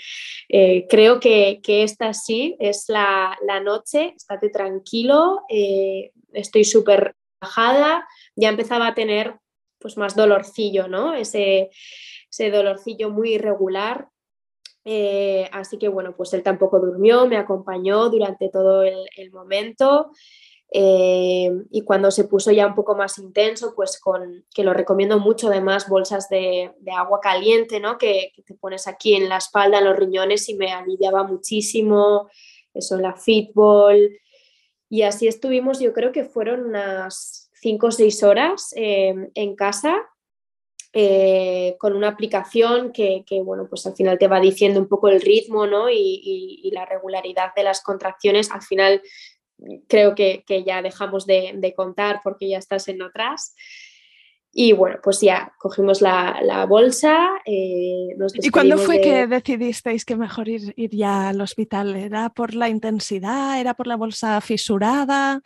eh, 0.49 0.87
creo 0.89 1.19
que, 1.19 1.59
que, 1.63 1.83
esta 1.83 2.13
sí 2.13 2.55
es 2.59 2.85
la, 2.87 3.37
la 3.45 3.59
noche, 3.59 4.13
estate 4.15 4.49
tranquilo, 4.49 5.41
eh, 5.49 6.11
estoy 6.33 6.63
súper 6.63 7.15
ya 8.35 8.49
empezaba 8.49 8.87
a 8.87 8.93
tener 8.93 9.39
pues 9.79 9.97
más 9.97 10.15
dolorcillo, 10.15 10.87
¿no? 10.87 11.13
Ese, 11.13 11.71
ese 12.29 12.51
dolorcillo 12.51 13.09
muy 13.09 13.33
irregular. 13.33 14.07
Eh, 14.83 15.47
así 15.51 15.77
que 15.77 15.87
bueno, 15.89 16.15
pues 16.15 16.33
él 16.33 16.43
tampoco 16.43 16.79
durmió, 16.79 17.27
me 17.27 17.37
acompañó 17.37 18.09
durante 18.09 18.49
todo 18.49 18.83
el, 18.83 19.31
momento. 19.31 20.11
Eh, 20.73 21.51
y 21.69 21.81
cuando 21.83 22.11
se 22.11 22.23
puso 22.23 22.51
ya 22.51 22.65
un 22.65 22.75
poco 22.75 22.95
más 22.95 23.17
intenso, 23.17 23.73
pues 23.75 23.99
con, 23.99 24.45
que 24.53 24.63
lo 24.63 24.73
recomiendo 24.73 25.19
mucho, 25.19 25.47
además, 25.47 25.89
bolsas 25.89 26.29
de, 26.29 26.71
agua 26.95 27.19
caliente, 27.21 27.79
¿no? 27.79 27.97
Que, 27.97 28.31
que, 28.33 28.43
te 28.43 28.53
pones 28.55 28.87
aquí 28.87 29.15
en 29.15 29.27
la 29.27 29.37
espalda, 29.37 29.79
en 29.79 29.85
los 29.85 29.97
riñones 29.97 30.47
y 30.47 30.55
me 30.55 30.71
aliviaba 30.71 31.23
muchísimo. 31.23 32.29
Eso, 32.73 32.97
la 32.97 33.15
fitball, 33.15 34.17
y 34.91 35.03
así 35.03 35.25
estuvimos, 35.25 35.79
yo 35.79 35.93
creo 35.93 36.11
que 36.11 36.25
fueron 36.25 36.65
unas 36.65 37.49
cinco 37.53 37.87
o 37.87 37.91
seis 37.91 38.23
horas 38.23 38.73
em, 38.75 39.31
en 39.35 39.55
casa 39.55 39.95
eh, 40.91 41.77
con 41.79 41.95
una 41.95 42.09
aplicación 42.09 42.91
que, 42.91 43.23
bueno, 43.45 43.67
pues 43.69 43.87
al 43.87 43.95
final 43.95 44.19
te 44.19 44.27
va 44.27 44.41
diciendo 44.41 44.81
un 44.81 44.89
poco 44.89 45.07
el 45.07 45.21
ritmo 45.21 45.65
¿no? 45.65 45.89
y, 45.89 46.69
la 46.73 46.85
regularidad 46.85 47.55
de 47.55 47.63
las 47.63 47.81
contracciones. 47.81 48.51
Al 48.51 48.63
final 48.63 49.01
creo 49.87 50.13
que, 50.13 50.43
ya 50.65 50.81
dejamos 50.81 51.25
de, 51.25 51.73
contar 51.73 52.19
porque 52.21 52.49
ya 52.49 52.57
estás 52.57 52.89
en 52.89 53.01
otras. 53.01 53.55
Y 54.53 54.73
bueno, 54.73 54.97
pues 55.01 55.21
ya 55.21 55.53
cogimos 55.57 56.01
la, 56.01 56.65
bolsa. 56.67 57.17
Eh, 57.45 58.15
¿Y 58.41 58.49
cuándo 58.49 58.77
fue 58.77 58.99
que 58.99 59.25
decidisteis 59.25 60.03
que 60.03 60.17
mejor 60.17 60.49
ir, 60.49 60.73
ir, 60.75 60.89
ya 60.91 61.29
al 61.29 61.39
hospital? 61.39 61.95
¿Era 61.95 62.29
por 62.29 62.53
la 62.53 62.67
intensidad? 62.67 63.59
¿Era 63.59 63.73
por 63.75 63.87
la 63.87 63.95
bolsa 63.95 64.41
fisurada? 64.41 65.41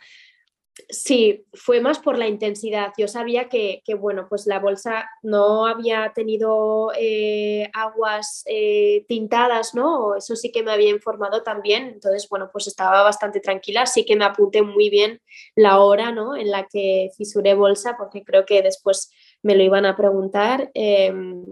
Sí, 0.88 1.46
fue 1.54 1.80
más 1.80 1.98
por 1.98 2.18
la 2.18 2.28
intensidad. 2.28 2.92
Yo 2.98 3.08
sabía 3.08 3.48
que, 3.48 3.82
bueno, 3.98 4.26
pues 4.28 4.46
la 4.46 4.58
bolsa 4.58 5.08
no 5.22 5.66
había 5.66 6.12
tenido 6.14 6.92
eh, 6.98 7.70
aguas 7.72 8.42
eh, 8.46 9.04
tintadas, 9.08 9.74
¿no? 9.74 10.16
Eso 10.16 10.36
sí 10.36 10.52
que 10.52 10.62
me 10.62 10.72
había 10.72 10.90
informado 10.90 11.42
también. 11.42 11.86
Entonces, 11.86 12.28
bueno, 12.28 12.50
pues 12.52 12.66
estaba 12.66 13.02
bastante 13.02 13.40
tranquila. 13.40 13.86
Sí 13.86 14.04
que 14.04 14.16
me 14.16 14.26
apunté 14.26 14.62
muy 14.62 14.90
bien 14.90 15.20
la 15.54 15.80
hora, 15.80 16.12
¿no? 16.12 16.36
En 16.36 16.50
la 16.50 16.66
que 16.66 17.10
fisuré 17.16 17.54
bolsa, 17.54 17.96
porque 17.96 18.22
creo 18.22 18.44
que 18.44 18.62
después 18.62 19.10
me 19.42 19.56
lo 19.56 19.62
iban 19.62 19.86
a 19.86 19.96
preguntar. 19.96 20.70
Em, 20.74 21.42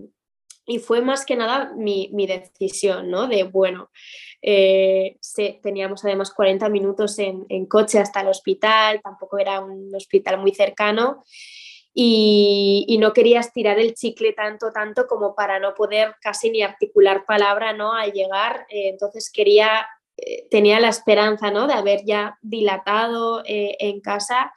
y 0.67 0.79
fue 0.79 1.03
más 1.03 1.27
que 1.27 1.37
nada 1.37 1.73
mi, 1.77 2.11
decisión, 2.27 3.11
¿no? 3.11 3.27
De, 3.27 3.45
bueno, 3.45 3.91
eh, 4.47 5.17
teníamos 5.63 6.05
además 6.05 6.31
40 6.35 6.69
minutos 6.69 7.19
en, 7.19 7.65
coche 7.65 7.99
hasta 7.99 8.21
el 8.21 8.29
hospital, 8.29 9.01
tampoco 9.03 9.39
era 9.39 9.61
un 9.61 9.91
hospital 9.95 10.39
muy 10.39 10.55
cercano 10.55 11.25
y, 11.95 12.95
no 13.01 13.15
quería 13.15 13.41
estirar 13.41 13.79
el 13.79 13.95
chicle 13.95 14.35
tanto, 14.35 14.71
tanto 14.71 15.07
como 15.07 15.35
para 15.35 15.59
no 15.61 15.73
poder 15.73 16.17
casi 16.21 16.51
ni 16.51 16.61
articular 16.61 17.25
palabra, 17.25 17.73
¿no? 17.73 17.95
Al 17.95 18.13
llegar, 18.13 18.67
eh, 18.69 18.91
entonces 18.91 19.31
quería, 19.33 19.87
eh, 20.19 20.47
tenía 20.51 20.79
la 20.79 20.89
esperanza, 20.89 21.51
¿no? 21.51 21.67
De 21.67 21.73
haber 21.73 22.05
ya 22.05 22.39
dilatado 22.43 23.43
en 23.47 24.01
casa, 24.03 24.53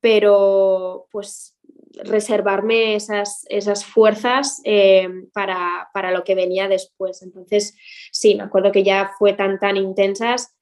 pero 0.00 1.06
pues 1.10 1.53
reservarme 2.02 2.94
esas, 2.94 3.44
esas 3.48 3.84
fuerzas 3.84 4.60
eh, 4.64 5.08
para, 5.32 5.88
para, 5.92 6.10
lo 6.10 6.24
que 6.24 6.34
venía 6.34 6.68
después. 6.68 7.22
Entonces, 7.22 7.76
sí, 8.12 8.34
me 8.34 8.44
acuerdo 8.44 8.72
que 8.72 8.82
ya 8.82 9.12
fue 9.18 9.32
tan, 9.32 9.58
tan 9.58 9.76
intensas 9.76 10.54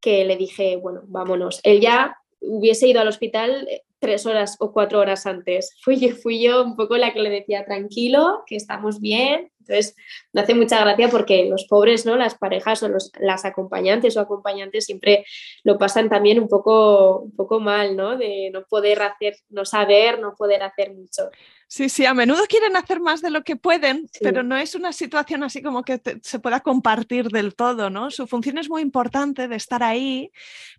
que 0.00 0.24
le 0.24 0.36
dije, 0.36 0.76
bueno, 0.76 1.02
vámonos. 1.06 1.60
Él 1.62 1.80
ya 1.80 2.16
hubiese 2.40 2.88
ido 2.88 3.00
al 3.00 3.08
hospital 3.08 3.68
eh, 3.68 3.82
tres 3.98 4.26
horas 4.26 4.56
o 4.60 4.72
cuatro 4.72 4.98
horas 4.98 5.26
antes. 5.26 5.76
Fui 5.82 5.96
fui 6.10 6.42
yo 6.42 6.64
un 6.64 6.74
poco 6.74 6.96
la 6.96 7.12
que 7.12 7.20
le 7.20 7.30
decía, 7.30 7.64
tranquilo, 7.64 8.42
que 8.46 8.56
estamos 8.56 9.00
bien. 9.00 9.52
Entonces, 9.70 9.96
me 10.32 10.40
hace 10.40 10.54
mucha 10.54 10.80
gracia 10.80 11.08
porque 11.08 11.46
los 11.48 11.64
pobres, 11.66 12.04
¿no? 12.04 12.16
Las 12.16 12.34
parejas 12.34 12.82
o 12.82 12.88
los, 12.88 13.12
las 13.20 13.44
acompañantes 13.44 14.16
o 14.16 14.20
acompañantes 14.20 14.86
siempre 14.86 15.24
lo 15.62 15.78
pasan 15.78 16.08
también 16.08 16.40
un 16.40 16.48
poco, 16.48 17.20
un 17.20 17.36
poco 17.36 17.60
mal, 17.60 17.96
¿no? 17.96 18.16
De 18.16 18.50
no 18.52 18.64
poder 18.64 19.02
hacer, 19.02 19.36
no 19.48 19.64
saber, 19.64 20.18
no 20.18 20.34
poder 20.34 20.64
hacer 20.64 20.92
mucho. 20.92 21.30
Sí, 21.72 21.88
sí, 21.88 22.04
a 22.04 22.14
menudo 22.14 22.42
quieren 22.48 22.76
hacer 22.76 22.98
más 22.98 23.22
de 23.22 23.30
lo 23.30 23.44
que 23.44 23.54
pueden, 23.54 24.10
pero 24.20 24.42
no 24.42 24.56
es 24.56 24.74
una 24.74 24.92
situación 24.92 25.44
así 25.44 25.62
como 25.62 25.84
que 25.84 26.00
se 26.20 26.40
pueda 26.40 26.58
compartir 26.58 27.28
del 27.28 27.54
todo, 27.54 27.90
¿no? 27.90 28.10
Su 28.10 28.26
función 28.26 28.58
es 28.58 28.68
muy 28.68 28.82
importante 28.82 29.46
de 29.46 29.54
estar 29.54 29.84
ahí, 29.84 30.32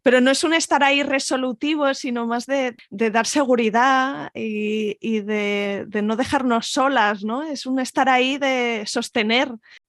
pero 0.03 0.19
no 0.19 0.31
es 0.31 0.43
un 0.43 0.53
estar 0.53 0.83
ahí 0.83 1.01
resolutivo, 1.01 1.93
sino 1.93 2.27
más 2.27 2.45
de, 2.45 2.75
dar 2.89 3.25
seguridad 3.25 4.31
y, 4.33 5.21
de, 5.21 5.87
no 6.03 6.17
dejarnos 6.17 6.67
solas, 6.67 7.23
¿no? 7.23 7.41
Es 7.43 7.65
un 7.65 7.79
estar 7.79 8.09
ahí 8.09 8.37
de 8.37 8.83
sostener. 8.85 9.47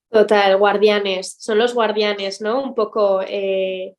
Total, 0.08 0.56
guardianes, 0.56 1.34
son 1.36 1.58
los 1.58 1.74
guardianes, 1.74 2.40
¿no? 2.40 2.62
Un 2.62 2.76
poco... 2.76 3.22
Eh, 3.26 3.96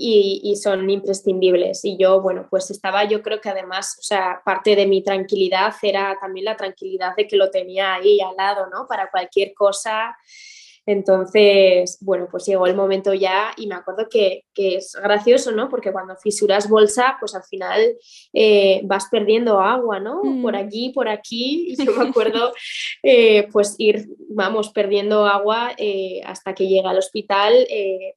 y, 0.00 0.56
son 0.56 0.88
imprescindibles. 0.88 1.84
Y 1.84 1.96
yo, 1.96 2.20
bueno, 2.20 2.46
pues 2.48 2.70
estaba, 2.70 3.04
yo 3.04 3.22
creo 3.22 3.40
que 3.40 3.50
además, 3.50 3.96
o 3.98 4.02
sea, 4.02 4.40
parte 4.44 4.74
de 4.74 4.86
mi 4.86 5.02
tranquilidad 5.02 5.74
era 5.82 6.16
también 6.20 6.46
la 6.46 6.56
tranquilidad 6.56 7.14
de 7.16 7.26
que 7.26 7.36
lo 7.36 7.50
tenía 7.50 7.94
ahí 7.94 8.20
al 8.20 8.36
lado, 8.36 8.66
¿no? 8.68 8.86
Para 8.86 9.10
cualquier 9.10 9.52
cosa 9.54 10.16
entonces, 10.90 11.98
bueno, 12.00 12.26
pues 12.28 12.46
llegó 12.46 12.66
el 12.66 12.74
momento 12.74 13.14
ya 13.14 13.52
y 13.56 13.68
me 13.68 13.76
acuerdo 13.76 14.08
que, 14.08 14.44
es 14.56 14.94
gracioso, 15.02 15.52
¿no? 15.52 15.70
Porque 15.70 15.90
cuando 15.90 16.16
fisuras 16.16 16.68
bolsa, 16.68 17.16
pues 17.18 17.34
al 17.34 17.44
final 17.44 17.96
eh, 18.34 18.82
vas 18.84 19.06
perdiendo 19.10 19.58
agua, 19.58 19.98
¿no? 20.00 20.20
Por 20.42 20.52
mm. 20.52 20.56
allí, 20.56 20.90
por 20.90 21.08
aquí. 21.08 21.68
Y 21.72 21.82
yo 21.82 21.92
me 21.92 22.08
acuerdo, 22.10 22.52
eh, 23.02 23.48
pues 23.52 23.76
ir, 23.78 24.08
vamos, 24.28 24.68
perdiendo 24.68 25.26
agua 25.26 25.72
eh, 25.78 26.20
hasta 26.26 26.54
que 26.54 26.68
llega 26.68 26.90
al 26.90 26.98
hospital, 26.98 27.54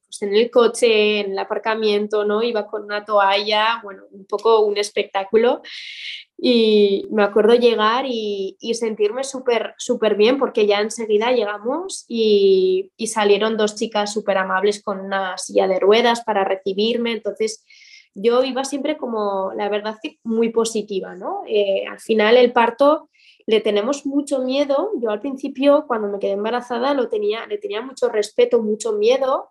pues 0.04 0.20
en 0.20 0.34
el 0.34 0.50
coche, 0.50 1.20
en 1.20 1.32
el 1.32 1.38
aparcamiento, 1.38 2.24
¿no? 2.24 2.42
Iba 2.42 2.66
con 2.66 2.84
una 2.84 3.06
toalla, 3.06 3.80
bueno, 3.82 4.02
un 4.10 4.26
poco 4.26 4.60
un 4.60 4.76
espectáculo. 4.76 5.62
Y 6.36 7.06
me 7.10 7.22
acuerdo 7.22 7.54
llegar 7.54 8.04
y, 8.06 8.56
sentirme 8.74 9.24
súper, 9.24 9.74
súper 9.78 10.16
bien 10.16 10.38
porque 10.38 10.66
ya 10.66 10.80
enseguida 10.80 11.32
llegamos 11.32 12.04
y, 12.08 12.90
salieron 13.06 13.56
dos 13.56 13.76
chicas 13.76 14.12
súper 14.12 14.38
amables 14.38 14.82
con 14.82 15.00
una 15.00 15.38
silla 15.38 15.68
de 15.68 15.78
ruedas 15.78 16.22
para 16.24 16.44
recibirme. 16.44 17.12
Entonces 17.12 17.64
yo 18.14 18.44
iba 18.44 18.64
siempre 18.64 18.96
como, 18.96 19.52
la 19.56 19.68
verdad 19.68 19.96
muy 20.22 20.50
positiva, 20.50 21.14
¿no? 21.14 21.42
Eh, 21.46 21.84
al 21.90 22.00
final 22.00 22.36
el 22.36 22.52
parto 22.52 23.08
le 23.46 23.60
tenemos 23.60 24.06
mucho 24.06 24.40
miedo. 24.40 24.90
Yo 25.00 25.10
al 25.10 25.20
principio, 25.20 25.84
cuando 25.86 26.08
me 26.08 26.18
quedé 26.18 26.32
embarazada, 26.32 26.94
lo 26.94 27.08
tenía, 27.08 27.46
le 27.46 27.58
tenía 27.58 27.82
mucho 27.82 28.08
respeto, 28.08 28.62
mucho 28.62 28.92
miedo, 28.92 29.50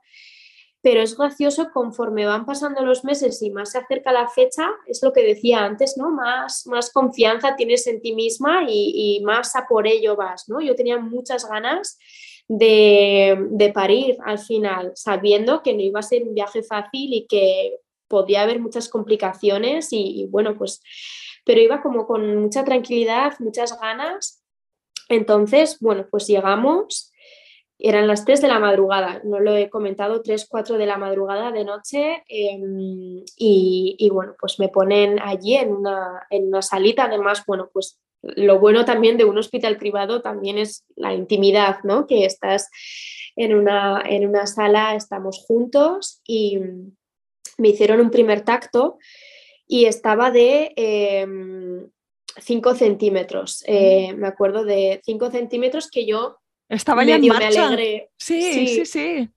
pero 0.83 1.01
es 1.01 1.17
gracioso 1.17 1.71
conforme 1.71 2.25
van 2.25 2.45
pasando 2.45 2.85
los 2.85 3.05
meses 3.05 3.41
y 3.41 3.49
más 3.49 3.71
se 3.71 3.77
acerca 3.77 4.11
la 4.11 4.27
fecha, 4.27 4.69
es 4.85 5.01
lo 5.01 5.13
que 5.13 5.23
decía 5.23 5.63
antes, 5.63 5.95
¿no? 5.97 6.11
Más, 6.11 6.67
más 6.67 6.91
confianza 6.91 7.55
tienes 7.55 7.87
en 7.87 8.01
ti 8.01 8.13
misma 8.13 8.65
y, 8.67 9.21
más 9.23 9.55
a 9.55 9.65
por 9.65 9.87
ello 9.87 10.17
vas, 10.17 10.49
¿no? 10.49 10.59
Yo 10.59 10.75
tenía 10.75 10.99
muchas 10.99 11.47
ganas 11.47 11.97
de, 12.49 13.71
parir 13.73 14.17
al 14.25 14.39
final, 14.39 14.91
sabiendo 14.95 15.63
que 15.63 15.73
no 15.73 15.79
iba 15.79 16.01
a 16.01 16.03
ser 16.03 16.23
un 16.23 16.33
viaje 16.33 16.61
fácil 16.63 17.13
y 17.13 17.27
que 17.27 17.79
podía 18.09 18.41
haber 18.41 18.59
muchas 18.59 18.89
complicaciones 18.89 19.87
y 19.91 20.27
bueno, 20.29 20.57
pues 20.57 20.81
pero 21.45 21.61
iba 21.61 21.81
como 21.81 22.05
con 22.07 22.37
mucha 22.37 22.63
tranquilidad, 22.63 23.33
muchas 23.39 23.79
ganas. 23.79 24.43
Entonces, 25.09 25.77
bueno, 25.79 26.07
pues 26.09 26.27
llegamos, 26.27 27.12
eran 27.85 28.07
las 28.07 28.23
3 28.23 28.41
de 28.41 28.47
la 28.47 28.59
madrugada, 28.59 29.19
no 29.25 29.41
lo 29.41 29.57
he 29.57 29.69
comentado, 29.69 30.21
3, 30.21 30.47
4 30.49 30.77
de 30.77 30.85
la 30.85 30.97
madrugada 30.97 31.51
de 31.51 31.65
noche 31.65 32.23
em, 32.29 33.25
y, 33.35 34.09
bueno, 34.09 34.35
pues 34.39 34.57
me 34.57 34.69
ponen 34.69 35.19
allí 35.19 35.55
en 35.55 35.73
una, 35.73 36.25
en 36.29 36.47
una 36.47 36.61
salita, 36.61 37.03
además, 37.03 37.43
bueno, 37.45 37.69
pues 37.73 37.99
lo 38.21 38.57
bueno 38.57 38.85
también 38.85 39.17
de 39.17 39.25
un 39.25 39.37
hospital 39.37 39.75
privado 39.75 40.21
también 40.21 40.57
es 40.57 40.85
la 40.95 41.13
intimidad, 41.13 41.79
¿no? 41.83 42.07
Que 42.07 42.23
estás 42.23 42.69
en 43.35 43.53
una, 43.53 44.01
en 44.07 44.29
una 44.29 44.47
sala, 44.47 44.95
estamos 44.95 45.43
juntos 45.45 46.21
y 46.25 46.59
me 47.57 47.67
hicieron 47.67 47.99
un 47.99 48.11
primer 48.11 48.45
tacto 48.45 48.97
y 49.67 49.85
estaba 49.85 50.31
de 50.31 50.71
5 52.39 52.69
em, 52.69 52.75
centímetros. 52.77 53.61
Eh, 53.67 54.13
me 54.15 54.27
acuerdo 54.27 54.63
de 54.63 55.01
5 55.03 55.31
centímetros 55.31 55.91
que 55.91 56.05
yo 56.05 56.37
estaba 56.73 57.03
ya 57.03 57.15
en 57.15 57.27
marcha. 57.27 57.49
me 57.49 57.65
alegré. 57.65 58.09
Sí, 58.17 58.67
sí, 58.67 58.85
sí, 58.85 59.29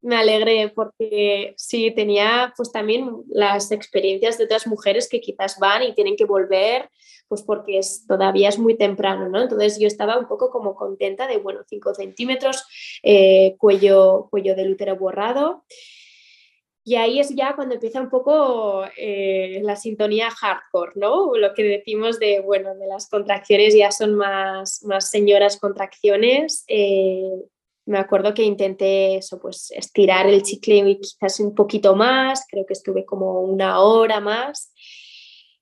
Me 0.00 0.16
alegré 0.16 0.68
porque 0.68 1.54
sí, 1.56 1.90
tenía 1.92 2.52
pues 2.56 2.72
también 2.72 3.10
las 3.28 3.72
experiencias 3.72 4.38
de 4.38 4.44
otras 4.44 4.66
mujeres 4.66 5.08
que 5.08 5.20
quizás 5.20 5.58
van 5.58 5.82
y 5.82 5.94
tienen 5.94 6.16
que 6.16 6.24
volver, 6.24 6.90
pues 7.28 7.42
porque 7.42 7.78
es, 7.78 8.06
todavía 8.06 8.48
es 8.48 8.58
muy 8.58 8.76
temprano, 8.76 9.28
¿no? 9.28 9.42
Entonces 9.42 9.78
yo 9.78 9.86
estaba 9.86 10.18
un 10.18 10.28
poco 10.28 10.50
como 10.50 10.74
contenta 10.74 11.26
de, 11.26 11.38
bueno, 11.38 11.60
5 11.68 11.94
centímetros, 11.94 12.64
eh, 13.02 13.56
cuello, 13.58 14.28
cuello 14.30 14.54
del 14.54 14.72
útero 14.72 14.96
borrado. 14.96 15.64
Y 16.84 16.96
ahí 16.96 17.20
es 17.20 17.34
ya 17.34 17.54
cuando 17.54 17.74
empieza 17.74 18.00
un 18.00 18.10
poco 18.10 18.84
eh, 18.96 19.60
la 19.62 19.76
sintonía 19.76 20.30
hardcore, 20.30 20.92
¿no? 20.96 21.36
Lo 21.36 21.54
que 21.54 21.62
decimos 21.62 22.18
de, 22.18 22.40
bueno, 22.40 22.74
de 22.74 22.86
las 22.88 23.08
contracciones 23.08 23.74
ya 23.74 23.92
son 23.92 24.16
más, 24.16 24.82
más 24.82 25.08
señoras 25.08 25.60
contracciones. 25.60 26.64
Eh, 26.66 27.30
me 27.86 27.98
acuerdo 27.98 28.34
que 28.34 28.42
intenté 28.42 29.16
eso, 29.16 29.38
pues 29.40 29.70
estirar 29.70 30.26
el 30.26 30.42
chicle 30.42 30.98
quizás 30.98 31.38
un 31.40 31.54
poquito 31.54 31.94
más, 31.94 32.46
creo 32.48 32.66
que 32.66 32.74
estuve 32.74 33.04
como 33.04 33.40
una 33.40 33.80
hora 33.80 34.20
más, 34.20 34.72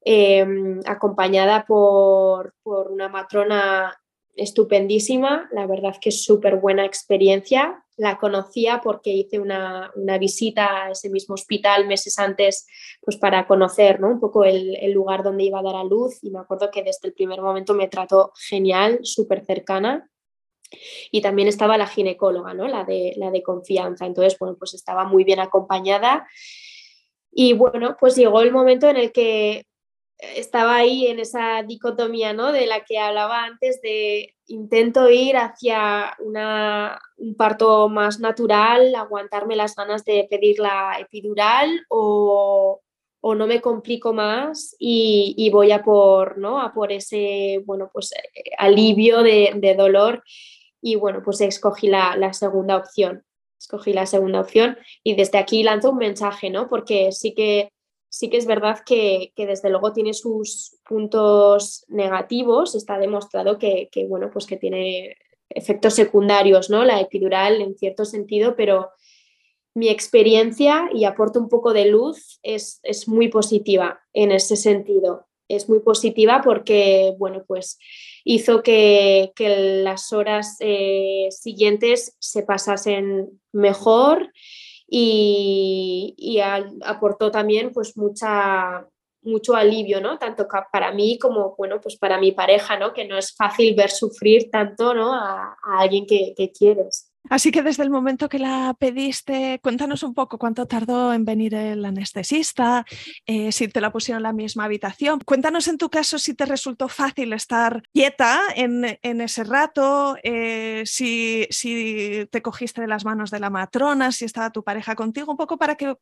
em, 0.03 0.81
acompañada 0.87 1.65
por, 1.67 2.55
por 2.63 2.91
una 2.91 3.09
matrona 3.09 4.00
estupendísima, 4.41 5.49
la 5.53 5.67
verdad 5.67 5.97
que 6.01 6.09
es 6.09 6.25
súper 6.25 6.57
buena 6.57 6.87
experiencia. 6.87 7.85
La 7.97 8.17
conocía 8.17 8.81
porque 8.83 9.11
hice 9.11 9.39
una, 9.39 9.93
visita 10.19 10.85
a 10.85 10.91
ese 10.93 11.11
mismo 11.11 11.35
hospital 11.35 11.87
meses 11.87 12.19
antes 12.19 12.67
pues 13.03 13.19
para 13.19 13.47
conocer 13.47 14.01
¿no? 14.01 14.09
un 14.09 14.21
poco 14.21 14.45
el, 14.45 14.75
lugar 14.93 15.23
donde 15.23 15.45
iba 15.45 15.59
a 15.59 15.63
dar 15.63 15.77
a 15.77 15.85
luz 15.85 16.25
y 16.25 16.31
me 16.31 16.39
acuerdo 16.39 16.71
que 16.71 16.83
desde 16.83 17.09
el 17.09 17.13
primer 17.13 17.43
momento 17.43 17.75
me 17.75 17.89
trató 17.89 18.33
genial, 18.49 19.01
súper 19.03 19.45
cercana. 19.45 20.11
Y 21.11 21.21
también 21.21 21.49
estaba 21.49 21.77
la 21.77 21.87
ginecóloga, 21.87 22.55
¿no? 22.55 22.69
la, 22.69 22.85
de, 22.85 23.13
la 23.17 23.31
de 23.31 23.43
confianza. 23.43 24.07
Entonces, 24.07 24.39
bueno, 24.39 24.57
pues 24.57 24.73
estaba 24.73 25.05
muy 25.05 25.25
bien 25.25 25.41
acompañada. 25.41 26.27
Y 27.33 27.53
bueno, 27.53 27.97
pues 28.01 28.17
llegó 28.17 28.41
el 28.41 28.53
momento 28.53 28.89
en 28.89 28.97
el 28.97 29.13
que 29.13 29.67
estaba 30.37 30.77
ahí 30.77 31.07
en 31.07 31.19
esa 31.19 31.63
dicotomía 31.63 32.33
¿no? 32.33 32.53
de 32.53 32.67
la 32.67 32.85
que 32.85 32.99
hablaba 32.99 33.45
antes 33.45 33.81
de 33.81 34.35
intento 34.47 35.09
ir 35.09 35.37
hacia 35.37 36.17
un 36.19 37.35
parto 37.37 37.89
más 37.89 38.21
natural, 38.21 38.95
aguantarme 38.95 39.57
las 39.57 39.75
ganas 39.75 40.05
de 40.05 40.27
pedir 40.29 40.59
la 40.59 40.99
epidural 40.99 41.87
o, 41.89 42.81
no 43.23 43.47
me 43.47 43.61
complico 43.61 44.13
más 44.13 44.75
y, 44.79 45.51
voy 45.53 45.73
a 45.73 45.83
por, 45.83 46.39
¿no? 46.39 46.61
a 46.61 46.73
por 46.73 46.91
ese 46.91 47.63
bueno, 47.65 47.91
pues, 47.93 48.13
eh, 48.13 48.51
alivio 48.59 49.23
de, 49.23 49.75
dolor 49.77 50.23
y 50.81 50.97
bueno, 50.97 51.21
pues 51.25 51.41
escogí 51.43 51.89
la, 51.89 52.17
la 52.17 52.33
segunda 52.33 52.77
opción. 52.77 53.25
Escogí 53.59 53.93
la 53.93 54.07
segunda 54.07 54.41
opción 54.41 54.79
y 55.05 55.17
desde 55.17 55.37
aquí 55.37 55.63
lanzo 55.63 55.91
un 55.91 55.99
mensaje, 55.99 56.49
¿no? 56.49 56.67
Porque 56.67 57.13
sí 57.13 57.35
que 57.35 57.71
sí 58.11 58.29
que 58.29 58.37
es 58.37 58.47
verdad 58.47 58.81
que, 58.85 59.33
desde 59.37 59.71
luego 59.71 59.93
tiene 59.93 60.13
sus 60.13 60.77
puntos 60.87 61.85
negativos, 61.89 62.75
está 62.75 62.99
demostrado 62.99 63.59
que, 63.59 63.89
bueno, 64.09 64.31
pues 64.33 64.47
que 64.47 64.57
tiene 64.57 65.17
efectos 65.49 65.95
secundarios, 65.95 66.71
¿no? 66.71 66.85
La 66.85 67.01
epidural 67.01 67.63
en 67.63 67.77
cierto 67.77 68.05
sentido, 68.05 68.57
pero 68.57 68.91
mi 69.75 69.89
experiencia, 69.89 70.91
y 70.93 71.05
aporto 71.05 71.39
un 71.39 71.49
poco 71.49 71.73
de 71.73 71.87
luz, 71.87 72.41
es, 72.43 72.81
muy 73.07 73.29
positiva 73.29 74.01
en 74.13 74.33
ese 74.33 74.57
sentido. 74.57 75.29
Es 75.49 75.69
muy 75.69 75.81
positiva 75.81 76.43
porque, 76.45 77.15
bueno, 77.17 77.45
pues 77.47 77.79
hizo 78.25 78.63
que, 78.65 79.33
las 79.85 80.13
horas 80.13 80.57
eh, 80.59 81.29
siguientes 81.31 82.17
se 82.19 82.43
pasasen 82.43 83.41
mejor 83.53 84.33
y, 84.91 86.41
aportó 86.85 87.31
también 87.31 87.73
pues 87.73 87.97
mucha, 87.97 88.87
mucho 89.23 89.55
alivio, 89.55 90.01
¿no? 90.01 90.19
Tanto 90.19 90.49
para 90.73 90.93
mí 90.93 91.19
como, 91.19 91.55
bueno, 91.57 91.81
pues 91.81 91.97
para 91.97 92.19
mi 92.19 92.33
pareja, 92.33 92.77
¿no? 92.79 92.93
Que 92.93 93.07
no 93.07 93.17
es 93.17 93.35
fácil 93.35 93.75
ver 93.77 93.91
sufrir 93.91 94.51
tanto, 94.51 94.93
¿no? 94.93 95.15
A, 95.15 95.57
alguien 95.79 96.07
que, 96.07 96.35
que 96.37 96.51
quieres. 96.51 97.10
Así 97.29 97.53
que 97.53 97.63
desde 97.63 97.83
el 97.83 97.91
momento 97.91 98.29
que 98.29 98.39
la 98.39 98.75
pediste, 98.79 99.61
cuéntanos 99.63 100.03
un 100.03 100.15
poco 100.15 100.39
cuánto 100.39 100.67
tardó 100.67 101.13
en 101.13 101.25
venir 101.25 101.55
el 101.55 101.85
anestesista, 101.85 102.85
eh, 103.27 103.53
si 103.53 103.69
te 103.69 103.81
la 103.81 103.93
pusieron 103.93 104.21
en 104.21 104.25
la 104.25 104.33
misma 104.33 104.65
habitación. 104.65 105.21
Cuéntanos 105.21 105.69
en 105.69 105.79
tu 105.79 105.91
caso 105.91 106.19
si 106.19 106.35
te 106.35 106.47
resultó 106.47 106.89
fácil 106.89 107.33
estar 107.33 107.83
quieta 107.93 108.41
en, 108.57 109.21
ese 109.21 109.45
rato, 109.45 110.17
eh, 110.23 110.83
si, 110.87 111.47
si 111.51 112.27
te 112.31 112.43
cogiste 112.43 112.81
de 112.81 112.89
las 112.89 113.05
manos 113.05 113.31
de 113.31 113.41
la 113.41 113.51
matrona, 113.51 114.13
si 114.13 114.25
estaba 114.25 114.51
tu 114.51 114.65
pareja 114.65 114.95
contigo, 114.95 115.31
un 115.31 115.37
poco 115.37 115.59
para 115.59 115.75
que 115.75 115.95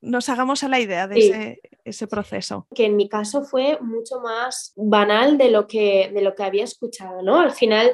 nos 0.00 0.28
hagamos 0.28 0.62
a 0.62 0.68
la 0.68 0.80
idea 0.80 1.08
de 1.08 1.60
ese, 1.84 2.06
proceso. 2.06 2.66
Que 2.74 2.86
en 2.86 2.96
mi 2.96 3.08
caso 3.08 3.42
fue 3.42 3.78
mucho 3.80 4.20
más 4.20 4.72
banal 4.76 5.38
de 5.38 5.50
lo 5.50 5.66
que, 5.66 6.10
de 6.12 6.22
lo 6.22 6.34
que 6.34 6.44
había 6.44 6.64
escuchado, 6.64 7.22
¿no? 7.22 7.40
Al 7.40 7.52
final, 7.52 7.92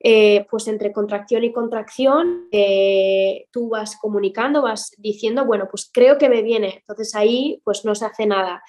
eh, 0.00 0.46
pues 0.50 0.68
entre 0.68 0.92
contracción 0.92 1.44
y 1.44 1.52
contracción, 1.52 2.48
eh, 2.52 3.46
tú 3.50 3.70
vas 3.70 3.96
comunicando, 3.96 4.62
vas 4.62 4.92
diciendo, 4.98 5.46
bueno, 5.46 5.68
pues 5.70 5.90
creo 5.92 6.18
que 6.18 6.28
me 6.28 6.42
viene, 6.42 6.76
entonces 6.80 7.14
ahí 7.14 7.60
pues 7.64 7.84
no 7.84 7.94
se 7.94 8.06
hace 8.06 8.26
nada. 8.26 8.62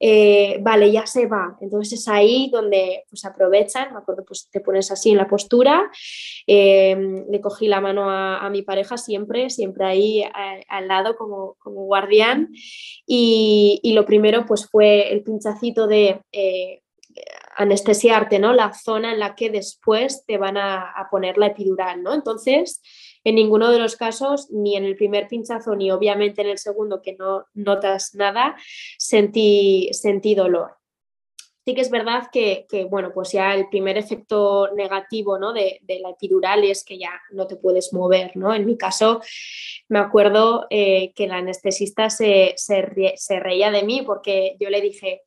Eh, 0.00 0.58
vale, 0.60 0.92
ya 0.92 1.06
se 1.06 1.26
va. 1.26 1.56
Entonces 1.60 2.00
es 2.00 2.08
ahí 2.08 2.50
donde 2.52 3.04
pues 3.08 3.24
aprovechan, 3.24 3.92
me 3.92 3.98
acuerdo, 3.98 4.24
pues 4.24 4.48
te 4.50 4.60
pones 4.60 4.90
así 4.90 5.10
en 5.10 5.16
la 5.16 5.28
postura, 5.28 5.90
em, 6.46 7.24
le 7.28 7.40
cogí 7.40 7.66
la 7.66 7.80
mano 7.80 8.08
a, 8.10 8.48
mi 8.50 8.62
pareja 8.62 8.96
siempre, 8.96 9.50
siempre 9.50 9.84
ahí 9.84 10.24
al 10.68 10.88
lado 10.88 11.16
como, 11.16 11.56
como 11.58 11.84
guardián 11.84 12.48
y, 13.06 13.80
lo 13.98 14.04
primero 14.04 14.46
pues 14.46 14.68
fue 14.68 15.12
el 15.12 15.22
pinchacito 15.22 15.86
de... 15.86 16.20
Eh, 16.32 16.82
anestesiarte, 17.56 18.38
¿no? 18.38 18.52
La 18.52 18.72
zona 18.72 19.12
en 19.12 19.18
la 19.18 19.34
que 19.34 19.50
después 19.50 20.24
te 20.24 20.38
van 20.38 20.56
a, 20.56 20.92
a 20.92 21.08
poner 21.10 21.36
la 21.36 21.46
epidural, 21.46 22.00
¿no? 22.00 22.14
Entonces, 22.14 22.80
en 23.28 23.36
ninguno 23.36 23.70
de 23.70 23.78
los 23.78 23.96
casos, 23.96 24.50
ni 24.50 24.76
en 24.76 24.84
el 24.84 24.96
primer 24.96 25.28
pinchazo, 25.28 25.76
ni 25.76 25.90
obviamente 25.90 26.42
en 26.42 26.48
el 26.48 26.58
segundo, 26.58 27.02
que 27.02 27.14
no 27.14 27.46
notas 27.54 28.14
nada, 28.14 28.56
sentí, 28.98 29.88
sentí 29.92 30.34
dolor. 30.34 30.78
Sí 31.68 31.74
que 31.74 31.82
es 31.82 31.90
verdad 31.90 32.28
que, 32.32 32.66
bueno, 32.88 33.12
pues 33.12 33.32
ya 33.32 33.54
el 33.54 33.68
primer 33.68 33.98
efecto 33.98 34.70
negativo 34.74 35.38
¿no? 35.38 35.52
de, 35.52 35.82
la 36.00 36.08
epidural 36.08 36.64
es 36.64 36.82
que 36.82 36.98
ya 36.98 37.20
no 37.30 37.46
te 37.46 37.56
puedes 37.56 37.92
mover, 37.92 38.34
¿no? 38.36 38.54
En 38.54 38.64
mi 38.64 38.78
caso, 38.78 39.20
me 39.88 39.98
acuerdo 39.98 40.66
eh, 40.70 41.12
que 41.14 41.26
la 41.26 41.36
anestesista 41.36 42.08
se, 42.08 42.54
se, 42.56 42.80
reía 43.40 43.70
de 43.70 43.82
mí 43.82 44.00
porque 44.00 44.56
yo 44.58 44.70
le 44.70 44.80
dije, 44.80 45.24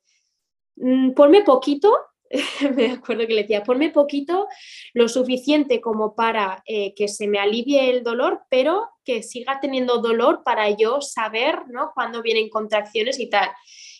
mm, 0.74 1.12
ponme 1.12 1.44
poquito, 1.44 1.96
me 2.76 2.92
acuerdo 2.92 3.26
que 3.26 3.34
le 3.34 3.42
decía, 3.42 3.62
ponme 3.62 3.90
poquito, 3.90 4.48
lo 4.94 5.08
suficiente 5.08 5.80
como 5.80 6.14
para 6.14 6.62
eh, 6.66 6.94
que 6.94 7.08
se 7.08 7.28
me 7.28 7.38
alivie 7.38 7.90
el 7.90 8.02
dolor, 8.02 8.42
pero 8.48 8.88
que 9.04 9.22
siga 9.22 9.60
teniendo 9.60 9.98
dolor 9.98 10.42
para 10.44 10.70
yo 10.70 11.00
saber, 11.00 11.66
¿no? 11.68 11.90
Cuándo 11.94 12.22
vienen 12.22 12.48
contracciones 12.48 13.20
y 13.20 13.28
tal. 13.28 13.50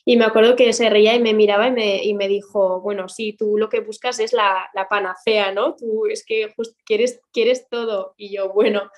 Y 0.04 0.16
me 0.16 0.24
acuerdo 0.24 0.56
que 0.56 0.72
se 0.72 0.90
reía 0.90 1.14
y 1.14 1.20
me 1.20 1.34
miraba 1.34 1.68
y 1.68 1.72
me, 1.72 2.02
y 2.02 2.14
me 2.14 2.26
dijo, 2.26 2.80
bueno, 2.80 3.08
sí, 3.08 3.34
tú 3.34 3.56
lo 3.56 3.68
que 3.68 3.80
buscas 3.80 4.18
es 4.18 4.32
la, 4.32 4.68
la 4.74 4.88
panacea, 4.88 5.52
¿no? 5.52 5.76
Tú 5.76 6.06
es 6.06 6.24
que 6.24 6.52
quieres, 6.84 7.20
quieres 7.32 7.68
todo. 7.68 8.14
Y 8.16 8.34
yo, 8.34 8.52
bueno, 8.52 8.90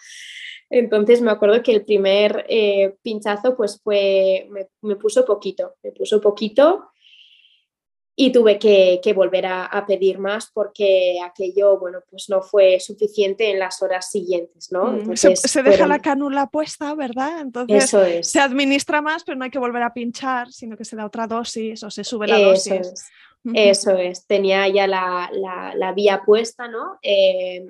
entonces 0.71 1.21
me 1.21 1.31
acuerdo 1.31 1.63
que 1.63 1.73
el 1.73 1.85
primer 1.85 2.47
eh, 2.49 2.97
pinchazo 3.03 3.57
pues 3.57 3.81
fue, 3.83 4.47
me, 4.51 4.69
me, 4.81 4.97
puso 4.97 5.25
poquito, 5.25 5.75
me 5.83 5.93
puso 5.93 6.21
poquito 6.21 6.89
y 8.17 8.31
tuve 8.31 8.59
que, 8.59 9.01
que 9.03 9.13
volver 9.13 9.47
a, 9.47 9.67
a, 9.67 9.87
pedir 9.87 10.19
más 10.19 10.51
porque 10.53 11.19
aquello, 11.25 11.79
bueno, 11.79 11.99
pues 12.09 12.29
no 12.29 12.43
fue 12.43 12.79
suficiente 12.79 13.51
en 13.51 13.59
las 13.59 13.83
horas 13.83 14.09
siguientes, 14.11 14.71
¿no? 14.71 14.93
Mm, 14.93 15.01
Entonces, 15.01 15.41
se, 15.41 15.49
se, 15.49 15.63
deja 15.63 15.87
la 15.87 15.99
cánula 15.99 16.47
puesta, 16.47 16.95
¿verdad? 16.95 17.41
Entonces 17.41 17.85
Eso 17.85 18.05
es. 18.05 18.29
se 18.29 18.39
administra 18.39 19.03
más, 19.03 19.25
pero 19.25 19.37
no 19.37 19.45
hay 19.45 19.51
que 19.51 19.59
volver 19.59 19.83
a 19.83 19.93
pinchar, 19.93 20.53
sino 20.53 20.77
que 20.77 20.85
se 20.85 20.95
da 20.95 21.07
otra 21.07 21.27
dosis 21.27 21.83
o 21.83 21.91
se 21.91 22.05
sube 22.05 22.29
la 22.29 22.39
Eso 22.39 22.49
dosis. 22.51 22.73
Es. 22.73 23.05
Eso 23.53 23.91
es, 23.91 24.27
tenía 24.27 24.67
ya 24.69 24.87
la, 24.87 25.29
la, 25.33 25.75
la 25.75 25.93
vía 25.93 26.23
puesta, 26.25 26.67
¿no? 26.67 26.99
Eh, 27.03 27.67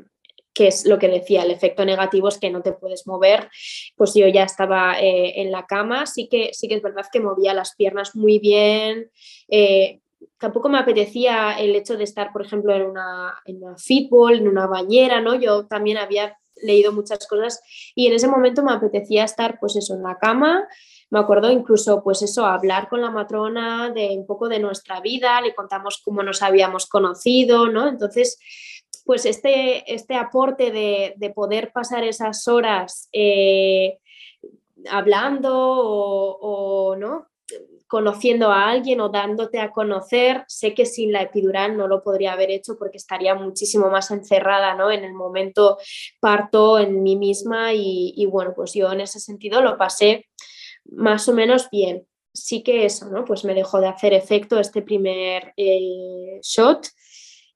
que 0.54 0.68
es 0.68 0.86
lo 0.86 0.98
que 0.98 1.08
decía, 1.08 1.42
el 1.42 1.50
efecto 1.50 1.84
negativo 1.84 2.28
es 2.28 2.38
que 2.38 2.48
no 2.48 2.62
te 2.62 2.72
puedes 2.72 3.06
mover, 3.08 3.50
pues 3.96 4.14
yo 4.14 4.28
ya 4.28 4.44
estaba 4.44 5.00
eh, 5.00 5.40
en 5.40 5.50
la 5.50 5.66
cama, 5.66 6.06
sí 6.06 6.28
que, 6.28 6.50
sí 6.52 6.68
que 6.68 6.76
es 6.76 6.82
verdad 6.82 7.06
que 7.12 7.18
movía 7.18 7.52
las 7.54 7.74
piernas 7.74 8.14
muy 8.14 8.38
bien, 8.38 9.10
eh, 9.48 10.00
tampoco 10.38 10.68
me 10.68 10.78
apetecía 10.78 11.58
el 11.58 11.74
hecho 11.74 11.96
de 11.96 12.04
estar, 12.04 12.32
por 12.32 12.44
ejemplo, 12.44 12.74
en 12.74 12.82
una, 12.82 13.34
en 13.44 13.62
una 13.62 13.76
fútbol, 13.76 14.34
en 14.34 14.48
una 14.48 14.66
bañera, 14.66 15.20
¿no? 15.20 15.34
Yo 15.34 15.66
también 15.66 15.98
había 15.98 16.38
leído 16.56 16.92
muchas 16.92 17.26
cosas 17.26 17.60
y 17.94 18.06
en 18.06 18.14
ese 18.14 18.28
momento 18.28 18.62
me 18.62 18.72
apetecía 18.72 19.24
estar, 19.24 19.58
pues 19.58 19.76
eso, 19.76 19.94
en 19.94 20.02
la 20.02 20.18
cama, 20.18 20.66
me 21.10 21.18
acuerdo 21.18 21.50
incluso, 21.50 22.02
pues 22.02 22.22
eso, 22.22 22.44
hablar 22.46 22.88
con 22.88 23.00
la 23.00 23.10
matrona 23.10 23.90
de 23.90 24.16
un 24.16 24.26
poco 24.26 24.48
de 24.48 24.58
nuestra 24.58 25.00
vida, 25.00 25.40
le 25.40 25.54
contamos 25.54 26.00
cómo 26.04 26.22
nos 26.22 26.42
habíamos 26.42 26.86
conocido, 26.86 27.68
¿no? 27.68 27.88
Entonces, 27.88 28.38
pues 29.04 29.26
este, 29.26 29.92
este 29.92 30.14
aporte 30.14 30.70
de, 30.70 31.14
de, 31.16 31.30
poder 31.30 31.72
pasar 31.72 32.04
esas 32.04 32.48
horas 32.48 33.08
eh, 33.12 33.98
hablando 34.90 35.52
o, 35.54 36.38
o, 36.40 36.96
¿no? 36.96 37.28
Conociendo 37.86 38.50
a 38.50 38.70
alguien 38.70 39.00
o 39.00 39.08
dándote 39.08 39.60
a 39.60 39.70
conocer, 39.70 40.44
sé 40.48 40.74
que 40.74 40.86
sin 40.86 41.12
la 41.12 41.22
epidural 41.22 41.76
no 41.76 41.86
lo 41.86 42.02
podría 42.02 42.32
haber 42.32 42.50
hecho 42.50 42.76
porque 42.78 42.96
estaría 42.96 43.34
muchísimo 43.34 43.90
más 43.90 44.10
encerrada 44.10 44.74
¿no? 44.74 44.90
en 44.90 45.04
el 45.04 45.12
momento 45.12 45.78
parto 46.20 46.78
en 46.78 47.02
mí 47.02 47.16
misma 47.16 47.72
y, 47.74 48.26
bueno, 48.26 48.52
pues 48.54 48.74
yo 48.74 48.90
en 48.92 49.00
ese 49.00 49.20
sentido 49.20 49.60
lo 49.60 49.76
pasé 49.76 50.26
más 50.84 51.28
o 51.28 51.32
menos 51.32 51.68
bien. 51.70 52.06
Sí 52.32 52.64
que 52.64 52.84
eso, 52.84 53.08
¿no? 53.10 53.24
Pues 53.24 53.44
me 53.44 53.54
dejó 53.54 53.80
de 53.80 53.86
hacer 53.86 54.12
efecto 54.12 54.58
este 54.58 54.82
primer 54.82 55.52
eh, 55.56 56.40
shot 56.42 56.88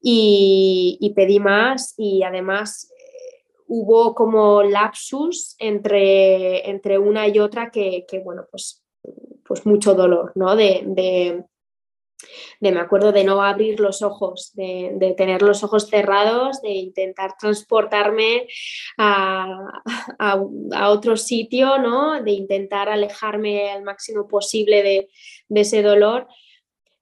y, 0.00 0.98
y, 1.00 1.14
pedí 1.14 1.40
más 1.40 1.94
y 1.96 2.22
además 2.22 2.88
eh, 2.92 3.44
hubo 3.66 4.14
como 4.14 4.62
lapsus 4.62 5.56
entre, 5.58 6.70
entre 6.70 6.96
una 7.00 7.26
y 7.26 7.40
otra 7.40 7.72
que, 7.72 8.06
que 8.08 8.20
bueno, 8.20 8.46
pues, 8.52 8.84
pues 9.48 9.66
mucho 9.66 9.94
dolor, 9.94 10.32
¿no? 10.34 10.54
De, 10.54 10.82
de, 10.86 11.44
me 12.60 12.78
acuerdo 12.80 13.12
de 13.12 13.24
no 13.24 13.42
abrir 13.42 13.80
los 13.80 14.02
ojos, 14.02 14.52
de, 14.54 15.14
tener 15.16 15.42
los 15.42 15.64
ojos 15.64 15.88
cerrados, 15.88 16.60
de 16.60 16.70
intentar 16.70 17.36
transportarme 17.38 18.46
a, 18.98 19.70
a, 20.18 20.90
otro 20.90 21.16
sitio, 21.16 21.78
¿no? 21.78 22.22
De 22.22 22.32
intentar 22.32 22.88
alejarme 22.88 23.70
al 23.70 23.82
máximo 23.82 24.28
posible 24.28 24.82
de, 24.82 25.08
de 25.48 25.60
ese 25.60 25.82
dolor. 25.82 26.28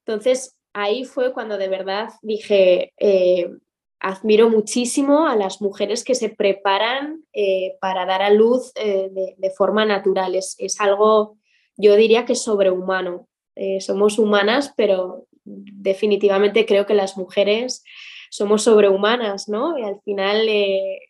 Entonces, 0.06 0.56
ahí 0.72 1.04
fue 1.04 1.32
cuando 1.32 1.58
de 1.58 1.68
verdad 1.68 2.10
dije, 2.22 2.92
eh, 2.98 3.50
admiro 3.98 4.50
muchísimo 4.50 5.26
a 5.26 5.36
las 5.36 5.60
mujeres 5.60 6.04
que 6.04 6.14
se 6.14 6.28
preparan 6.28 7.24
eh, 7.32 7.76
para 7.80 8.04
dar 8.04 8.22
a 8.22 8.30
luz 8.30 8.72
eh, 8.76 9.08
de, 9.10 9.34
de, 9.38 9.50
forma 9.50 9.84
natural. 9.84 10.34
Es, 10.34 10.54
es, 10.58 10.80
algo, 10.80 11.38
yo 11.76 11.96
diría 11.96 12.24
que 12.24 12.34
sobrehumano. 12.34 13.28
Eh, 13.54 13.80
somos 13.80 14.18
humanas, 14.18 14.74
pero 14.76 15.26
definitivamente 15.44 16.66
creo 16.66 16.84
que 16.86 16.94
las 16.94 17.16
mujeres 17.16 17.84
somos 18.30 18.62
sobrehumanas, 18.62 19.48
¿no? 19.48 19.78
Y 19.78 19.82
al 19.82 20.00
final 20.02 20.46
eh, 20.48 21.00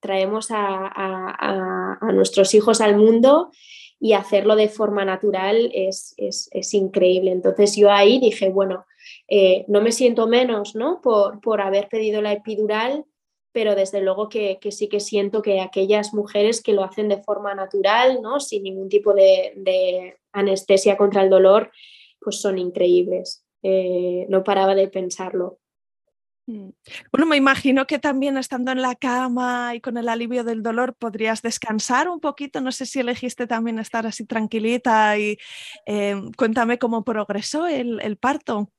traemos 0.00 0.48
a, 0.50 1.98
nuestros 2.14 2.54
hijos 2.54 2.80
al 2.80 2.96
mundo 2.96 3.50
y 3.98 4.14
hacerlo 4.14 4.56
de 4.56 4.68
forma 4.68 5.04
natural 5.04 5.70
es, 5.74 6.14
es, 6.16 6.48
es 6.52 6.74
increíble. 6.74 7.32
Entonces 7.32 7.76
yo 7.76 7.90
ahí 7.90 8.18
dije, 8.18 8.48
bueno, 8.48 8.86
eh, 9.28 9.64
no 9.68 9.80
me 9.80 9.92
siento 9.92 10.26
menos 10.26 10.74
¿no? 10.74 11.00
por, 11.02 11.40
por, 11.40 11.60
haber 11.60 11.88
pedido 11.88 12.22
la 12.22 12.32
epidural, 12.32 13.04
pero 13.52 13.74
desde 13.74 14.00
luego 14.00 14.28
que, 14.28 14.58
que, 14.60 14.72
sí 14.72 14.88
que 14.88 15.00
siento 15.00 15.42
que 15.42 15.60
aquellas 15.60 16.14
mujeres 16.14 16.62
que 16.62 16.72
lo 16.72 16.84
hacen 16.84 17.08
de 17.08 17.22
forma 17.22 17.54
natural, 17.54 18.20
¿no? 18.22 18.40
sin 18.40 18.62
ningún 18.62 18.88
tipo 18.88 19.12
de, 19.12 19.52
de 19.56 20.18
anestesia 20.32 20.96
contra 20.96 21.22
el 21.22 21.30
dolor, 21.30 21.70
pues 22.20 22.40
son 22.40 22.58
increíbles. 22.58 23.44
Eh, 23.62 24.26
no 24.28 24.44
paraba 24.44 24.74
de 24.74 24.88
pensarlo. 24.88 25.58
Mm. 26.46 26.70
Bueno, 27.12 27.26
me 27.26 27.36
imagino 27.36 27.86
que 27.86 27.98
también 27.98 28.36
estando 28.36 28.72
en 28.72 28.82
la 28.82 28.94
cama 28.94 29.74
y 29.74 29.80
con 29.80 29.96
el 29.96 30.08
alivio 30.08 30.44
del 30.44 30.62
dolor 30.62 30.94
podrías 30.94 31.42
descansar 31.42 32.08
un 32.08 32.20
poquito. 32.20 32.60
No 32.60 32.72
sé 32.72 32.86
si 32.86 33.00
elegiste 33.00 33.46
también 33.46 33.78
estar 33.78 34.06
así 34.06 34.24
tranquilita 34.26 35.18
y 35.18 35.38
eh, 35.86 36.16
cuéntame 36.36 36.78
cómo 36.78 37.04
progresó 37.04 37.66
el, 37.66 38.00
el 38.00 38.16
parto. 38.16 38.70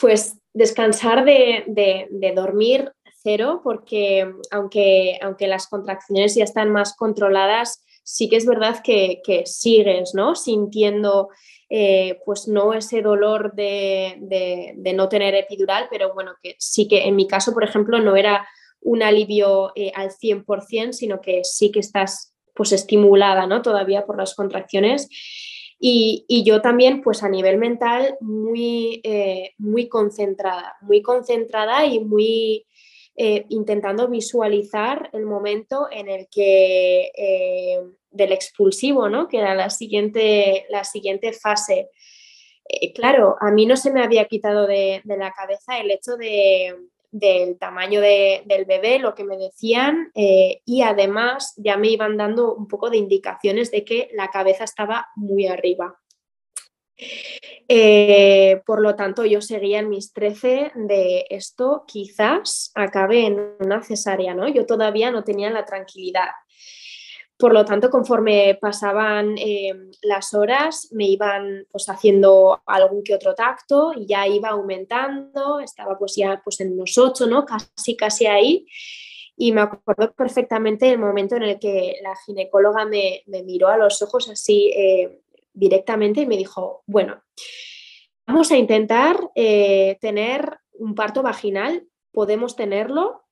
Pues 0.00 0.38
descansar 0.52 1.24
de, 1.24 1.64
de, 1.66 2.08
de, 2.10 2.32
dormir 2.32 2.92
cero, 3.22 3.60
porque 3.62 4.30
aunque, 4.50 5.18
aunque 5.22 5.46
las 5.46 5.66
contracciones 5.66 6.34
ya 6.34 6.44
están 6.44 6.70
más 6.70 6.94
controladas, 6.96 7.82
sí 8.02 8.28
que 8.28 8.36
es 8.36 8.46
verdad 8.46 8.80
que, 8.82 9.20
sigues 9.44 10.14
¿no? 10.14 10.34
sintiendo 10.34 11.28
eh, 11.70 12.18
pues 12.24 12.48
no 12.48 12.72
ese 12.72 13.02
dolor 13.02 13.54
de, 13.54 14.16
de, 14.20 14.72
de, 14.76 14.92
no 14.94 15.08
tener 15.10 15.34
epidural, 15.34 15.86
pero 15.90 16.14
bueno, 16.14 16.32
que 16.42 16.56
sí 16.58 16.88
que 16.88 17.06
en 17.06 17.16
mi 17.16 17.26
caso, 17.26 17.52
por 17.52 17.64
ejemplo, 17.64 18.00
no 18.00 18.16
era 18.16 18.48
un 18.80 19.02
alivio 19.02 19.72
eh, 19.74 19.92
al 19.94 20.10
100%, 20.10 20.92
sino 20.92 21.20
que 21.20 21.42
sí 21.44 21.70
que 21.70 21.80
estás 21.80 22.34
pues 22.54 22.72
estimulada 22.72 23.46
¿no? 23.46 23.62
todavía 23.62 24.06
por 24.06 24.16
las 24.16 24.34
contracciones. 24.34 25.08
Y, 25.80 26.24
y, 26.26 26.42
yo 26.42 26.60
también, 26.60 27.02
pues 27.02 27.22
a 27.22 27.28
nivel 27.28 27.56
mental, 27.56 28.16
muy, 28.20 29.00
eh, 29.04 29.52
muy 29.58 29.88
concentrada, 29.88 30.76
muy 30.80 31.02
concentrada 31.02 31.86
y 31.86 32.00
muy 32.00 32.66
eh, 33.20 33.46
intentando 33.48 34.06
visualizar 34.06 35.10
el 35.12 35.26
momento 35.26 35.88
en 35.90 36.08
el 36.08 36.28
que 36.30 37.10
eh, 37.16 37.80
del 38.12 38.30
expulsivo, 38.30 39.08
¿no? 39.08 39.26
que 39.26 39.38
era 39.38 39.56
la 39.56 39.70
siguiente, 39.70 40.66
la 40.70 40.84
siguiente 40.84 41.32
fase. 41.32 41.90
Eh, 42.68 42.92
claro, 42.92 43.34
a 43.40 43.50
mí 43.50 43.66
no 43.66 43.76
se 43.76 43.92
me 43.92 44.04
había 44.04 44.26
quitado 44.26 44.68
de, 44.68 45.00
de 45.02 45.16
la 45.16 45.32
cabeza 45.32 45.80
el 45.80 45.90
hecho 45.90 46.16
de, 46.16 46.76
del 47.10 47.58
tamaño 47.58 48.00
de, 48.00 48.42
del 48.44 48.66
bebé, 48.66 49.00
lo 49.00 49.16
que 49.16 49.24
me 49.24 49.36
decían, 49.36 50.12
y 50.14 50.82
además 50.82 51.54
ya 51.56 51.76
me 51.76 51.88
iban 51.88 52.16
dando 52.16 52.54
un 52.54 52.68
poco 52.68 52.88
de 52.88 52.98
indicaciones 52.98 53.72
de 53.72 53.84
que 53.84 54.10
la 54.12 54.30
cabeza 54.30 54.62
estaba 54.62 55.08
muy 55.16 55.48
arriba. 55.48 55.98
Eh, 57.68 58.60
por 58.66 58.80
lo 58.80 58.96
tanto, 58.96 59.24
yo 59.24 59.40
seguía 59.40 59.78
en 59.78 59.88
mis 59.88 60.12
13 60.12 60.72
de 60.74 61.26
esto 61.30 61.84
quizás 61.86 62.72
acabe 62.74 63.26
en 63.26 63.54
una 63.60 63.82
cesárea, 63.82 64.34
¿no? 64.34 64.48
Yo 64.48 64.66
todavía 64.66 65.10
no 65.10 65.22
tenía 65.22 65.50
la 65.50 65.64
tranquilidad. 65.64 66.28
Por 67.38 67.52
lo 67.52 67.64
tanto, 67.64 67.88
conforme 67.88 68.58
pasaban 68.60 69.38
eh, 69.38 69.72
las 70.02 70.34
horas, 70.34 70.88
me 70.90 71.06
iban 71.06 71.66
pues, 71.70 71.88
haciendo 71.88 72.60
algún 72.66 73.04
que 73.04 73.14
otro 73.14 73.34
tacto 73.34 73.92
y 73.94 74.06
ya 74.06 74.26
iba 74.26 74.48
aumentando, 74.48 75.60
estaba 75.60 75.96
pues 75.96 76.16
ya 76.16 76.40
pues, 76.42 76.60
en 76.60 76.72
unos 76.72 76.98
ocho, 76.98 77.26
¿no? 77.26 77.44
Casi, 77.44 77.96
casi 77.96 78.26
ahí. 78.26 78.66
Y 79.36 79.52
me 79.52 79.60
acuerdo 79.60 80.12
perfectamente 80.14 80.90
el 80.90 80.98
momento 80.98 81.36
en 81.36 81.44
el 81.44 81.60
que 81.60 82.00
la 82.02 82.16
ginecóloga 82.26 82.84
me, 82.84 83.22
miró 83.44 83.68
a 83.68 83.76
los 83.76 84.02
ojos 84.02 84.28
así 84.28 84.72
eh, 84.74 85.20
directamente 85.58 86.22
y 86.22 86.26
me 86.26 86.36
dijo, 86.36 86.82
bueno, 86.86 87.22
vamos 88.26 88.50
a 88.52 88.56
intentar 88.56 89.30
eh, 89.34 89.98
tener 90.00 90.58
un 90.72 90.94
parto 90.94 91.22
vaginal, 91.22 91.86
podemos 92.12 92.56
tenerlo, 92.56 93.24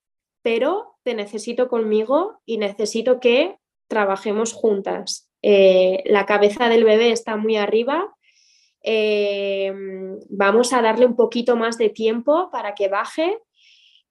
pero 0.43 0.97
te 1.03 1.15
necesito 1.15 1.69
conmigo 1.69 2.41
y 2.45 2.59
necesito 2.59 3.21
que 3.21 3.59
trabajemos 3.89 4.53
juntas. 4.53 5.31
Eh, 5.43 6.03
la 6.07 6.27
cabeza 6.27 6.69
del 6.69 6.85
bebé 6.85 7.13
está 7.13 7.37
muy 7.37 7.57
arriba, 7.57 8.17
em, 8.83 10.19
vamos 10.29 10.73
a 10.73 10.83
darle 10.83 11.07
un 11.07 11.17
poquito 11.17 11.57
más 11.57 11.79
de 11.79 11.89
tiempo 11.89 12.51
para 12.51 12.75
que 12.75 12.89
baje 12.89 13.39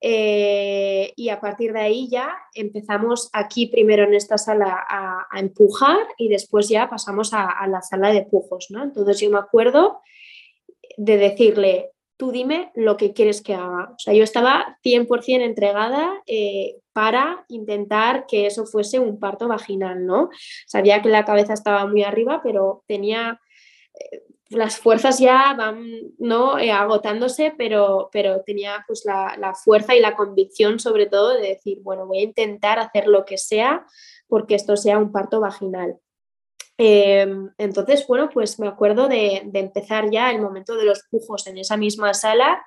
eh, 0.01 1.13
y 1.15 1.29
a 1.29 1.39
partir 1.39 1.73
de 1.73 1.79
ahí 1.79 2.09
ya 2.09 2.35
empezamos 2.53 3.29
aquí 3.33 3.67
primero 3.67 4.03
en 4.03 4.13
esta 4.13 4.37
sala 4.37 4.85
a, 4.87 5.39
empujar 5.39 6.07
y 6.17 6.29
después 6.29 6.69
ya 6.69 6.89
pasamos 6.89 7.33
a, 7.33 7.65
la 7.67 7.81
sala 7.81 8.11
de 8.11 8.23
pujos, 8.23 8.67
¿no? 8.69 8.83
Entonces 8.83 9.19
yo 9.19 9.29
me 9.29 9.39
acuerdo 9.39 10.01
de 10.97 11.17
decirle, 11.17 11.91
tú 12.17 12.31
dime 12.31 12.71
lo 12.75 12.97
que 12.97 13.13
quieres 13.13 13.41
que 13.41 13.53
haga. 13.53 13.91
O 13.95 13.99
sea, 13.99 14.13
yo 14.13 14.23
estaba 14.23 14.77
100% 14.83 15.41
entregada 15.41 16.21
eh, 16.27 16.77
para 16.93 17.45
intentar 17.49 18.25
que 18.27 18.45
eso 18.45 18.65
fuese 18.65 18.99
un 18.99 19.19
parto 19.19 19.47
vaginal, 19.47 20.05
¿no? 20.05 20.29
Sabía 20.67 21.01
que 21.01 21.09
la 21.09 21.25
cabeza 21.25 21.53
estaba 21.53 21.85
muy 21.87 22.03
arriba, 22.03 22.41
pero 22.43 22.83
tenía 22.87 23.41
eh, 23.93 24.23
las 24.49 24.77
fuerzas 24.77 25.19
ya 25.19 25.53
van 25.57 25.83
¿no? 26.19 26.59
Eh, 26.59 26.71
agotándose, 26.71 27.53
pero, 27.57 28.09
pero 28.11 28.41
tenía 28.41 28.83
pues 28.87 29.03
la, 29.05 29.53
fuerza 29.55 29.95
y 29.95 29.99
la 29.99 30.15
convicción 30.15 30.79
sobre 30.79 31.07
todo 31.07 31.33
de 31.33 31.49
decir, 31.49 31.79
bueno, 31.81 32.05
voy 32.05 32.19
a 32.19 32.23
intentar 32.23 32.79
hacer 32.79 33.07
lo 33.07 33.25
que 33.25 33.37
sea 33.37 33.85
porque 34.27 34.55
esto 34.55 34.77
sea 34.77 34.97
un 34.97 35.11
parto 35.11 35.39
vaginal. 35.39 35.97
Em, 36.77 37.51
entonces, 37.57 38.05
bueno, 38.07 38.29
pues 38.33 38.59
me 38.59 38.67
acuerdo 38.67 39.07
de, 39.07 39.49
empezar 39.53 40.11
ya 40.11 40.29
el 40.29 40.41
momento 40.41 40.75
de 40.75 40.85
los 40.85 41.03
pujos 41.09 41.47
en 41.47 41.57
esa 41.57 41.77
misma 41.77 42.13
sala 42.13 42.61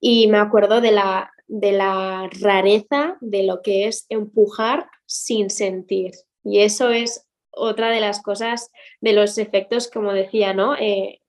y 0.00 0.26
me 0.28 0.38
acuerdo 0.38 0.80
de 0.80 0.92
la, 0.92 1.32
de 1.46 1.72
la 1.72 2.28
rareza 2.40 3.16
de 3.20 3.44
lo 3.44 3.62
que 3.62 3.86
es 3.86 4.06
empujar 4.08 4.90
sin 5.06 5.50
sentir. 5.50 6.12
Y 6.42 6.60
eso 6.60 6.90
es 6.90 7.29
otra 7.52 7.90
de 7.90 8.00
las 8.00 8.22
cosas, 8.22 8.70
de 9.00 9.12
los 9.12 9.38
efectos, 9.38 9.88
como 9.88 10.12
decía, 10.12 10.52
¿no? 10.52 10.76
Eh, 10.76 11.20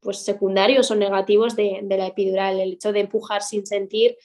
pues 0.00 0.24
secundarios 0.24 0.90
o 0.90 0.96
negativos 0.96 1.56
de, 1.56 1.84
la 1.88 2.06
epidural. 2.06 2.60
El 2.60 2.74
hecho 2.74 2.92
de 2.92 3.00
empujar 3.00 3.42
sin 3.42 3.66
sentir 3.66 4.16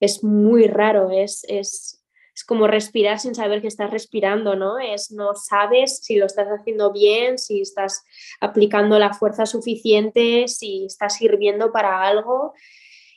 es 0.00 0.22
muy 0.22 0.66
raro, 0.66 1.10
es, 1.10 1.44
es, 1.48 2.02
es, 2.34 2.44
como 2.44 2.66
respirar 2.66 3.18
sin 3.18 3.34
saber 3.34 3.60
que 3.60 3.68
estás 3.68 3.90
respirando, 3.90 4.56
¿no? 4.56 4.78
Es 4.78 5.10
no 5.10 5.34
sabes 5.34 6.00
si 6.02 6.16
lo 6.16 6.26
estás 6.26 6.48
haciendo 6.48 6.92
bien, 6.92 7.38
si 7.38 7.60
estás 7.60 8.04
aplicando 8.40 8.98
la 8.98 9.14
fuerza 9.14 9.46
suficiente, 9.46 10.46
si 10.48 10.86
estás 10.86 11.16
sirviendo 11.16 11.72
para 11.72 12.02
algo. 12.02 12.54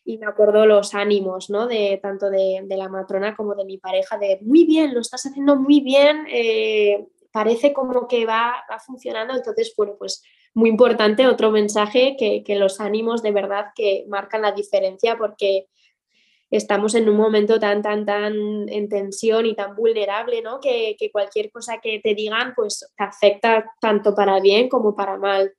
Y 0.06 0.18
me 0.18 0.26
acuerdo 0.26 0.66
los 0.66 0.96
ánimos, 0.96 1.52
¿no? 1.52 1.68
De 1.68 2.00
tanto 2.02 2.32
de, 2.32 2.66
la 2.68 2.90
matrona 2.90 3.36
como 3.36 3.54
de 3.54 3.66
mi 3.66 3.78
pareja, 3.78 4.18
de 4.18 4.40
muy 4.42 4.64
bien, 4.64 4.94
lo 4.96 5.02
estás 5.02 5.26
haciendo 5.26 5.56
muy 5.58 5.82
bien, 5.82 6.26
eh, 6.32 7.06
parece 7.32 7.74
como 7.74 8.08
que 8.08 8.26
va, 8.26 8.64
funcionando. 8.86 9.36
Entonces, 9.36 9.74
bueno, 9.76 9.96
pues 9.98 10.24
muy 10.54 10.70
importante 10.70 11.28
otro 11.28 11.52
mensaje 11.52 12.16
que, 12.18 12.44
los 12.56 12.80
ánimos 12.80 13.22
de 13.22 13.32
verdad 13.32 13.68
que 13.76 14.06
marcan 14.08 14.42
la 14.42 14.52
diferencia 14.52 15.18
porque 15.18 15.68
estamos 16.50 16.96
en 16.96 17.08
un 17.08 17.16
momento 17.16 17.60
tan, 17.60 17.82
tan, 17.82 18.06
tan 18.06 18.68
en 18.70 18.90
tensión 18.90 19.46
y 19.46 19.56
tan 19.56 19.76
vulnerable, 19.76 20.42
¿no? 20.42 20.60
Que, 20.60 20.96
que, 20.98 21.12
cualquier 21.12 21.52
cosa 21.52 21.80
que 21.80 22.00
te 22.00 22.16
digan, 22.16 22.54
pues 22.56 22.92
te 22.98 23.04
afecta 23.04 23.72
tanto 23.80 24.16
para 24.16 24.40
bien 24.40 24.68
como 24.68 24.96
para 24.96 25.18
mal. 25.18 25.54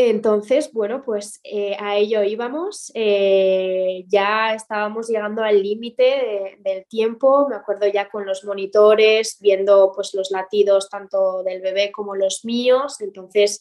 Entonces, 0.00 0.72
bueno, 0.72 1.02
pues 1.04 1.40
eh, 1.42 1.76
a 1.80 1.96
ello 1.96 2.22
íbamos. 2.22 2.92
Eh, 2.94 4.04
ya 4.06 4.54
estábamos 4.54 5.08
llegando 5.08 5.42
al 5.42 5.60
límite 5.60 6.56
del 6.60 6.86
tiempo. 6.86 7.48
Me 7.48 7.56
acuerdo 7.56 7.88
ya 7.88 8.08
con 8.08 8.24
los 8.24 8.44
monitores, 8.44 9.38
viendo 9.40 9.90
pues 9.92 10.14
los 10.14 10.30
latidos 10.30 10.88
tanto 10.88 11.42
del 11.42 11.60
bebé 11.60 11.90
como 11.90 12.14
los 12.14 12.44
míos. 12.44 13.00
Entonces, 13.00 13.60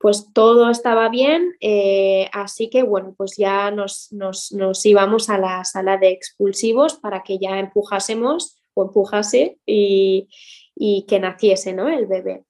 pues 0.00 0.32
todo 0.32 0.70
estaba 0.70 1.08
bien. 1.08 1.54
Eh, 1.60 2.28
así 2.32 2.68
que, 2.68 2.82
bueno, 2.82 3.14
pues 3.16 3.36
ya 3.36 3.70
nos, 3.70 4.10
íbamos 4.84 5.30
a 5.30 5.38
la 5.38 5.62
sala 5.62 5.98
de 5.98 6.08
expulsivos 6.08 6.94
para 6.94 7.22
que 7.22 7.38
ya 7.38 7.60
empujásemos 7.60 8.56
o 8.74 8.82
empujase 8.82 9.60
y, 9.64 10.28
y 10.74 11.06
que 11.06 11.20
naciese 11.20 11.72
¿no? 11.74 11.88
el 11.88 12.06
bebé. 12.06 12.45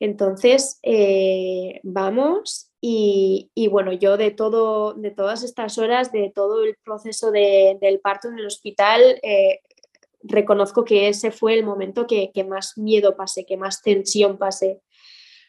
Entonces, 0.00 0.78
eh, 0.82 1.80
vamos 1.82 2.70
y, 2.86 3.68
bueno, 3.70 3.94
yo 3.94 4.18
de, 4.18 4.30
todo, 4.30 4.92
de 4.92 5.10
todas 5.10 5.42
estas 5.42 5.78
horas, 5.78 6.12
de 6.12 6.30
todo 6.34 6.64
el 6.64 6.76
proceso 6.84 7.30
del 7.30 8.00
parto 8.02 8.28
en 8.28 8.38
el 8.38 8.46
hospital, 8.46 9.00
eh, 9.22 9.60
reconozco 10.22 10.84
que 10.84 11.08
ese 11.08 11.30
fue 11.30 11.54
el 11.54 11.64
momento 11.64 12.06
que, 12.06 12.30
más 12.46 12.76
miedo 12.76 13.16
pasé, 13.16 13.46
que 13.46 13.56
más 13.56 13.80
tensión 13.80 14.36
pasé. 14.36 14.82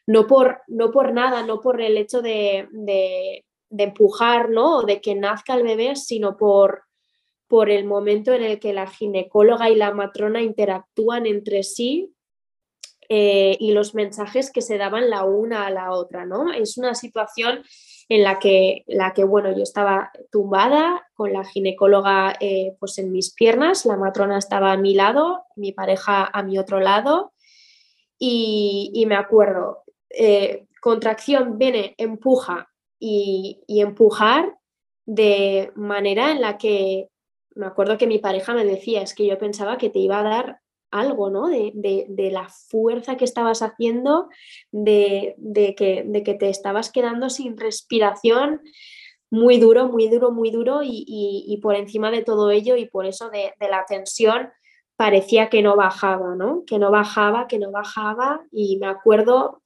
No 0.08 0.28
por, 0.28 0.62
no 0.68 0.92
por 0.92 1.12
nada, 1.12 1.44
no 1.44 1.60
por 1.60 1.82
el 1.82 1.98
hecho 1.98 2.22
de, 2.22 3.44
empujar 3.70 4.50
¿no? 4.50 4.78
o 4.78 4.84
de 4.84 5.02
que 5.02 5.16
nazca 5.16 5.56
el 5.56 5.64
bebé, 5.64 5.98
sino 5.98 6.38
por, 6.38 6.84
por 7.50 7.70
el 7.70 7.84
momento 7.84 8.32
en 8.32 8.44
el 8.44 8.60
que 8.60 8.72
la 8.72 8.88
ginecóloga 8.88 9.70
y 9.70 9.76
la 9.76 9.94
matrona 9.94 10.42
interactúan 10.42 11.26
entre 11.26 11.64
sí 11.64 12.15
eh, 13.10 13.58
y 13.60 13.72
los 13.72 13.96
mensajes 13.96 14.52
que 14.52 14.62
se 14.62 14.78
daban 14.78 15.10
la 15.10 15.24
una 15.24 15.66
a 15.66 15.70
la 15.70 15.92
otra, 15.92 16.26
¿no? 16.26 16.52
Es 16.52 16.78
una 16.78 16.96
situación 16.96 17.64
en 18.10 18.24
la 18.24 18.40
que, 18.40 18.84
la 18.88 19.14
que 19.14 19.24
bueno, 19.24 19.52
yo 19.56 19.64
estaba 19.64 20.12
tumbada 20.32 21.08
con 21.14 21.34
la 21.34 21.44
ginecóloga 21.44 22.36
eh, 22.40 22.76
pues 22.80 22.98
en 22.98 23.12
mis 23.12 23.34
piernas, 23.34 23.86
la 23.86 23.98
matrona 23.98 24.38
estaba 24.38 24.72
a 24.72 24.78
mi 24.78 24.94
lado, 24.94 25.46
mi 25.56 25.72
pareja 25.72 26.26
a 26.26 26.44
mi 26.44 26.58
otro 26.58 26.80
lado 26.80 27.34
y, 28.18 29.04
me 29.08 29.16
acuerdo, 29.16 29.84
eh, 30.10 30.68
contracción 30.82 31.58
viene, 31.58 31.96
empuja 31.98 32.70
y, 33.00 33.64
y 33.68 33.82
empujar 33.82 34.58
de 35.06 35.72
manera 35.76 36.32
en 36.32 36.42
la 36.42 36.58
que 36.58 37.10
me 37.56 37.66
acuerdo 37.66 37.98
que 37.98 38.08
mi 38.08 38.20
pareja 38.20 38.54
me 38.54 38.66
decía, 38.66 39.02
es 39.02 39.16
que 39.16 39.26
yo 39.26 39.38
pensaba 39.38 39.78
que 39.78 39.90
te 39.90 40.00
iba 40.00 40.20
a 40.20 40.24
dar 40.24 40.60
algo, 41.00 41.30
¿no? 41.30 41.48
De, 41.48 42.30
la 42.32 42.48
fuerza 42.50 43.18
que 43.18 43.26
estabas 43.26 43.62
haciendo, 43.62 44.30
de, 44.72 45.36
que, 45.78 46.04
de 46.06 46.24
que 46.24 46.34
te 46.34 46.50
estabas 46.50 46.92
quedando 46.92 47.30
sin 47.30 47.58
respiración, 47.58 48.62
muy 49.30 49.60
duro, 49.60 49.88
muy 49.90 50.08
duro, 50.08 50.32
muy 50.32 50.52
duro 50.52 50.82
y, 50.84 51.60
por 51.62 51.76
encima 51.76 52.12
de 52.12 52.24
todo 52.24 52.52
ello 52.52 52.76
y 52.76 52.86
por 52.86 53.06
eso 53.06 53.30
de, 53.30 53.54
la 53.60 53.86
tensión 53.86 54.50
parecía 54.96 55.50
que 55.50 55.62
no 55.62 55.76
bajaba, 55.76 56.36
¿no? 56.36 56.64
Que 56.66 56.80
no 56.80 56.90
bajaba, 56.90 57.48
que 57.48 57.60
no 57.60 57.72
bajaba 57.72 58.42
y 58.52 58.78
me 58.78 58.88
acuerdo, 58.88 59.62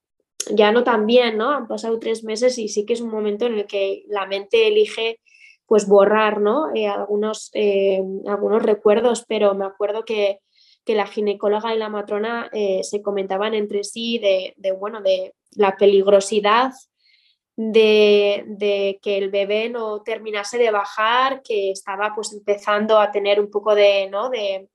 ya 0.52 0.72
no 0.72 0.84
tan 0.84 1.06
bien, 1.06 1.38
¿no? 1.38 1.52
Han 1.52 1.68
pasado 1.68 2.00
tres 2.00 2.24
meses 2.24 2.58
y 2.58 2.68
sí 2.68 2.86
que 2.86 2.94
es 2.94 3.02
un 3.02 3.12
momento 3.12 3.46
en 3.46 3.54
el 3.60 3.68
que 3.68 4.04
la 4.08 4.26
mente 4.26 4.68
elige 4.68 5.20
pues 5.68 5.88
borrar, 5.88 6.42
¿no? 6.42 6.74
Eh, 6.74 6.88
algunos, 6.88 7.52
eh, 7.54 8.02
algunos 8.26 8.64
recuerdos, 8.64 9.24
pero 9.28 9.54
me 9.54 9.66
acuerdo 9.66 10.04
que, 10.04 10.40
que 10.90 10.96
la 10.96 11.06
ginecóloga 11.06 11.76
y 11.76 11.78
la 11.78 11.88
matrona 11.88 12.50
eh, 12.52 12.80
se 12.82 13.04
comentaban 13.04 13.54
entre 13.54 13.84
sí 13.84 14.18
de, 14.18 14.72
bueno, 14.72 15.04
de 15.04 15.36
la 15.52 15.78
peligrosidad 15.78 16.72
de, 17.56 18.98
que 19.00 19.18
el 19.20 19.30
bebé 19.30 19.70
no 19.70 20.02
terminase 20.02 20.58
de 20.58 20.72
bajar, 20.72 21.44
que 21.44 21.70
estaba 21.70 22.14
pues 22.16 22.34
empezando 22.34 23.00
a 23.00 23.12
tener 23.12 23.40
un 23.40 23.52
poco 23.52 23.76
de, 23.76 24.10
¿no? 24.10 24.32
de, 24.32 24.68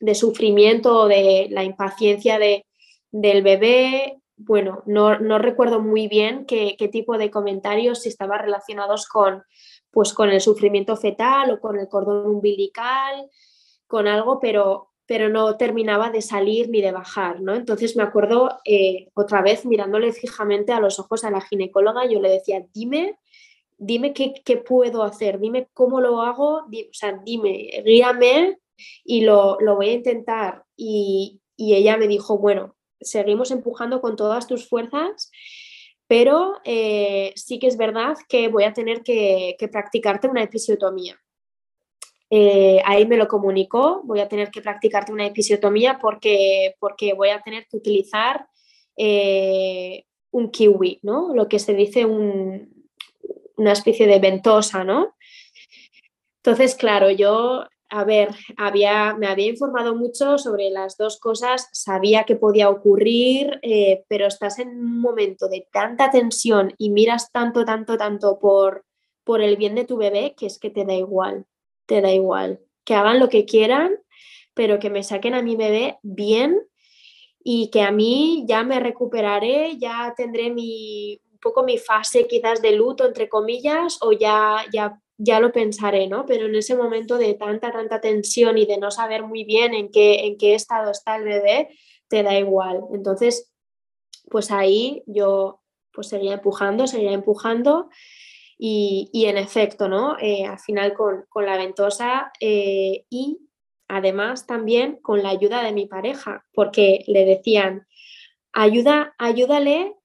de 0.00 0.14
sufrimiento, 0.14 1.08
de 1.08 1.48
la 1.50 1.62
impaciencia 1.62 2.38
de, 2.38 2.64
del 3.10 3.42
bebé. 3.42 4.22
Bueno, 4.38 4.82
no, 4.86 5.18
no 5.18 5.38
recuerdo 5.38 5.78
muy 5.78 6.08
bien 6.08 6.46
qué, 6.46 6.74
qué, 6.78 6.88
tipo 6.88 7.18
de 7.18 7.30
comentarios, 7.30 8.00
si 8.00 8.08
estaban 8.08 8.40
relacionados 8.40 9.06
con, 9.06 9.42
pues, 9.90 10.14
con 10.14 10.30
el 10.30 10.40
sufrimiento 10.40 10.96
fetal 10.96 11.50
o 11.50 11.60
con 11.60 11.78
el 11.78 11.86
cordón 11.86 12.30
umbilical, 12.30 13.28
con 13.86 14.08
algo, 14.08 14.40
pero 14.40 14.93
pero 15.06 15.28
no 15.28 15.56
terminaba 15.56 16.10
de 16.10 16.22
salir 16.22 16.70
ni 16.70 16.80
de 16.80 16.92
bajar, 16.92 17.40
¿no? 17.40 17.54
Entonces 17.54 17.96
me 17.96 18.02
acuerdo 18.02 18.58
eh, 18.64 19.08
otra 19.14 19.42
vez 19.42 19.66
mirándole 19.66 20.12
fijamente 20.12 20.72
a 20.72 20.80
los 20.80 20.98
ojos 20.98 21.24
a 21.24 21.30
la 21.30 21.40
ginecóloga, 21.40 22.06
yo 22.06 22.20
le 22.20 22.30
decía, 22.30 22.64
dime, 22.72 23.18
dime 23.76 24.14
qué, 24.14 24.56
puedo 24.56 25.02
hacer, 25.02 25.38
dime 25.38 25.68
cómo 25.74 26.00
lo 26.00 26.22
hago, 26.22 26.60
o 26.60 26.68
sea, 26.92 27.20
dime, 27.24 27.82
guíame 27.84 28.58
y 29.04 29.22
lo, 29.22 29.58
voy 29.58 29.90
a 29.90 29.92
intentar. 29.92 30.64
Y, 30.76 31.40
ella 31.56 31.96
me 31.96 32.08
dijo, 32.08 32.38
bueno, 32.38 32.74
seguimos 33.00 33.50
empujando 33.50 34.00
con 34.00 34.16
todas 34.16 34.46
tus 34.48 34.68
fuerzas, 34.68 35.30
pero 36.08 36.54
eh, 36.64 37.32
sí 37.36 37.58
que 37.58 37.68
es 37.68 37.76
verdad 37.76 38.16
que 38.28 38.48
voy 38.48 38.64
a 38.64 38.72
tener 38.72 39.02
que, 39.02 39.54
que 39.58 39.68
practicarte 39.68 40.28
una 40.28 40.42
episiotomía. 40.42 41.23
Eh, 42.36 42.82
ahí 42.84 43.06
me 43.06 43.16
lo 43.16 43.28
comunicó, 43.28 44.02
voy 44.02 44.18
a 44.18 44.28
tener 44.28 44.50
que 44.50 44.60
practicarte 44.60 45.12
una 45.12 45.24
episiotomía 45.24 46.00
porque, 46.02 46.74
porque 46.80 47.14
voy 47.14 47.28
a 47.28 47.40
tener 47.40 47.64
que 47.68 47.76
utilizar 47.76 48.48
eh, 48.96 50.04
un 50.32 50.50
kiwi, 50.50 50.98
¿no? 51.02 51.32
Lo 51.32 51.48
que 51.48 51.60
se 51.60 51.74
dice 51.74 52.04
una 52.04 53.70
especie 53.70 54.08
de 54.08 54.18
ventosa, 54.18 54.82
¿no? 54.82 55.14
Entonces, 56.38 56.74
claro, 56.74 57.08
yo 57.08 57.68
a 57.88 58.02
ver, 58.02 58.30
había, 58.56 59.14
me 59.14 59.28
había 59.28 59.46
informado 59.46 59.94
mucho 59.94 60.36
sobre 60.36 60.70
las 60.70 60.96
dos 60.96 61.20
cosas, 61.20 61.68
sabía 61.70 62.24
que 62.24 62.34
podía 62.34 62.68
ocurrir, 62.68 63.60
eh, 63.62 64.02
pero 64.08 64.26
estás 64.26 64.58
en 64.58 64.70
un 64.70 65.00
momento 65.00 65.48
de 65.48 65.68
tanta 65.70 66.10
tensión 66.10 66.74
y 66.78 66.90
miras 66.90 67.30
tanto, 67.30 67.64
tanto, 67.64 67.96
tanto 67.96 68.40
por, 68.40 68.84
por 69.22 69.40
el 69.40 69.56
bien 69.56 69.76
de 69.76 69.84
tu 69.84 69.96
bebé 69.96 70.34
que 70.36 70.46
es 70.46 70.58
que 70.58 70.70
te 70.70 70.84
da 70.84 70.94
igual, 70.94 71.46
te 71.86 72.00
da 72.00 72.12
igual. 72.12 72.60
Que 72.84 72.94
hagan 72.94 73.20
lo 73.20 73.28
que 73.28 73.44
quieran, 73.44 73.96
pero 74.54 74.78
que 74.78 74.90
me 74.90 75.02
saquen 75.02 75.34
a 75.34 75.42
mi 75.42 75.56
bebé 75.56 75.98
bien 76.02 76.60
y 77.42 77.70
que 77.70 77.82
a 77.82 77.90
mí 77.90 78.44
ya 78.46 78.62
me 78.62 78.80
recuperaré, 78.80 79.76
ya 79.78 80.14
tendré 80.16 80.50
mi, 80.50 81.20
un 81.32 81.38
poco 81.38 81.62
mi 81.64 81.78
fase 81.78 82.26
quizás 82.26 82.62
de 82.62 82.72
luto, 82.72 83.06
entre 83.06 83.28
comillas, 83.28 83.98
o 84.00 84.12
ya, 84.12 84.64
ya 84.72 85.00
ya 85.16 85.40
lo 85.40 85.52
pensaré, 85.52 86.08
¿no? 86.08 86.26
Pero 86.26 86.46
en 86.46 86.54
ese 86.54 86.76
momento 86.76 87.18
de 87.18 87.34
tanta, 87.34 87.72
tanta 87.72 88.00
tensión 88.00 88.58
y 88.58 88.66
de 88.66 88.78
no 88.78 88.90
saber 88.90 89.22
muy 89.22 89.44
bien 89.44 89.74
en 89.74 89.90
qué, 89.90 90.26
en 90.26 90.36
qué 90.36 90.54
estado 90.54 90.90
está 90.90 91.16
el 91.16 91.24
bebé, 91.24 91.68
te 92.08 92.22
da 92.22 92.36
igual. 92.38 92.80
Entonces, 92.92 93.52
pues 94.30 94.50
ahí 94.50 95.02
yo 95.06 95.60
pues 95.92 96.08
seguía 96.08 96.34
empujando, 96.34 96.86
seguía 96.86 97.12
empujando 97.12 97.88
y, 98.66 99.26
en 99.26 99.36
efecto, 99.36 99.88
¿no? 99.88 100.16
Eh, 100.18 100.46
al 100.46 100.58
final 100.58 100.94
con, 100.94 101.26
la 101.44 101.58
ventosa 101.58 102.32
eh, 102.40 103.04
y 103.10 103.38
además 103.88 104.46
también 104.46 104.96
con 105.02 105.22
la 105.22 105.28
ayuda 105.28 105.62
de 105.62 105.72
mi 105.72 105.84
pareja, 105.84 106.46
porque 106.54 107.04
le 107.06 107.26
decían, 107.26 107.86
ayuda, 108.54 109.14
ayúdale 109.18 109.96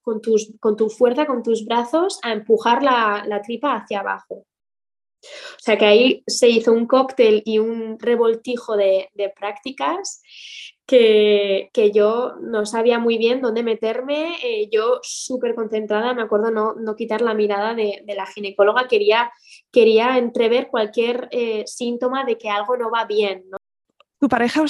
con, 0.00 0.20
tus, 0.20 0.52
con 0.60 0.76
tu 0.76 0.90
fuerza, 0.90 1.26
con 1.26 1.42
tus 1.42 1.64
brazos, 1.64 2.20
a 2.22 2.32
empujar 2.32 2.84
la, 2.84 3.42
tripa 3.44 3.74
hacia 3.74 3.98
abajo. 3.98 4.46
O 5.24 5.58
sea 5.58 5.76
que 5.76 5.86
ahí 5.86 6.22
se 6.28 6.48
hizo 6.48 6.72
un 6.72 6.86
cóctel 6.86 7.42
y 7.44 7.58
un 7.58 7.98
revoltijo 7.98 8.76
de, 8.76 9.10
prácticas 9.34 10.22
que, 10.86 11.90
yo 11.92 12.36
no 12.40 12.64
sabía 12.64 12.98
muy 12.98 13.18
bien 13.18 13.40
dónde 13.40 13.62
meterme. 13.62 14.36
Eh, 14.42 14.68
yo 14.70 15.00
súper 15.02 15.54
concentrada, 15.54 16.14
me 16.14 16.22
acuerdo 16.22 16.50
no, 16.50 16.74
no 16.74 16.94
quitar 16.94 17.20
la 17.20 17.34
mirada 17.34 17.74
de, 17.74 18.02
la 18.06 18.26
ginecóloga, 18.26 18.86
quería, 18.88 19.30
quería 19.72 20.16
entrever 20.18 20.68
cualquier 20.68 21.28
eh, 21.32 21.64
síntoma 21.66 22.24
de 22.24 22.38
que 22.38 22.48
algo 22.48 22.76
no 22.76 22.90
va 22.90 23.04
bien. 23.04 23.44
¿Tu 24.18 24.28
pareja 24.28 24.64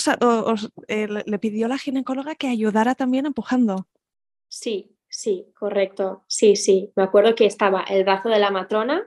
eh, 0.89 1.09
le 1.25 1.39
pidió 1.39 1.67
a 1.67 1.69
la 1.69 1.79
ginecóloga 1.79 2.35
que 2.35 2.49
ayudara 2.49 2.95
también 2.95 3.27
empujando? 3.27 3.87
Sí, 4.49 4.97
sí, 5.09 5.53
correcto. 5.57 6.25
Sí, 6.27 6.57
sí. 6.57 6.93
Me 6.97 7.05
acuerdo 7.05 7.35
que 7.35 7.47
estaba 7.47 7.83
el 7.83 8.05
brazo 8.05 8.29
de 8.29 8.41
la 8.41 8.51
matrona 8.51 9.07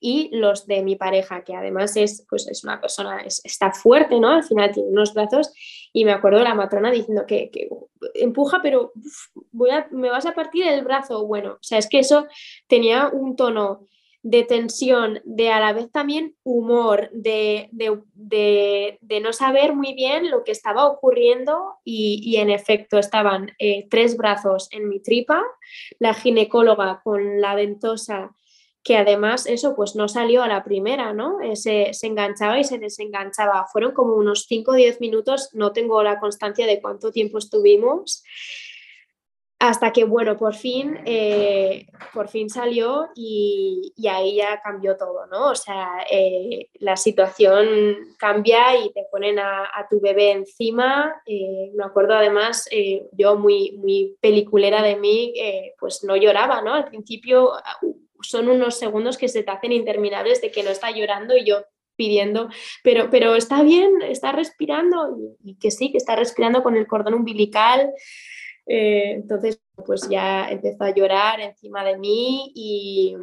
y 0.00 0.30
los 0.36 0.66
de 0.66 0.82
mi 0.82 0.96
pareja, 0.96 1.44
que 1.44 1.54
además 1.54 1.96
es, 1.96 2.24
pues 2.28 2.46
es 2.48 2.64
una 2.64 2.80
persona, 2.80 3.22
está 3.24 3.72
fuerte, 3.72 4.20
¿no? 4.20 4.30
Al 4.30 4.44
final 4.44 4.72
tiene 4.72 4.90
unos 4.90 5.14
brazos 5.14 5.52
y 5.92 6.04
me 6.04 6.12
acuerdo 6.12 6.38
de 6.38 6.44
la 6.44 6.54
matrona 6.54 6.90
diciendo 6.90 7.24
que, 7.26 7.50
empuja, 8.14 8.60
pero 8.62 8.92
voy 9.50 9.70
a, 9.70 9.88
me 9.90 10.10
vas 10.10 10.26
a 10.26 10.34
partir 10.34 10.66
el 10.66 10.84
brazo. 10.84 11.26
Bueno, 11.26 11.54
o 11.54 11.62
sea, 11.62 11.78
es 11.78 11.88
que 11.88 11.98
eso 11.98 12.26
tenía 12.68 13.08
un 13.08 13.36
tono 13.36 13.86
de 14.22 14.42
tensión, 14.42 15.20
de 15.24 15.50
a 15.50 15.60
la 15.60 15.72
vez 15.72 15.90
también 15.90 16.34
humor, 16.42 17.08
de, 17.12 17.70
no 19.22 19.32
saber 19.32 19.74
muy 19.74 19.94
bien 19.94 20.30
lo 20.30 20.44
que 20.44 20.52
estaba 20.52 20.86
ocurriendo 20.86 21.76
y, 21.84 22.36
en 22.36 22.50
efecto 22.50 22.98
estaban 22.98 23.52
eh, 23.58 23.86
tres 23.88 24.16
brazos 24.16 24.68
en 24.72 24.88
mi 24.88 25.00
tripa, 25.00 25.42
la 25.98 26.14
ginecóloga 26.14 27.00
con 27.02 27.40
la 27.40 27.54
ventosa 27.54 28.34
que 28.88 28.96
además 28.96 29.44
eso 29.44 29.76
pues 29.76 29.96
no 29.96 30.08
salió 30.08 30.42
a 30.42 30.48
la 30.48 30.64
primera, 30.64 31.12
¿no? 31.12 31.42
Eh, 31.42 31.56
se, 31.56 31.92
enganchaba 32.04 32.58
y 32.58 32.64
se 32.64 32.78
desenganchaba. 32.78 33.66
Fueron 33.70 33.92
como 33.92 34.14
unos 34.14 34.46
5 34.48 34.70
o 34.70 34.74
10 34.74 35.02
minutos, 35.02 35.50
no 35.52 35.72
tengo 35.72 36.02
la 36.02 36.18
constancia 36.18 36.66
de 36.66 36.80
cuánto 36.80 37.12
tiempo 37.12 37.36
estuvimos, 37.36 38.24
hasta 39.58 39.92
que, 39.92 40.04
bueno, 40.04 40.38
por 40.38 40.54
fin, 40.54 41.00
eh, 41.04 41.86
por 42.14 42.28
fin 42.28 42.48
salió 42.48 43.08
y, 43.14 43.92
ahí 44.08 44.36
ya 44.36 44.58
cambió 44.62 44.96
todo, 44.96 45.26
¿no? 45.26 45.50
O 45.50 45.54
sea, 45.54 46.06
eh, 46.10 46.70
la 46.80 46.96
situación 46.96 48.16
cambia 48.18 48.74
y 48.82 48.90
te 48.94 49.04
ponen 49.10 49.38
a, 49.38 49.68
tu 49.90 50.00
bebé 50.00 50.30
encima. 50.30 51.20
Me 51.26 51.84
acuerdo 51.84 52.14
además, 52.14 52.66
yo 53.12 53.36
muy, 53.36 53.72
muy 53.72 54.16
peliculera 54.22 54.80
de 54.82 54.96
mí, 54.96 55.34
pues 55.78 56.04
no 56.04 56.16
lloraba, 56.16 56.62
¿no? 56.62 56.72
Al 56.72 56.86
principio 56.86 57.52
son 58.22 58.48
unos 58.48 58.78
segundos 58.78 59.18
que 59.18 59.28
se 59.28 59.42
te 59.42 59.50
hacen 59.50 59.72
interminables 59.72 60.40
de 60.40 60.50
que 60.50 60.62
no 60.62 60.70
está 60.70 60.90
llorando 60.90 61.36
y 61.36 61.44
yo 61.44 61.64
pidiendo, 61.96 62.48
pero, 62.84 63.10
pero 63.10 63.34
está 63.34 63.62
bien, 63.62 64.02
está 64.02 64.30
respirando 64.32 65.16
y, 65.42 65.56
que 65.56 65.70
sí, 65.70 65.90
que 65.90 65.98
está 65.98 66.14
respirando 66.14 66.62
con 66.62 66.76
el 66.76 66.86
cordón 66.86 67.14
umbilical. 67.14 67.92
Eh, 68.66 69.12
entonces, 69.12 69.60
pues 69.84 70.08
ya 70.08 70.48
empezó 70.48 70.84
a 70.84 70.94
llorar 70.94 71.40
encima 71.40 71.82
de 71.82 71.98
mí 71.98 72.52
y, 72.54 73.16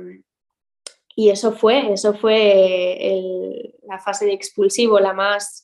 y 1.16 1.30
eso 1.30 1.54
fue, 1.54 1.94
eso 1.94 2.14
fue 2.14 3.72
la 3.88 4.00
fase 4.00 4.26
de 4.26 4.34
expulsivo, 4.34 5.00
la 5.00 5.14
más 5.14 5.64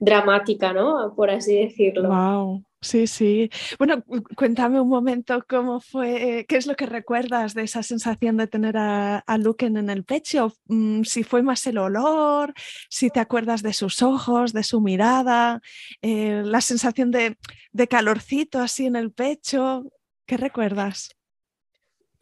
dramática, 0.00 0.72
¿no? 0.72 1.14
Por 1.14 1.30
así 1.30 1.54
decirlo. 1.54 2.08
Wow. 2.08 2.67
Sí, 2.80 3.08
sí. 3.08 3.50
Bueno, 3.76 4.04
cuéntame 4.36 4.80
un 4.80 4.88
momento 4.88 5.44
cómo 5.48 5.80
fue, 5.80 6.46
qué 6.48 6.56
es 6.56 6.66
lo 6.68 6.76
que 6.76 6.86
recuerdas 6.86 7.52
de 7.54 7.62
esa 7.64 7.82
sensación 7.82 8.36
de 8.36 8.46
tener 8.46 8.76
a, 8.76 9.18
a 9.18 9.36
en 9.58 9.90
el 9.90 10.04
pecho, 10.04 10.52
mm, 10.66 11.02
si 11.02 11.24
fue 11.24 11.42
más 11.42 11.66
el 11.66 11.78
olor, 11.78 12.54
si 12.88 13.10
te 13.10 13.18
acuerdas 13.18 13.62
de 13.62 13.72
sus 13.72 14.00
ojos, 14.02 14.52
de 14.52 14.62
su 14.62 14.80
mirada, 14.80 15.60
eh, 16.02 16.42
la 16.44 16.60
sensación 16.60 17.10
de, 17.10 17.36
calorcito 17.88 18.60
así 18.60 18.86
en 18.86 18.94
el 18.94 19.10
pecho, 19.12 19.82
¿qué 20.26 20.36
recuerdas? 20.36 21.17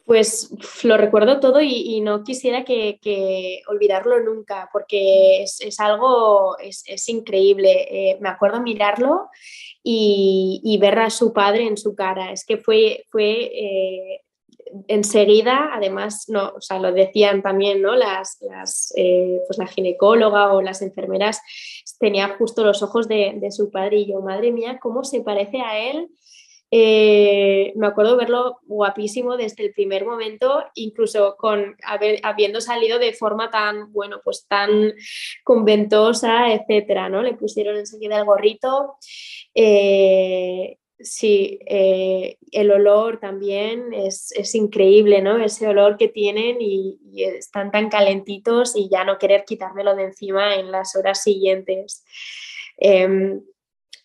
Pues 0.07 0.49
lo 0.85 0.95
recuerdo 0.95 1.41
todo 1.41 1.59
y, 1.59 1.99
no 1.99 2.23
quisiera 2.23 2.63
que, 2.63 3.61
olvidarlo 3.67 4.21
nunca, 4.21 4.69
porque 4.71 5.43
es, 5.43 5.79
algo, 5.81 6.57
es, 6.59 7.09
increíble. 7.09 7.87
Eh, 7.91 8.17
me 8.21 8.29
acuerdo 8.29 8.61
mirarlo 8.61 9.27
y, 9.83 10.77
ver 10.79 10.99
a 10.99 11.09
su 11.09 11.33
padre 11.33 11.67
en 11.67 11.75
su 11.75 11.93
cara. 11.93 12.31
Es 12.31 12.45
que 12.45 12.55
fue, 12.55 13.03
fue 13.09 13.51
eh, 13.53 14.21
enseguida, 14.87 15.71
además, 15.73 16.29
no, 16.29 16.53
o 16.55 16.61
sea, 16.61 16.79
lo 16.79 16.93
decían 16.93 17.41
también 17.41 17.81
¿no? 17.81 17.93
las, 17.97 18.37
las 18.39 18.93
eh, 18.95 19.41
pues 19.45 19.57
la 19.57 19.67
ginecóloga 19.67 20.53
o 20.53 20.61
las 20.61 20.81
enfermeras, 20.81 21.41
tenía 21.99 22.29
justo 22.37 22.63
los 22.63 22.81
ojos 22.81 23.09
de, 23.09 23.33
de, 23.35 23.51
su 23.51 23.71
padre 23.71 23.97
y 23.97 24.11
yo, 24.11 24.21
madre 24.21 24.53
mía, 24.53 24.79
¿cómo 24.81 25.03
se 25.03 25.19
parece 25.19 25.59
a 25.59 25.77
él? 25.77 26.07
Eh, 26.69 27.71
me 27.75 27.87
acuerdo 27.87 28.17
verlo 28.17 28.59
guapísimo 28.63 29.37
desde 29.37 29.65
el 29.65 29.73
primer 29.73 30.05
momento, 30.05 30.65
incluso 30.75 31.37
con 31.37 31.77
habiendo 32.23 32.59
salido 32.59 32.99
de 32.99 33.13
forma 33.13 33.49
tan, 33.49 33.91
bueno, 33.93 34.19
pues 34.23 34.45
tan 34.47 34.93
conventosa, 35.43 36.53
etcétera, 36.53 37.07
¿no? 37.09 37.21
Le 37.21 37.35
pusieron 37.35 37.77
enseguida 37.77 38.17
el 38.17 38.25
gorrito. 38.25 38.97
Eh, 39.55 40.77
sí, 40.99 41.59
eh, 41.65 42.37
el 42.51 42.71
olor 42.71 43.19
también 43.19 43.93
es, 43.93 44.33
increíble, 44.55 45.21
¿no? 45.21 45.37
Ese 45.37 45.67
olor 45.67 45.97
que 45.97 46.09
tienen 46.09 46.57
y, 46.59 46.99
están 47.15 47.71
tan 47.71 47.89
calentitos 47.89 48.75
y 48.75 48.89
ya 48.89 49.03
no 49.03 49.17
querer 49.17 49.43
quitármelo 49.45 49.95
de 49.95 50.03
encima 50.03 50.55
en 50.55 50.71
las 50.71 50.95
horas 50.95 51.23
siguientes. 51.23 52.03
Em, 52.77 53.41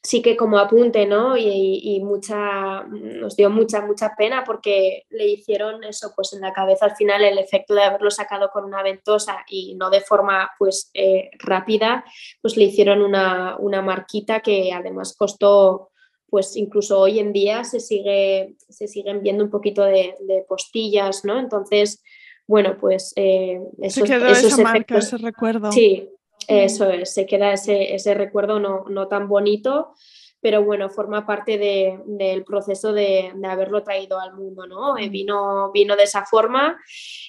sí 0.03 0.21
que 0.21 0.37
como 0.37 0.59
apunte, 0.59 1.07
¿no? 1.07 1.37
Y, 1.37 2.01
mucha, 2.03 2.83
nos 2.85 3.37
dio 3.37 3.51
mucha, 3.51 3.83
mucha 3.83 4.15
pena 4.17 4.43
porque 4.45 5.05
le 5.11 5.29
hicieron 5.29 5.85
eso, 5.85 6.13
pues 6.17 6.33
en 6.33 6.41
la 6.41 6.53
cabeza 6.53 6.87
al 6.87 6.97
final 6.97 7.23
el 7.23 7.39
efecto 7.39 7.75
de 7.75 7.85
haberlo 7.85 8.11
sacado 8.11 8.51
con 8.51 8.65
una 8.65 8.83
ventosa 8.83 9.45
y 9.49 9.77
no 9.77 9.91
de 9.91 10.01
forma 10.01 10.51
pues 10.59 10.91
eh, 10.95 11.31
rápida, 11.39 12.05
pues 12.41 12.57
le 12.57 12.65
hicieron 12.65 13.01
una, 13.01 13.57
marquita 13.83 14.41
que 14.41 14.73
además 14.73 15.15
costó, 15.17 15.91
pues 16.29 16.57
incluso 16.57 16.99
hoy 16.99 17.21
en 17.21 17.33
día 17.33 17.63
se, 17.63 17.79
sigue, 17.79 18.57
se 18.69 18.89
siguen 18.89 19.23
viendo 19.23 19.45
un 19.45 19.51
poquito 19.51 19.85
de, 19.85 20.17
postillas, 20.49 21.25
¿no? 21.25 21.39
Entonces, 21.39 22.03
bueno, 22.49 22.77
pues 22.81 23.13
eh, 23.15 23.61
esos, 23.81 24.11
esa 24.11 24.63
marca, 24.63 24.99
ese 24.99 25.17
recuerdo. 25.19 25.71
Sí, 25.71 26.11
eso 26.49 26.91
es, 26.91 27.13
se 27.15 27.27
queda 27.27 27.53
ese, 27.53 28.15
recuerdo 28.15 28.59
no, 28.59 29.09
tan 29.09 29.29
bonito, 29.29 29.95
pero 30.41 30.65
bueno, 30.65 30.91
forma 30.91 31.25
parte 31.25 31.57
del 31.57 32.45
proceso 32.45 32.93
de, 32.93 33.33
haberlo 33.45 33.83
traído 33.83 34.19
al 34.19 34.35
mundo, 34.35 34.67
¿no? 34.67 34.99
Eh, 34.99 35.09
vino, 35.09 35.71
vino 35.73 35.95
de 35.95 36.03
esa 36.03 36.25
forma, 36.25 36.81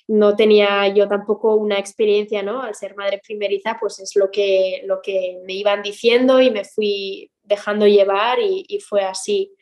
no 0.07 0.35
tenía 0.35 0.87
yo 0.87 1.07
tampoco 1.07 1.55
una 1.55 1.77
experiencia, 1.77 2.41
¿no? 2.41 2.63
Al 2.63 2.75
ser 2.75 2.95
madre 2.95 3.21
primeriza, 3.25 3.77
pues 3.79 3.99
es 3.99 4.15
lo 4.15 4.31
que, 4.31 4.81
lo 4.85 5.01
que 5.01 5.39
me 5.45 5.53
iban 5.53 5.83
diciendo 5.83 6.41
y 6.41 6.49
me 6.49 6.65
fui 6.65 7.29
dejando 7.43 7.85
llevar 7.85 8.39
y, 8.39 8.79
fue 8.79 9.03
así. 9.03 9.53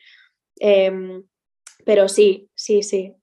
Em, 0.58 1.22
pero 1.84 2.08
sí, 2.08 2.48
sí, 2.54 2.82
sí. 2.82 3.14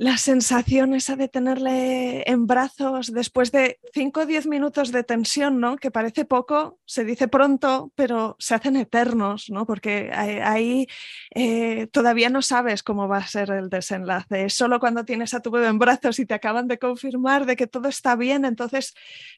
La 0.00 0.16
sensación 0.16 0.94
esa 0.94 1.14
de 1.14 1.28
tenerle 1.28 2.22
en 2.26 2.46
brazos 2.46 3.12
después 3.12 3.52
de 3.52 3.78
5 3.92 4.20
o 4.20 4.26
10 4.26 4.46
minutos 4.46 4.92
de 4.92 5.04
tensión, 5.04 5.60
¿no? 5.60 5.76
Que 5.76 5.90
parece 5.90 6.24
poco, 6.24 6.78
se 6.86 7.04
dice 7.04 7.28
pronto, 7.28 7.92
pero 7.96 8.34
se 8.38 8.54
hacen 8.54 8.76
eternos, 8.76 9.50
¿no? 9.50 9.66
Porque 9.66 10.10
ahí 10.10 10.86
eh, 11.34 11.86
todavía 11.88 12.30
no 12.30 12.40
sabes 12.40 12.82
cómo 12.82 13.08
va 13.08 13.18
a 13.18 13.26
ser 13.26 13.50
el 13.50 13.68
desenlace. 13.68 14.46
Es 14.46 14.54
solo 14.54 14.80
cuando 14.80 15.04
tienes 15.04 15.34
a 15.34 15.40
tu 15.40 15.50
bebé 15.50 15.66
en 15.66 15.78
brazos 15.78 16.18
y 16.18 16.24
te 16.24 16.32
acaban 16.32 16.66
de 16.66 16.78
confirmar 16.78 17.44
de 17.44 17.56
que 17.56 17.66
todo 17.66 17.86
está 17.86 18.16
bien, 18.16 18.46
entonces 18.46 18.94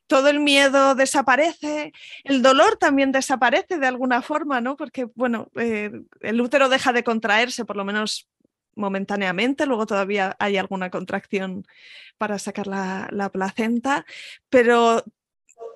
todo 0.06 0.28
el 0.28 0.38
miedo 0.38 0.94
desaparece, 0.94 1.92
el 2.22 2.40
dolor 2.40 2.76
también 2.76 3.10
desaparece 3.10 3.78
de 3.78 3.88
alguna 3.88 4.22
forma, 4.22 4.60
¿no? 4.60 4.76
Porque, 4.76 5.08
bueno, 5.16 5.48
eh, 5.56 5.90
el 6.20 6.40
útero 6.40 6.68
deja 6.68 6.92
de 6.92 7.02
contraerse, 7.02 7.64
por 7.64 7.74
lo 7.76 7.84
menos 7.84 8.28
momentáneamente, 8.74 9.66
luego 9.66 9.86
todavía 9.86 10.36
hay 10.38 10.56
alguna 10.56 10.90
contracción 10.90 11.64
para 12.18 12.38
sacar 12.38 12.66
la, 12.66 13.30
placenta, 13.32 14.06
pero 14.48 15.02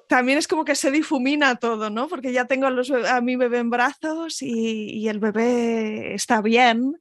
también 0.09 0.39
es 0.39 0.47
como 0.47 0.65
que 0.65 0.77
se 0.77 0.91
difumina 0.91 1.57
todo, 1.57 1.91
¿no? 1.91 2.09
Porque 2.09 2.33
ya 2.33 2.47
tengo 2.47 2.67
a, 2.67 3.21
mi 3.21 3.37
bebé 3.37 3.59
en 3.59 3.71
brazos 3.71 4.43
y, 4.43 5.09
el 5.09 5.19
bebé 5.19 6.15
está 6.15 6.41
bien. 6.43 6.99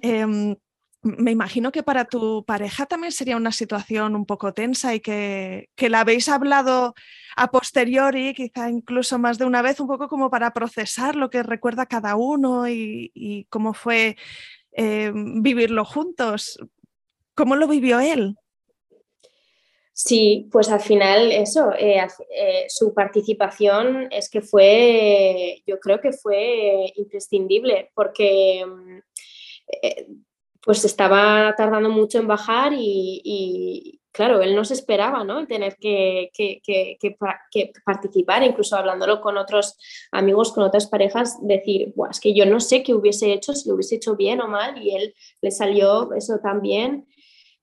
Em, 0.00 0.54
me 1.02 1.32
imagino 1.32 1.72
que 1.72 1.82
para 1.82 2.06
tu 2.06 2.44
pareja 2.46 2.86
también 2.86 3.12
sería 3.12 3.36
una 3.36 3.52
situación 3.52 4.14
un 4.14 4.24
poco 4.24 4.54
tensa 4.54 4.94
y 4.94 5.00
que, 5.00 5.68
que, 5.74 5.90
la 5.90 6.00
habéis 6.00 6.28
hablado 6.28 6.94
a 7.36 7.50
posteriori, 7.50 8.32
quizá 8.32 8.70
incluso 8.70 9.18
más 9.18 9.38
de 9.38 9.44
una 9.44 9.60
vez, 9.60 9.80
un 9.80 9.88
poco 9.88 10.08
como 10.08 10.30
para 10.30 10.52
procesar 10.52 11.16
lo 11.16 11.30
que 11.30 11.42
recuerda 11.42 11.86
cada 11.86 12.14
uno 12.14 12.68
y 12.68 13.46
cómo 13.50 13.74
fue 13.74 14.16
eh, 14.76 15.12
vivirlo 15.14 15.84
juntos. 15.84 16.58
¿Cómo 17.34 17.56
lo 17.56 17.68
vivió 17.68 18.00
él? 18.00 18.36
Sí, 19.92 20.48
pues 20.50 20.70
al 20.70 20.80
final 20.80 21.30
eso, 21.30 21.72
eh, 21.72 22.04
eh, 22.36 22.64
su 22.68 22.92
participación 22.92 24.08
es 24.10 24.28
que 24.28 24.40
fue, 24.40 25.62
yo 25.66 25.78
creo 25.78 26.00
que 26.00 26.12
fue 26.12 26.92
imprescindible 26.96 27.92
porque 27.94 28.66
mm, 28.66 28.98
pues 30.60 30.84
estaba 30.84 31.54
tardando 31.56 31.90
mucho 31.90 32.18
en 32.18 32.26
bajar 32.26 32.72
y, 32.74 34.00
claro, 34.14 34.40
él 34.42 34.54
no 34.54 34.64
se 34.64 34.74
esperaba, 34.74 35.24
¿no? 35.24 35.44
tener 35.44 35.76
que, 35.76 36.30
participar, 37.84 38.44
incluso 38.44 38.76
hablándolo 38.76 39.20
con 39.20 39.36
otros 39.36 39.76
amigos, 40.12 40.52
con 40.52 40.62
otras 40.62 40.86
parejas, 40.86 41.36
decir, 41.42 41.92
es 42.08 42.20
que 42.20 42.32
yo 42.32 42.46
no 42.46 42.60
sé 42.60 42.84
qué 42.84 42.94
hubiese 42.94 43.32
hecho, 43.32 43.54
si 43.54 43.68
lo 43.68 43.74
hubiese 43.74 43.96
hecho 43.96 44.14
bien 44.14 44.40
o 44.40 44.46
mal, 44.46 44.80
y 44.80 44.94
él 44.94 45.14
le 45.42 45.50
salió 45.50 46.12
eso 46.14 46.38
también. 46.38 47.08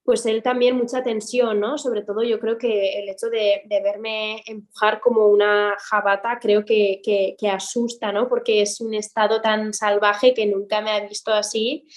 Pues 0.04 0.26
él 0.26 0.42
también 0.42 0.76
mucha 0.76 1.04
tensión, 1.04 1.60
¿no? 1.60 1.78
Sobre 1.78 2.02
todo 2.02 2.24
yo 2.24 2.40
creo 2.40 2.58
que 2.58 3.00
el 3.00 3.08
hecho 3.08 3.30
de, 3.30 3.62
verme 3.70 4.44
empujar 4.48 5.00
como 5.00 5.28
una 5.28 5.76
jabata 5.80 6.40
creo 6.42 6.66
que, 6.66 7.02
que 7.04 7.50
asusta, 7.50 8.12
¿no? 8.12 8.28
Porque 8.28 8.64
es 8.64 8.82
un 8.82 8.94
estado 8.96 9.42
tan 9.42 9.74
salvaje 9.74 10.34
que 10.34 10.48
nunca 10.48 10.82
me 10.82 10.90
ha 10.90 11.08
visto 11.08 11.32
así 11.32 11.88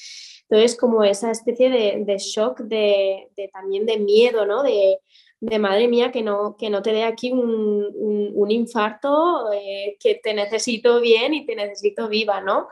entonces, 0.49 0.79
como 0.79 1.03
esa 1.05 1.31
especie 1.31 1.71
de, 1.71 2.19
shock, 2.19 2.61
de, 2.61 3.29
también 3.53 3.87
de 3.87 3.99
miedo, 3.99 4.45
¿no? 4.47 4.63
De, 4.63 4.99
madre 5.59 5.89
mía, 5.89 6.11
que 6.11 6.23
no, 6.23 6.57
que 6.57 6.71
no 6.71 6.81
te 6.81 6.93
dé 6.93 7.05
aquí 7.05 7.33
un, 7.33 8.51
infarto, 8.51 9.53
eh, 9.53 9.97
que 10.01 10.17
te 10.17 10.35
necesito 10.35 11.01
bien 11.01 11.35
y 11.35 11.47
te 11.47 11.55
necesito 11.55 12.09
viva, 12.09 12.41
¿no? 12.41 12.69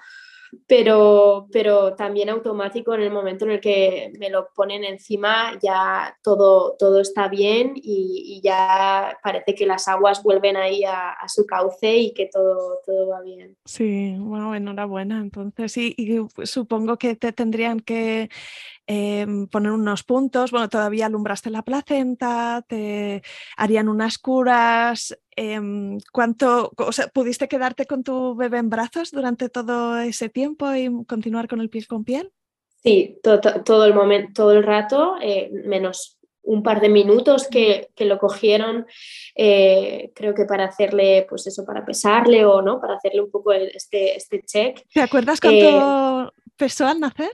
Pero, 0.66 1.48
pero 1.50 1.94
también 1.94 2.28
automático 2.28 2.94
en 2.94 3.02
el 3.02 3.10
momento 3.10 3.44
en 3.44 3.52
el 3.52 3.60
que 3.60 4.12
me 4.18 4.30
lo 4.30 4.48
ponen 4.54 4.84
encima, 4.84 5.58
ya 5.62 6.16
todo, 6.22 6.76
todo 6.78 7.00
está 7.00 7.28
bien 7.28 7.72
y, 7.74 8.40
ya 8.42 9.18
parece 9.22 9.54
que 9.54 9.66
las 9.66 9.86
aguas 9.86 10.22
vuelven 10.22 10.56
ahí 10.56 10.82
a, 10.84 11.16
su 11.28 11.46
cauce 11.46 11.96
y 11.96 12.12
que 12.12 12.26
todo, 12.26 12.80
todo 12.84 13.08
va 13.08 13.20
bien. 13.20 13.56
Sí, 13.64 14.16
bueno, 14.18 14.54
enhorabuena. 14.54 15.20
Entonces, 15.20 15.76
y, 15.76 15.94
y 15.96 16.46
supongo 16.46 16.96
que 16.96 17.14
te 17.14 17.32
tendrían 17.32 17.80
que 17.80 18.28
Em, 18.86 19.46
poner 19.46 19.70
unos 19.70 20.02
puntos, 20.02 20.50
bueno, 20.50 20.68
todavía 20.68 21.06
alumbraste 21.06 21.50
la 21.50 21.62
placenta, 21.62 22.64
te 22.66 23.22
harían 23.56 23.88
unas 23.88 24.18
curas. 24.18 25.16
Em, 25.36 25.98
¿Cuánto, 26.12 26.72
o 26.76 26.92
sea, 26.92 27.06
pudiste 27.08 27.46
quedarte 27.48 27.86
con 27.86 28.02
tu 28.02 28.34
bebé 28.34 28.58
en 28.58 28.70
brazos 28.70 29.12
durante 29.12 29.48
todo 29.48 29.98
ese 29.98 30.28
tiempo 30.28 30.74
y 30.74 30.90
continuar 31.06 31.46
con 31.48 31.60
el 31.60 31.70
piel 31.70 31.86
con 31.86 32.04
piel? 32.04 32.32
Sí, 32.82 33.20
todo, 33.22 33.84
el 33.84 33.94
momento, 33.94 34.32
todo 34.34 34.52
el 34.52 34.64
rato, 34.64 35.14
eh, 35.22 35.50
menos 35.64 36.18
un 36.42 36.64
par 36.64 36.80
de 36.80 36.88
minutos 36.88 37.46
que, 37.46 37.88
lo 37.98 38.18
cogieron, 38.18 38.86
eh, 39.36 40.10
creo 40.14 40.34
que 40.34 40.44
para 40.44 40.64
hacerle, 40.64 41.24
pues 41.28 41.46
eso, 41.46 41.64
para 41.64 41.84
pesarle 41.84 42.44
o 42.44 42.60
no, 42.62 42.80
para 42.80 42.96
hacerle 42.96 43.20
un 43.20 43.30
poco 43.30 43.52
este, 43.52 44.16
este 44.16 44.42
check. 44.42 44.84
¿Te 44.92 45.00
acuerdas 45.00 45.40
cuánto 45.40 46.26
eh, 46.26 46.30
pesó 46.56 46.88
al 46.88 46.98
nacer? 46.98 47.30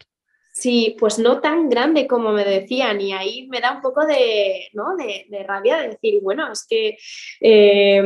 Sí, 0.59 0.97
pues 0.99 1.21
no 1.21 1.41
tan 1.41 1.69
grande 1.69 2.09
como 2.09 2.33
me 2.33 2.45
decían 2.45 3.01
y 3.01 3.13
ahí 3.13 3.47
me 3.47 3.61
da 3.61 3.75
un 3.77 3.81
poco 3.81 4.05
de, 4.05 4.69
¿no? 4.73 4.97
de, 4.97 5.45
rabia 5.45 5.77
de 5.77 5.91
decir, 5.91 6.21
bueno, 6.21 6.51
es 6.51 6.67
que 6.67 6.99
eh, 7.41 8.03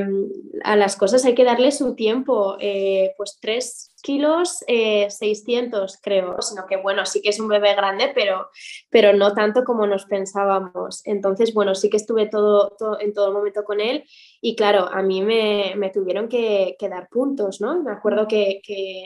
a 0.62 0.76
las 0.76 0.96
cosas 0.96 1.24
hay 1.24 1.34
que 1.34 1.44
darle 1.44 1.72
su 1.72 1.94
tiempo, 1.94 2.58
eh, 2.60 3.14
pues 3.16 3.38
tres 3.40 3.92
kilos 4.02 4.64
600 4.66 5.94
eh, 5.94 5.98
creo, 6.02 6.42
sino 6.42 6.66
que 6.66 6.76
bueno, 6.76 7.06
sí 7.06 7.22
que 7.22 7.30
es 7.30 7.40
un 7.40 7.48
bebé 7.48 7.74
grande, 7.74 8.12
pero, 8.14 8.50
pero 8.90 9.14
no 9.14 9.32
tanto 9.32 9.64
como 9.64 9.86
nos 9.86 10.04
pensábamos. 10.04 11.00
Entonces, 11.06 11.54
bueno, 11.54 11.74
sí 11.74 11.88
que 11.88 11.96
estuve 11.96 12.26
todo, 12.26 12.76
en 13.00 13.14
todo 13.14 13.32
momento 13.32 13.64
con 13.64 13.80
él 13.80 14.04
y 14.40 14.56
claro, 14.56 14.88
a 14.92 15.02
mí 15.02 15.22
me, 15.22 15.90
tuvieron 15.94 16.28
que, 16.28 16.76
dar 16.90 17.08
puntos, 17.08 17.60
¿no? 17.60 17.80
Me 17.82 17.92
acuerdo 17.92 18.26
que, 18.26 18.60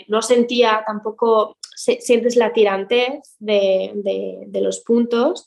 no 0.09 0.23
sentía 0.23 0.83
tampoco, 0.87 1.59
sientes 1.77 2.37
la 2.37 2.53
tirantez 2.53 3.37
de, 3.39 3.93
de 4.47 4.61
los 4.61 4.81
puntos 4.81 5.47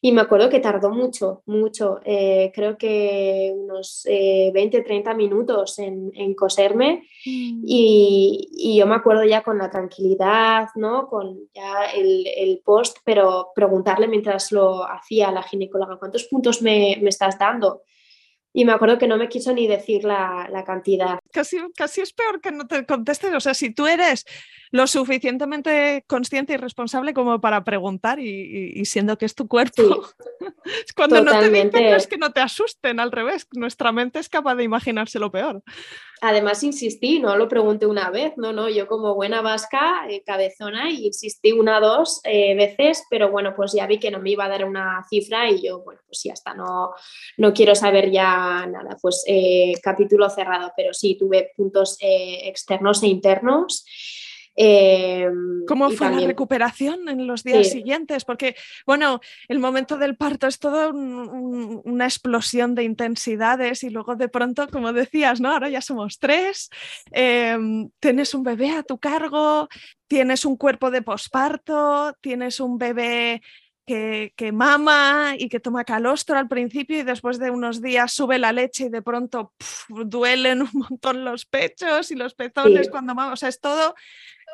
y 0.00 0.12
me 0.12 0.20
acuerdo 0.20 0.48
que 0.48 0.60
tardó 0.60 0.90
mucho, 0.90 1.42
mucho, 1.46 1.98
eh, 2.04 2.52
creo 2.54 2.78
que 2.78 3.52
unos 3.52 4.04
20, 4.06 4.78
eh, 4.78 4.82
30 4.82 5.14
minutos 5.14 5.78
en, 5.80 6.34
coserme 6.34 7.02
mm. 7.26 7.62
y, 7.66 8.76
yo 8.78 8.86
me 8.86 8.94
acuerdo 8.94 9.24
ya 9.24 9.42
con 9.42 9.58
la 9.58 9.70
tranquilidad, 9.70 10.68
¿no? 10.76 11.08
Con 11.08 11.48
ya 11.52 11.86
el, 11.96 12.62
post, 12.64 12.98
pero 13.04 13.48
preguntarle 13.54 14.06
mientras 14.06 14.52
lo 14.52 14.84
hacía 14.84 15.28
a 15.28 15.32
la 15.32 15.42
ginecóloga, 15.42 15.98
¿cuántos 15.98 16.24
puntos 16.24 16.62
me, 16.62 16.98
me 17.02 17.08
estás 17.08 17.38
dando? 17.38 17.82
y 18.52 18.64
me 18.64 18.72
acuerdo 18.72 18.98
que 18.98 19.06
no 19.06 19.18
me 19.18 19.28
quiso 19.28 19.52
ni 19.52 19.66
decir 19.66 20.04
la, 20.04 20.48
la, 20.50 20.64
cantidad. 20.64 21.17
Casi, 21.32 21.58
casi 21.76 22.00
es 22.00 22.12
peor 22.12 22.40
que 22.40 22.52
no 22.52 22.66
te 22.66 22.86
contestes, 22.86 23.34
o 23.34 23.40
sea, 23.40 23.54
si 23.54 23.70
tú 23.70 23.86
eres 23.86 24.24
lo 24.70 24.86
suficientemente 24.86 26.04
consciente 26.06 26.54
y 26.54 26.56
responsable 26.56 27.14
como 27.14 27.40
para 27.40 27.64
preguntar 27.64 28.18
y, 28.20 28.84
siendo 28.84 29.16
que 29.16 29.26
es 29.26 29.34
tu 29.34 29.48
cuerpo, 29.48 29.82
cuando 30.96 31.22
no 31.22 31.38
te 31.38 31.50
dicen 31.50 31.84
es 31.86 32.06
que 32.06 32.18
no 32.18 32.32
te 32.32 32.40
asusten, 32.40 33.00
al 33.00 33.12
revés, 33.12 33.46
nuestra 33.52 33.92
mente 33.92 34.18
es 34.18 34.28
capaz 34.28 34.56
de 34.56 34.64
imaginarse 34.64 35.18
lo 35.18 35.30
peor. 35.30 35.62
Además 36.20 36.64
insistí, 36.64 37.20
no 37.20 37.36
lo 37.36 37.48
pregunté 37.48 37.86
una 37.86 38.10
vez, 38.10 38.32
no, 38.36 38.52
no, 38.52 38.68
yo 38.68 38.88
como 38.88 39.14
buena 39.14 39.40
vasca, 39.40 40.06
eh, 40.08 40.22
cabezona, 40.24 40.90
y 40.90 41.06
insistí 41.06 41.52
una 41.52 41.78
dos 41.78 42.20
eh, 42.24 42.56
veces, 42.56 43.04
pero 43.08 43.30
bueno, 43.30 43.54
pues 43.54 43.72
ya 43.72 43.86
vi 43.86 43.98
que 43.98 44.10
no 44.10 44.18
me 44.18 44.30
iba 44.30 44.46
a 44.46 44.48
dar 44.48 44.64
una 44.64 45.04
cifra 45.08 45.48
y 45.48 45.62
yo, 45.62 45.80
bueno, 45.84 46.00
pues 46.06 46.22
ya 46.24 46.32
está, 46.32 46.54
no, 46.54 46.90
no 47.36 47.52
quiero 47.52 47.74
saber 47.76 48.10
ya 48.10 48.66
nada, 48.66 48.96
pues 49.00 49.22
eh, 49.28 49.74
capítulo 49.80 50.28
cerrado, 50.28 50.72
pero 50.76 50.92
sí, 50.92 51.16
tuve 51.18 51.52
puntos 51.56 51.98
externos 52.00 53.02
e 53.02 53.08
internos. 53.08 53.84
Em, 54.60 55.64
¿Cómo 55.68 55.88
fue 55.92 56.10
la 56.10 56.26
recuperación 56.26 57.08
en 57.08 57.28
los 57.28 57.44
días 57.44 57.70
siguientes? 57.70 58.24
Porque, 58.24 58.56
bueno, 58.84 59.20
el 59.46 59.60
momento 59.60 59.96
del 59.98 60.16
parto 60.16 60.48
es 60.48 60.58
toda 60.58 60.88
una 60.88 62.04
explosión 62.04 62.74
de 62.74 62.82
intensidades 62.82 63.84
y 63.84 63.90
luego 63.90 64.16
de 64.16 64.28
pronto, 64.28 64.66
como 64.66 64.92
decías, 64.92 65.40
¿no? 65.40 65.52
Ahora 65.52 65.68
ya 65.68 65.80
somos 65.80 66.18
tres, 66.18 66.70
em, 67.12 67.88
tienes 68.00 68.34
un 68.34 68.42
bebé 68.42 68.72
a 68.72 68.82
tu 68.82 68.98
cargo, 68.98 69.68
tienes 70.08 70.44
un 70.44 70.56
cuerpo 70.56 70.90
de 70.90 71.02
posparto, 71.02 72.14
tienes 72.20 72.58
un 72.58 72.78
bebé 72.78 73.42
que, 73.88 74.52
mama 74.52 75.34
y 75.38 75.48
que 75.48 75.60
toma 75.60 75.84
calostro 75.84 76.36
al 76.36 76.48
principio 76.48 76.98
y 76.98 77.02
después 77.02 77.38
de 77.38 77.50
unos 77.50 77.80
días 77.80 78.12
sube 78.12 78.38
la 78.38 78.52
leche 78.52 78.84
y 78.84 78.88
de 78.90 79.02
pronto 79.02 79.52
duelen 79.88 80.62
un 80.62 80.70
montón 80.72 81.24
los 81.24 81.46
pechos 81.46 82.10
y 82.10 82.14
los 82.14 82.34
pezones 82.34 82.90
cuando 82.90 83.14
mama. 83.14 83.32
O 83.32 83.36
sea, 83.36 83.48
es 83.48 83.60
todo 83.60 83.94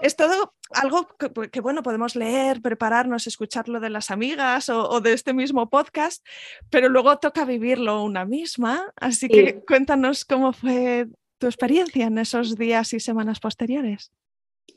es 0.00 0.16
todo 0.16 0.54
algo 0.70 1.08
que, 1.52 1.60
bueno, 1.60 1.82
podemos 1.82 2.16
leer, 2.16 2.60
prepararnos, 2.60 3.28
escucharlo 3.28 3.78
de 3.78 3.90
las 3.90 4.10
amigas 4.10 4.68
o, 4.68 5.00
de 5.00 5.12
este 5.12 5.32
mismo 5.32 5.70
podcast, 5.70 6.26
pero 6.68 6.88
luego 6.88 7.16
toca 7.18 7.44
vivirlo 7.44 8.02
una 8.02 8.24
misma. 8.24 8.92
Así 8.96 9.28
que 9.28 9.62
cuéntanos 9.66 10.24
cómo 10.24 10.52
fue 10.52 11.06
tu 11.38 11.46
experiencia 11.46 12.06
en 12.06 12.18
esos 12.18 12.56
días 12.56 12.92
y 12.92 12.98
semanas 12.98 13.38
posteriores. 13.38 14.10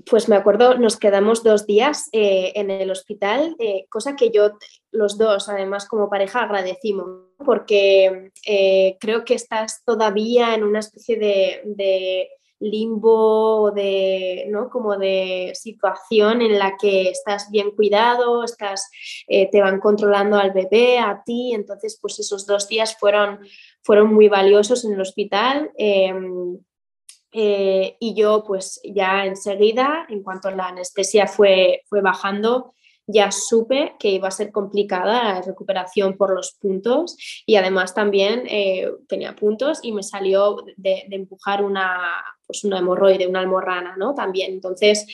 Pues 0.09 0.29
me 0.29 0.35
acuerdo, 0.35 0.77
nos 0.77 0.97
quedamos 0.97 1.43
dos 1.43 1.65
días 1.65 2.09
eh, 2.11 2.53
en 2.55 2.71
el 2.71 2.89
hospital, 2.91 3.55
eh, 3.59 3.85
cosa 3.89 4.15
que 4.15 4.31
yo, 4.31 4.51
los 4.91 5.17
dos, 5.17 5.49
además 5.49 5.87
como 5.87 6.09
pareja, 6.09 6.43
agradecimos, 6.43 7.07
porque 7.45 8.31
eh, 8.45 8.97
creo 8.99 9.25
que 9.25 9.33
estás 9.33 9.83
todavía 9.85 10.55
en 10.55 10.63
una 10.63 10.79
especie 10.79 11.17
de, 11.17 11.61
de 11.65 12.29
limbo, 12.59 13.71
de, 13.71 14.45
¿no? 14.49 14.69
como 14.69 14.97
de 14.97 15.51
situación 15.55 16.41
en 16.41 16.57
la 16.57 16.75
que 16.79 17.09
estás 17.09 17.51
bien 17.51 17.71
cuidado, 17.71 18.43
estás, 18.43 18.89
te 19.27 19.61
van 19.61 19.79
controlando 19.79 20.37
al 20.37 20.51
bebé, 20.51 20.97
a 20.99 21.21
ti, 21.23 21.53
entonces 21.53 21.99
pues 22.01 22.19
esos 22.19 22.47
dos 22.47 22.67
días 22.67 22.97
fueron, 22.97 23.39
fueron 23.83 24.13
muy 24.13 24.27
valiosos 24.27 24.85
en 24.85 24.93
el 24.93 25.01
hospital. 25.01 25.71
Eh, 27.39 27.97
y 27.99 28.15
yo 28.15 28.43
pues 28.43 28.81
ya 28.83 29.27
enseguida, 29.27 30.07
en 30.09 30.23
cuanto 30.23 30.49
la 30.49 30.69
anestesia 30.69 31.27
fue, 31.27 31.83
fue 31.85 32.01
bajando, 32.01 32.73
ya 33.05 33.31
supe 33.31 33.93
que 33.99 34.09
iba 34.09 34.27
a 34.27 34.31
ser 34.31 34.51
complicada 34.51 35.35
la 35.35 35.41
recuperación 35.43 36.17
por 36.17 36.33
los 36.33 36.53
puntos 36.53 37.15
y 37.45 37.55
además 37.55 37.93
también 37.93 38.45
eh, 38.47 38.89
tenía 39.07 39.35
puntos 39.35 39.81
y 39.83 39.91
me 39.91 40.01
salió 40.01 40.57
de, 40.77 41.05
empujar 41.11 41.63
una, 41.63 42.25
pues 42.47 42.63
una 42.63 42.79
hemorroide, 42.79 43.27
una 43.27 43.41
almorrana, 43.41 43.95
¿no? 43.97 44.15
También, 44.15 44.53
entonces 44.53 45.05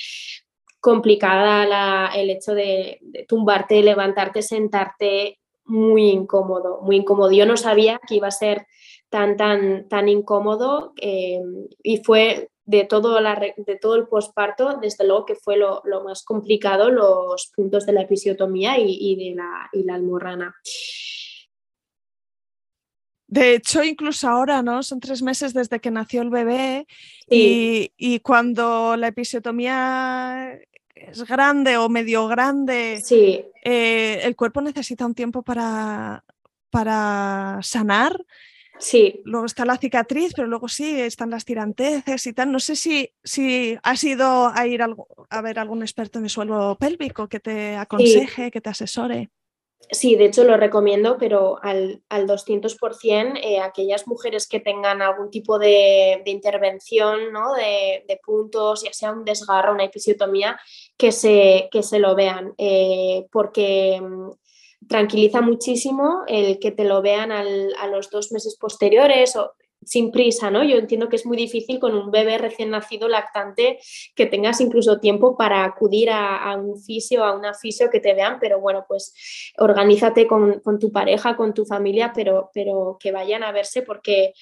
complicada 0.80 2.08
el 2.16 2.30
hecho 2.30 2.54
de, 2.56 3.00
de, 3.02 3.26
tumbarte, 3.26 3.84
levantarte, 3.84 4.42
sentarte, 4.42 5.40
muy 5.66 6.10
incómodo, 6.10 6.80
muy 6.84 6.96
incómodo. 6.96 7.34
Yo 7.34 7.46
no 7.46 7.58
sabía 7.58 8.00
que 8.08 8.16
iba 8.16 8.30
a 8.30 8.32
ser 8.32 8.66
tan, 9.14 9.38
tan, 9.38 9.88
tan 9.88 10.10
incómodo 10.10 10.94
eh, 11.00 11.40
y 11.84 11.98
fue 11.98 12.50
de 12.66 12.84
todo, 12.86 13.22
la, 13.22 13.40
de 13.56 13.76
todo 13.76 13.96
el 13.96 14.08
posparto, 14.08 14.80
desde 14.82 15.06
luego 15.06 15.28
que 15.28 15.36
fue 15.36 15.56
lo, 15.56 15.84
lo, 15.86 16.04
más 16.04 16.24
complicado, 16.24 16.90
los 16.90 17.52
puntos 17.56 17.86
de 17.86 17.94
la 17.94 18.02
episiotomía 18.02 18.80
y, 18.80 18.98
y 19.00 19.30
de 19.30 19.36
la, 19.36 19.70
y 19.72 19.84
la 19.84 19.94
almorrana. 19.94 20.56
De 23.28 23.54
hecho, 23.54 23.84
incluso 23.84 24.28
ahora, 24.28 24.64
¿no? 24.64 24.82
Son 24.82 25.00
tres 25.00 25.22
meses 25.22 25.54
desde 25.54 25.80
que 25.80 25.92
nació 25.92 26.24
el 26.24 26.32
bebé 26.32 26.88
sí. 27.30 27.92
y, 27.98 28.16
y, 28.16 28.20
cuando 28.22 28.96
la 28.98 29.10
episiotomía 29.10 30.60
es 30.96 31.24
grande 31.24 31.78
o 31.78 31.88
medio 31.88 32.28
grande, 32.28 33.00
sí. 33.04 33.46
eh, 33.64 34.22
el 34.24 34.36
cuerpo 34.36 34.60
necesita 34.62 35.06
un 35.06 35.14
tiempo 35.14 35.44
para, 35.44 36.26
para 36.72 37.60
sanar 37.62 38.26
Sí. 38.80 39.22
Luego 39.24 39.46
está 39.46 39.66
la 39.66 39.78
cicatriz, 39.78 40.34
pero 40.36 40.48
luego 40.48 40.68
sí, 40.68 41.00
están 41.00 41.30
las 41.30 41.46
tiranteces 41.46 42.26
y 42.28 42.34
tal. 42.34 42.52
No 42.52 42.60
sé 42.60 42.76
si, 42.76 43.12
si 43.24 43.78
has 43.84 44.04
ido 44.04 44.52
a 44.54 44.68
ir 44.68 44.82
a, 44.82 44.88
a 45.30 45.42
ver 45.42 45.60
algún 45.60 45.84
experto 45.84 46.20
en 46.20 46.26
el 46.26 46.30
suelo 46.30 46.78
pélvico 46.80 47.28
que 47.28 47.40
te 47.40 47.76
aconseje, 47.76 48.46
sí. 48.46 48.52
que 48.52 48.62
te 48.62 48.70
asesore. 48.70 49.30
Sí, 49.92 50.16
de 50.16 50.26
hecho 50.26 50.44
lo 50.44 50.58
recomiendo, 50.58 51.18
pero 51.18 51.60
al, 51.62 52.02
al 52.10 52.28
200%, 52.28 53.40
eh, 53.44 53.60
aquellas 53.60 54.08
mujeres 54.08 54.48
que 54.48 54.60
tengan 54.60 55.02
algún 55.02 55.30
tipo 55.30 55.60
de, 55.60 56.22
de 56.24 56.32
intervención, 56.32 57.32
¿no? 57.32 57.54
de, 57.54 58.04
de, 58.08 58.20
puntos, 58.24 58.84
ya 58.84 58.94
sea 58.94 59.12
un 59.12 59.26
desgarro, 59.26 59.74
una 59.74 59.84
episiotomía, 59.84 60.60
que 60.98 61.12
se, 61.12 61.70
que 61.72 61.84
se 61.84 62.00
lo 62.00 62.16
vean, 62.16 62.54
eh, 62.58 63.28
porque 63.32 64.00
mm, 64.02 64.32
tranquiliza 64.88 65.42
muchísimo 65.42 66.24
el 66.28 66.60
que 66.60 66.72
te 66.72 66.84
lo 66.84 67.02
vean 67.02 67.32
al, 67.32 67.74
a 67.80 67.88
los 67.88 68.10
dos 68.10 68.32
meses 68.32 68.58
posteriores 68.60 69.36
o 69.36 69.54
sin 69.86 70.12
prisa, 70.12 70.52
¿no? 70.52 70.64
Yo 70.64 70.78
entiendo 70.78 71.10
que 71.10 71.16
es 71.16 71.26
muy 71.26 71.38
difícil 71.38 71.80
con 71.80 71.96
un 71.96 72.12
bebé 72.12 72.38
recién 72.38 72.70
nacido 72.70 73.08
lactante 73.08 73.80
que 74.16 74.26
tengas 74.26 74.62
incluso 74.62 75.00
tiempo 75.00 75.38
para 75.38 75.64
acudir 75.64 76.10
a, 76.12 76.56
un 76.58 76.80
fisio, 76.80 77.24
a 77.24 77.36
una 77.36 77.54
fisio 77.54 77.90
que 77.90 78.00
te 78.00 78.14
vean, 78.14 78.38
pero 78.40 78.60
bueno, 78.60 78.86
pues 78.88 79.14
organízate 79.58 80.28
con, 80.28 80.60
con 80.60 80.80
tu 80.80 80.92
pareja, 80.92 81.36
con 81.36 81.54
tu 81.54 81.66
familia, 81.66 82.12
pero, 82.14 82.50
pero 82.54 82.98
que 83.00 83.12
vayan 83.12 83.44
a 83.44 83.52
verse 83.52 83.82
porque 83.82 84.34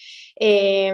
eh, 0.44 0.92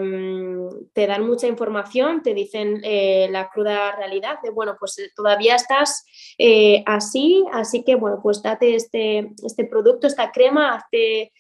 te 0.94 1.08
dan 1.08 1.26
mucha 1.26 1.48
información, 1.48 2.22
te 2.22 2.34
dicen 2.34 2.82
eh, 2.84 3.30
la 3.32 3.50
cruda 3.50 3.96
realidad 3.96 4.40
de, 4.44 4.50
bueno, 4.50 4.76
pues 4.78 5.00
eh, 5.00 5.10
todavía 5.16 5.56
estás 5.56 6.06
eh, 6.38 6.84
así, 6.86 7.46
así 7.54 7.84
que, 7.86 7.96
bueno, 7.96 8.20
pues 8.22 8.42
date 8.44 8.76
este, 8.76 9.32
este 9.46 9.64
producto, 9.64 10.06
esta 10.06 10.32
crema, 10.32 10.76
hazte 10.76 11.32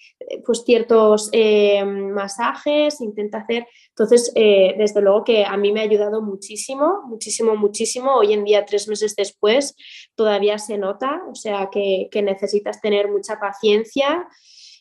pues 0.45 0.63
ciertos 0.63 1.29
eh, 1.33 1.83
masajes, 1.83 3.01
intenta 3.01 3.39
hacer. 3.39 3.67
Entonces, 3.89 4.31
desde 4.33 5.01
luego 5.01 5.23
que 5.23 5.43
a 5.43 5.57
mí 5.57 5.71
me 5.71 5.81
ha 5.81 5.83
ayudado 5.83 6.21
muchísimo, 6.21 7.01
muchísimo, 7.05 7.55
muchísimo. 7.55 8.15
Hoy 8.15 8.33
en 8.33 8.43
día, 8.43 8.65
tres 8.65 8.87
meses 8.87 9.15
después, 9.15 9.75
todavía 10.15 10.57
se 10.59 10.77
nota, 10.77 11.21
o 11.29 11.35
sea 11.35 11.69
que, 11.71 12.07
que 12.11 12.21
necesitas 12.21 12.79
tener 12.79 13.09
mucha 13.09 13.39
paciencia. 13.39 14.27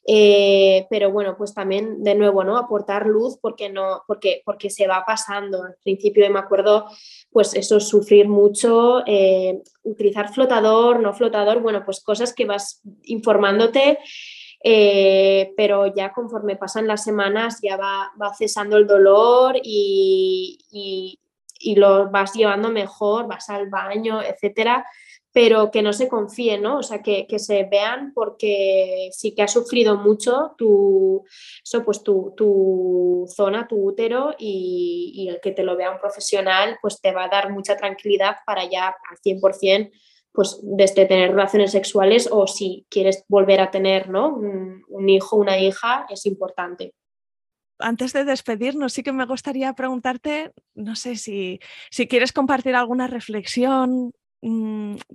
Eh, 0.08 0.86
pero 0.88 1.10
bueno, 1.10 1.36
pues 1.36 1.52
también 1.52 2.02
de 2.04 2.14
nuevo, 2.14 2.44
¿no? 2.44 2.56
Aportar 2.56 3.06
luz 3.06 3.38
porque 3.40 3.68
no, 3.68 4.04
porque, 4.06 4.42
porque 4.44 4.70
se 4.70 4.86
va 4.86 5.04
pasando. 5.06 5.64
Al 5.64 5.76
principio 5.82 6.30
me 6.30 6.38
acuerdo, 6.38 6.86
pues 7.30 7.54
eso, 7.54 7.80
sufrir 7.80 8.28
mucho, 8.28 9.02
eh, 9.06 9.62
utilizar 9.82 10.32
flotador, 10.32 11.00
no 11.00 11.12
flotador, 11.12 11.60
bueno, 11.60 11.84
pues 11.84 12.02
cosas 12.02 12.32
que 12.32 12.44
vas 12.44 12.80
informándote 13.04 13.98
eh, 14.68 15.52
pero 15.56 15.94
ya 15.94 16.12
conforme 16.12 16.56
pasan 16.56 16.88
las 16.88 17.04
semanas 17.04 17.60
ya 17.62 17.76
va, 17.76 18.10
va 18.20 18.34
cesando 18.34 18.76
el 18.76 18.86
dolor 18.86 19.56
y, 19.62 20.58
y, 20.72 21.20
y, 21.60 21.76
lo 21.76 22.10
vas 22.10 22.32
llevando 22.32 22.70
mejor, 22.70 23.28
vas 23.28 23.48
al 23.50 23.68
baño, 23.68 24.22
etcétera, 24.22 24.84
pero 25.36 25.70
que 25.70 25.82
no 25.82 25.92
se 25.92 26.08
confíen, 26.08 26.62
¿no? 26.62 26.78
O 26.78 26.82
sea, 26.82 27.02
que, 27.02 27.26
que, 27.26 27.38
se 27.38 27.64
vean 27.64 28.14
porque 28.14 29.10
sí 29.12 29.34
que 29.34 29.42
ha 29.42 29.48
sufrido 29.48 29.98
mucho 29.98 30.54
tu, 30.56 31.26
eso, 31.62 31.84
pues 31.84 32.02
tu, 32.02 32.32
tu 32.34 33.26
zona, 33.28 33.68
tu 33.68 33.76
útero 33.76 34.34
y, 34.38 35.12
y, 35.14 35.28
el 35.28 35.38
que 35.42 35.52
te 35.52 35.62
lo 35.62 35.76
vea 35.76 35.90
un 35.90 36.00
profesional 36.00 36.78
pues 36.80 37.02
te 37.02 37.12
va 37.12 37.24
a 37.24 37.28
dar 37.28 37.52
mucha 37.52 37.76
tranquilidad 37.76 38.36
para 38.46 38.64
ya 38.64 38.86
al 38.86 39.18
100% 39.18 39.90
pues 40.32 40.58
desde 40.62 41.04
tener 41.04 41.32
relaciones 41.32 41.72
sexuales 41.72 42.30
o 42.32 42.46
si 42.46 42.86
quieres 42.88 43.22
volver 43.28 43.60
a 43.60 43.70
tener 43.70 44.08
¿no? 44.08 44.34
un, 44.34 44.84
un 44.88 45.08
hijo, 45.10 45.36
una 45.36 45.58
hija, 45.58 46.06
es 46.08 46.24
importante 46.24 46.94
antes 47.78 48.14
de 48.14 48.24
despedirnos, 48.24 48.94
sí 48.94 49.02
que 49.02 49.12
me 49.12 49.26
gustaría 49.26 49.74
preguntarte, 49.74 50.54
no 50.74 50.96
sé 50.96 51.16
si, 51.16 51.60
si 51.90 52.08
quieres 52.08 52.32
compartir 52.32 52.74
alguna 52.74 53.06
reflexión 53.06 54.14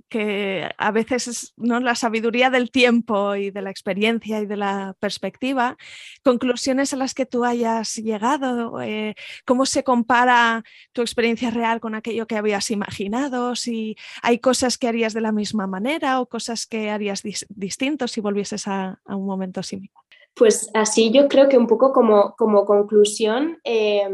que 0.08 0.68
a 0.76 0.90
veces 0.90 1.28
es 1.28 1.52
¿no? 1.56 1.80
la 1.80 1.94
sabiduría 1.94 2.50
del 2.50 2.70
tiempo 2.70 3.34
y 3.34 3.50
de 3.50 3.62
la 3.62 3.70
experiencia 3.70 4.40
y 4.40 4.46
de 4.46 4.56
la 4.56 4.94
perspectiva, 5.00 5.76
conclusiones 6.22 6.92
a 6.92 6.96
las 6.96 7.14
que 7.14 7.24
tú 7.24 7.44
hayas 7.44 7.94
llegado, 7.96 8.80
eh, 8.82 9.14
cómo 9.46 9.64
se 9.64 9.84
compara 9.84 10.64
tu 10.92 11.02
experiencia 11.02 11.50
real 11.50 11.80
con 11.80 11.94
aquello 11.94 12.26
que 12.26 12.36
habías 12.36 12.70
imaginado, 12.70 13.56
si 13.56 13.96
hay 14.22 14.38
cosas 14.38 14.76
que 14.76 14.88
harías 14.88 15.14
de 15.14 15.20
la 15.20 15.32
misma 15.32 15.66
manera 15.66 16.20
o 16.20 16.26
cosas 16.26 16.66
que 16.66 16.90
harías 16.90 17.22
dis 17.22 17.46
distintos 17.48 18.12
si 18.12 18.20
volvieses 18.20 18.66
a, 18.68 19.00
un 19.06 19.26
momento 19.26 19.62
similar. 19.62 20.02
Pues 20.34 20.70
así 20.74 21.10
yo 21.10 21.28
creo 21.28 21.48
que 21.48 21.58
un 21.58 21.66
poco 21.66 21.92
como, 21.92 22.34
como 22.36 22.64
conclusión, 22.64 23.58
eh, 23.64 24.08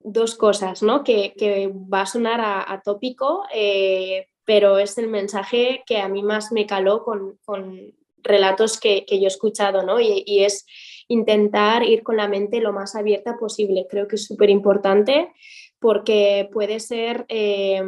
dos 0.00 0.34
cosas, 0.36 0.82
¿no? 0.82 1.02
Que, 1.02 1.34
que, 1.36 1.68
va 1.68 2.02
a 2.02 2.06
sonar 2.06 2.40
a, 2.40 2.72
a 2.72 2.80
tópico, 2.80 3.44
eh, 3.52 4.28
pero 4.46 4.78
es 4.78 4.96
el 4.96 5.08
mensaje 5.08 5.82
que 5.86 5.98
a 5.98 6.08
mí 6.08 6.22
más 6.22 6.52
me 6.52 6.66
caló 6.66 7.04
con, 7.04 7.38
con 7.44 7.92
relatos 8.22 8.80
que, 8.80 9.04
que, 9.04 9.18
yo 9.18 9.24
he 9.24 9.28
escuchado, 9.28 9.82
¿no? 9.82 10.00
Y, 10.00 10.44
es 10.44 10.64
intentar 11.08 11.82
ir 11.82 12.02
con 12.02 12.16
la 12.16 12.28
mente 12.28 12.60
lo 12.60 12.72
más 12.72 12.96
abierta 12.96 13.36
posible. 13.38 13.86
Creo 13.90 14.08
que 14.08 14.16
es 14.16 14.24
súper 14.24 14.50
importante 14.50 15.32
porque 15.78 16.48
puede 16.52 16.80
ser 16.80 17.26
eh, 17.28 17.82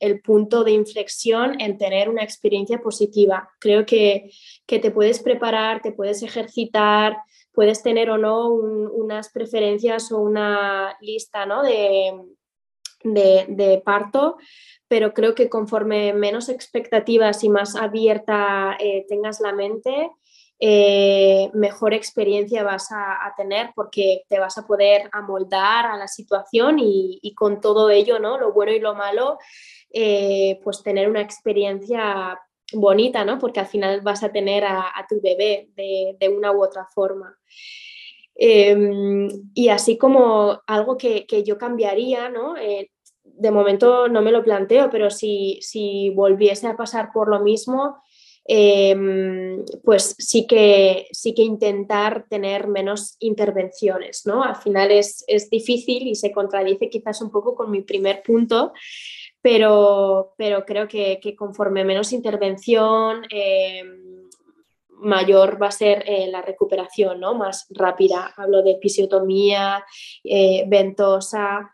el 0.00 0.20
punto 0.20 0.62
de 0.62 0.72
inflexión 0.72 1.60
en 1.60 1.78
tener 1.78 2.08
una 2.08 2.22
experiencia 2.22 2.80
positiva. 2.80 3.48
Creo 3.58 3.86
que, 3.86 4.30
que 4.66 4.78
te 4.78 4.90
puedes 4.90 5.20
preparar, 5.20 5.80
te 5.80 5.92
puedes 5.92 6.22
ejercitar, 6.22 7.16
puedes 7.52 7.82
tener 7.82 8.10
o 8.10 8.18
no 8.18 8.48
un, 8.48 8.88
unas 8.92 9.30
preferencias 9.30 10.12
o 10.12 10.18
una 10.18 10.96
lista 11.00 11.46
¿no? 11.46 11.62
de, 11.62 12.12
de, 13.04 13.82
parto, 13.84 14.36
pero 14.90 15.14
creo 15.14 15.36
que 15.36 15.48
conforme 15.48 16.12
menos 16.12 16.48
expectativas 16.48 17.44
y 17.44 17.48
más 17.48 17.76
abierta 17.76 18.76
eh, 18.80 19.06
tengas 19.08 19.38
la 19.38 19.52
mente, 19.52 20.10
eh, 20.58 21.48
mejor 21.54 21.94
experiencia 21.94 22.64
vas 22.64 22.88
a, 22.90 23.32
tener 23.36 23.70
porque 23.76 24.24
te 24.28 24.40
vas 24.40 24.58
a 24.58 24.66
poder 24.66 25.08
amoldar 25.12 25.86
a 25.86 25.96
la 25.96 26.08
situación 26.08 26.78
y, 26.80 27.32
con 27.36 27.60
todo 27.60 27.88
ello, 27.88 28.18
¿no? 28.18 28.36
lo 28.36 28.52
bueno 28.52 28.72
y 28.72 28.80
lo 28.80 28.96
malo, 28.96 29.38
eh, 29.92 30.58
pues 30.64 30.82
tener 30.82 31.08
una 31.08 31.20
experiencia 31.20 32.36
bonita, 32.72 33.24
¿no? 33.24 33.38
porque 33.38 33.60
al 33.60 33.66
final 33.66 34.00
vas 34.00 34.24
a 34.24 34.32
tener 34.32 34.64
a, 34.64 35.06
tu 35.08 35.20
bebé 35.20 35.68
de, 35.76 36.28
una 36.28 36.50
u 36.50 36.64
otra 36.64 36.84
forma. 36.92 37.38
Eh, 38.34 39.28
y 39.54 39.68
así 39.68 39.96
como 39.96 40.60
algo 40.66 40.96
que, 40.96 41.26
que 41.26 41.44
yo 41.44 41.58
cambiaría, 41.58 42.28
¿no? 42.28 42.56
De 43.40 43.50
momento 43.50 44.08
no 44.08 44.20
me 44.20 44.32
lo 44.32 44.44
planteo, 44.44 44.90
pero 44.90 45.10
si, 45.10 45.58
si 45.62 46.10
volviese 46.10 46.66
a 46.66 46.76
pasar 46.76 47.10
por 47.12 47.28
lo 47.28 47.40
mismo, 47.40 47.96
em, 48.44 49.64
pues 49.82 50.14
sí 50.18 50.46
que, 50.46 51.06
sí 51.10 51.32
que 51.32 51.42
intentar 51.42 52.26
tener 52.28 52.68
menos 52.68 53.16
intervenciones, 53.20 54.26
¿no? 54.26 54.42
Al 54.42 54.56
final 54.56 54.90
es, 54.90 55.24
difícil 55.50 56.06
y 56.06 56.14
se 56.16 56.32
contradice 56.32 56.90
quizás 56.90 57.22
un 57.22 57.30
poco 57.30 57.54
con 57.54 57.70
mi 57.70 57.80
primer 57.80 58.22
punto, 58.22 58.72
pero, 59.40 60.34
pero 60.36 60.66
creo 60.66 60.86
que, 60.86 61.18
conforme 61.38 61.82
menos 61.82 62.12
intervención, 62.12 63.22
em, 63.30 64.28
mayor 64.90 65.60
va 65.60 65.68
a 65.68 65.72
ser 65.72 66.04
eh, 66.06 66.28
la 66.30 66.42
recuperación, 66.42 67.20
¿no? 67.20 67.34
Más 67.34 67.66
rápida. 67.70 68.34
Hablo 68.36 68.62
de 68.62 68.72
episiotomía, 68.72 69.82
eh, 70.24 70.64
ventosa, 70.68 71.72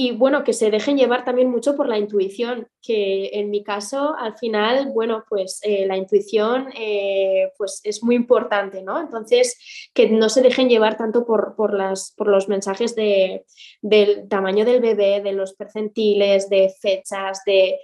y 0.00 0.12
bueno, 0.12 0.44
que 0.44 0.52
se 0.52 0.70
dejen 0.70 0.96
llevar 0.96 1.24
también 1.24 1.50
mucho 1.50 1.74
por 1.74 1.88
la 1.88 1.98
intuición, 1.98 2.68
que 2.80 3.30
en 3.32 3.50
mi 3.50 3.64
caso, 3.64 4.14
al 4.16 4.38
final, 4.38 4.92
bueno, 4.94 5.24
pues 5.28 5.58
eh, 5.64 5.86
la 5.88 5.96
intuición 5.96 6.68
eh, 6.76 7.50
pues 7.58 7.80
es 7.82 8.04
muy 8.04 8.14
importante, 8.14 8.80
¿no? 8.80 9.00
Entonces, 9.00 9.58
que 9.92 10.08
no 10.08 10.28
se 10.28 10.40
dejen 10.40 10.68
llevar 10.68 10.96
tanto 10.96 11.26
por, 11.26 11.56
por, 11.56 11.74
las, 11.74 12.14
por 12.16 12.28
los 12.28 12.48
mensajes 12.48 12.94
de, 12.94 13.44
del 13.82 14.28
tamaño 14.28 14.64
del 14.64 14.80
bebé, 14.80 15.20
de 15.20 15.32
los 15.32 15.54
percentiles, 15.54 16.48
de 16.48 16.72
fechas, 16.80 17.42
de 17.44 17.80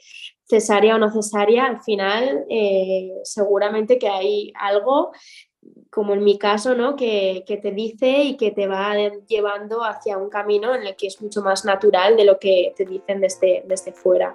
cesárea 0.49 0.95
o 0.95 0.99
no 0.99 1.11
cesárea, 1.11 1.67
al 1.67 1.83
final 1.83 2.45
eh, 2.49 3.11
seguramente 3.25 3.99
que 3.99 4.09
hay 4.09 4.53
algo 4.55 5.11
como 5.91 6.15
en 6.15 6.25
mi 6.25 6.39
caso, 6.39 6.75
¿no? 6.75 6.97
Que, 6.97 7.45
te 7.47 7.71
dice 7.71 8.25
y 8.25 8.37
que 8.37 8.51
te 8.51 8.67
va 8.67 8.95
llevando 9.29 9.85
hacia 9.85 10.19
un 10.19 10.29
camino 10.29 10.75
en 10.75 10.87
el 10.87 10.97
que 10.97 11.07
es 11.07 11.23
mucho 11.23 11.41
más 11.41 11.65
natural 11.65 12.17
de 12.17 12.25
lo 12.25 12.39
que 12.39 12.75
te 12.77 12.85
dicen 12.85 13.21
desde, 13.21 13.63
desde 13.67 13.93
fuera. 13.93 14.35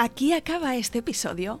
Aquí 0.00 0.32
acaba 0.32 0.76
este 0.76 1.00
episodio. 1.00 1.60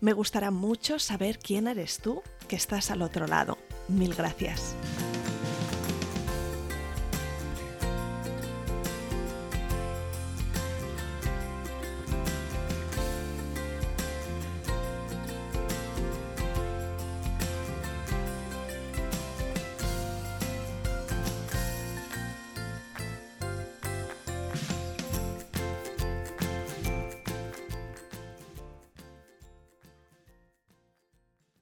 Me 0.00 0.12
gustará 0.12 0.50
mucho 0.50 0.98
saber 0.98 1.38
quién 1.38 1.68
eres 1.68 1.98
tú 1.98 2.22
que 2.48 2.56
estás 2.56 2.90
al 2.90 3.02
otro 3.02 3.26
lado. 3.26 3.58
Mil 3.88 4.14
gracias. 4.14 4.74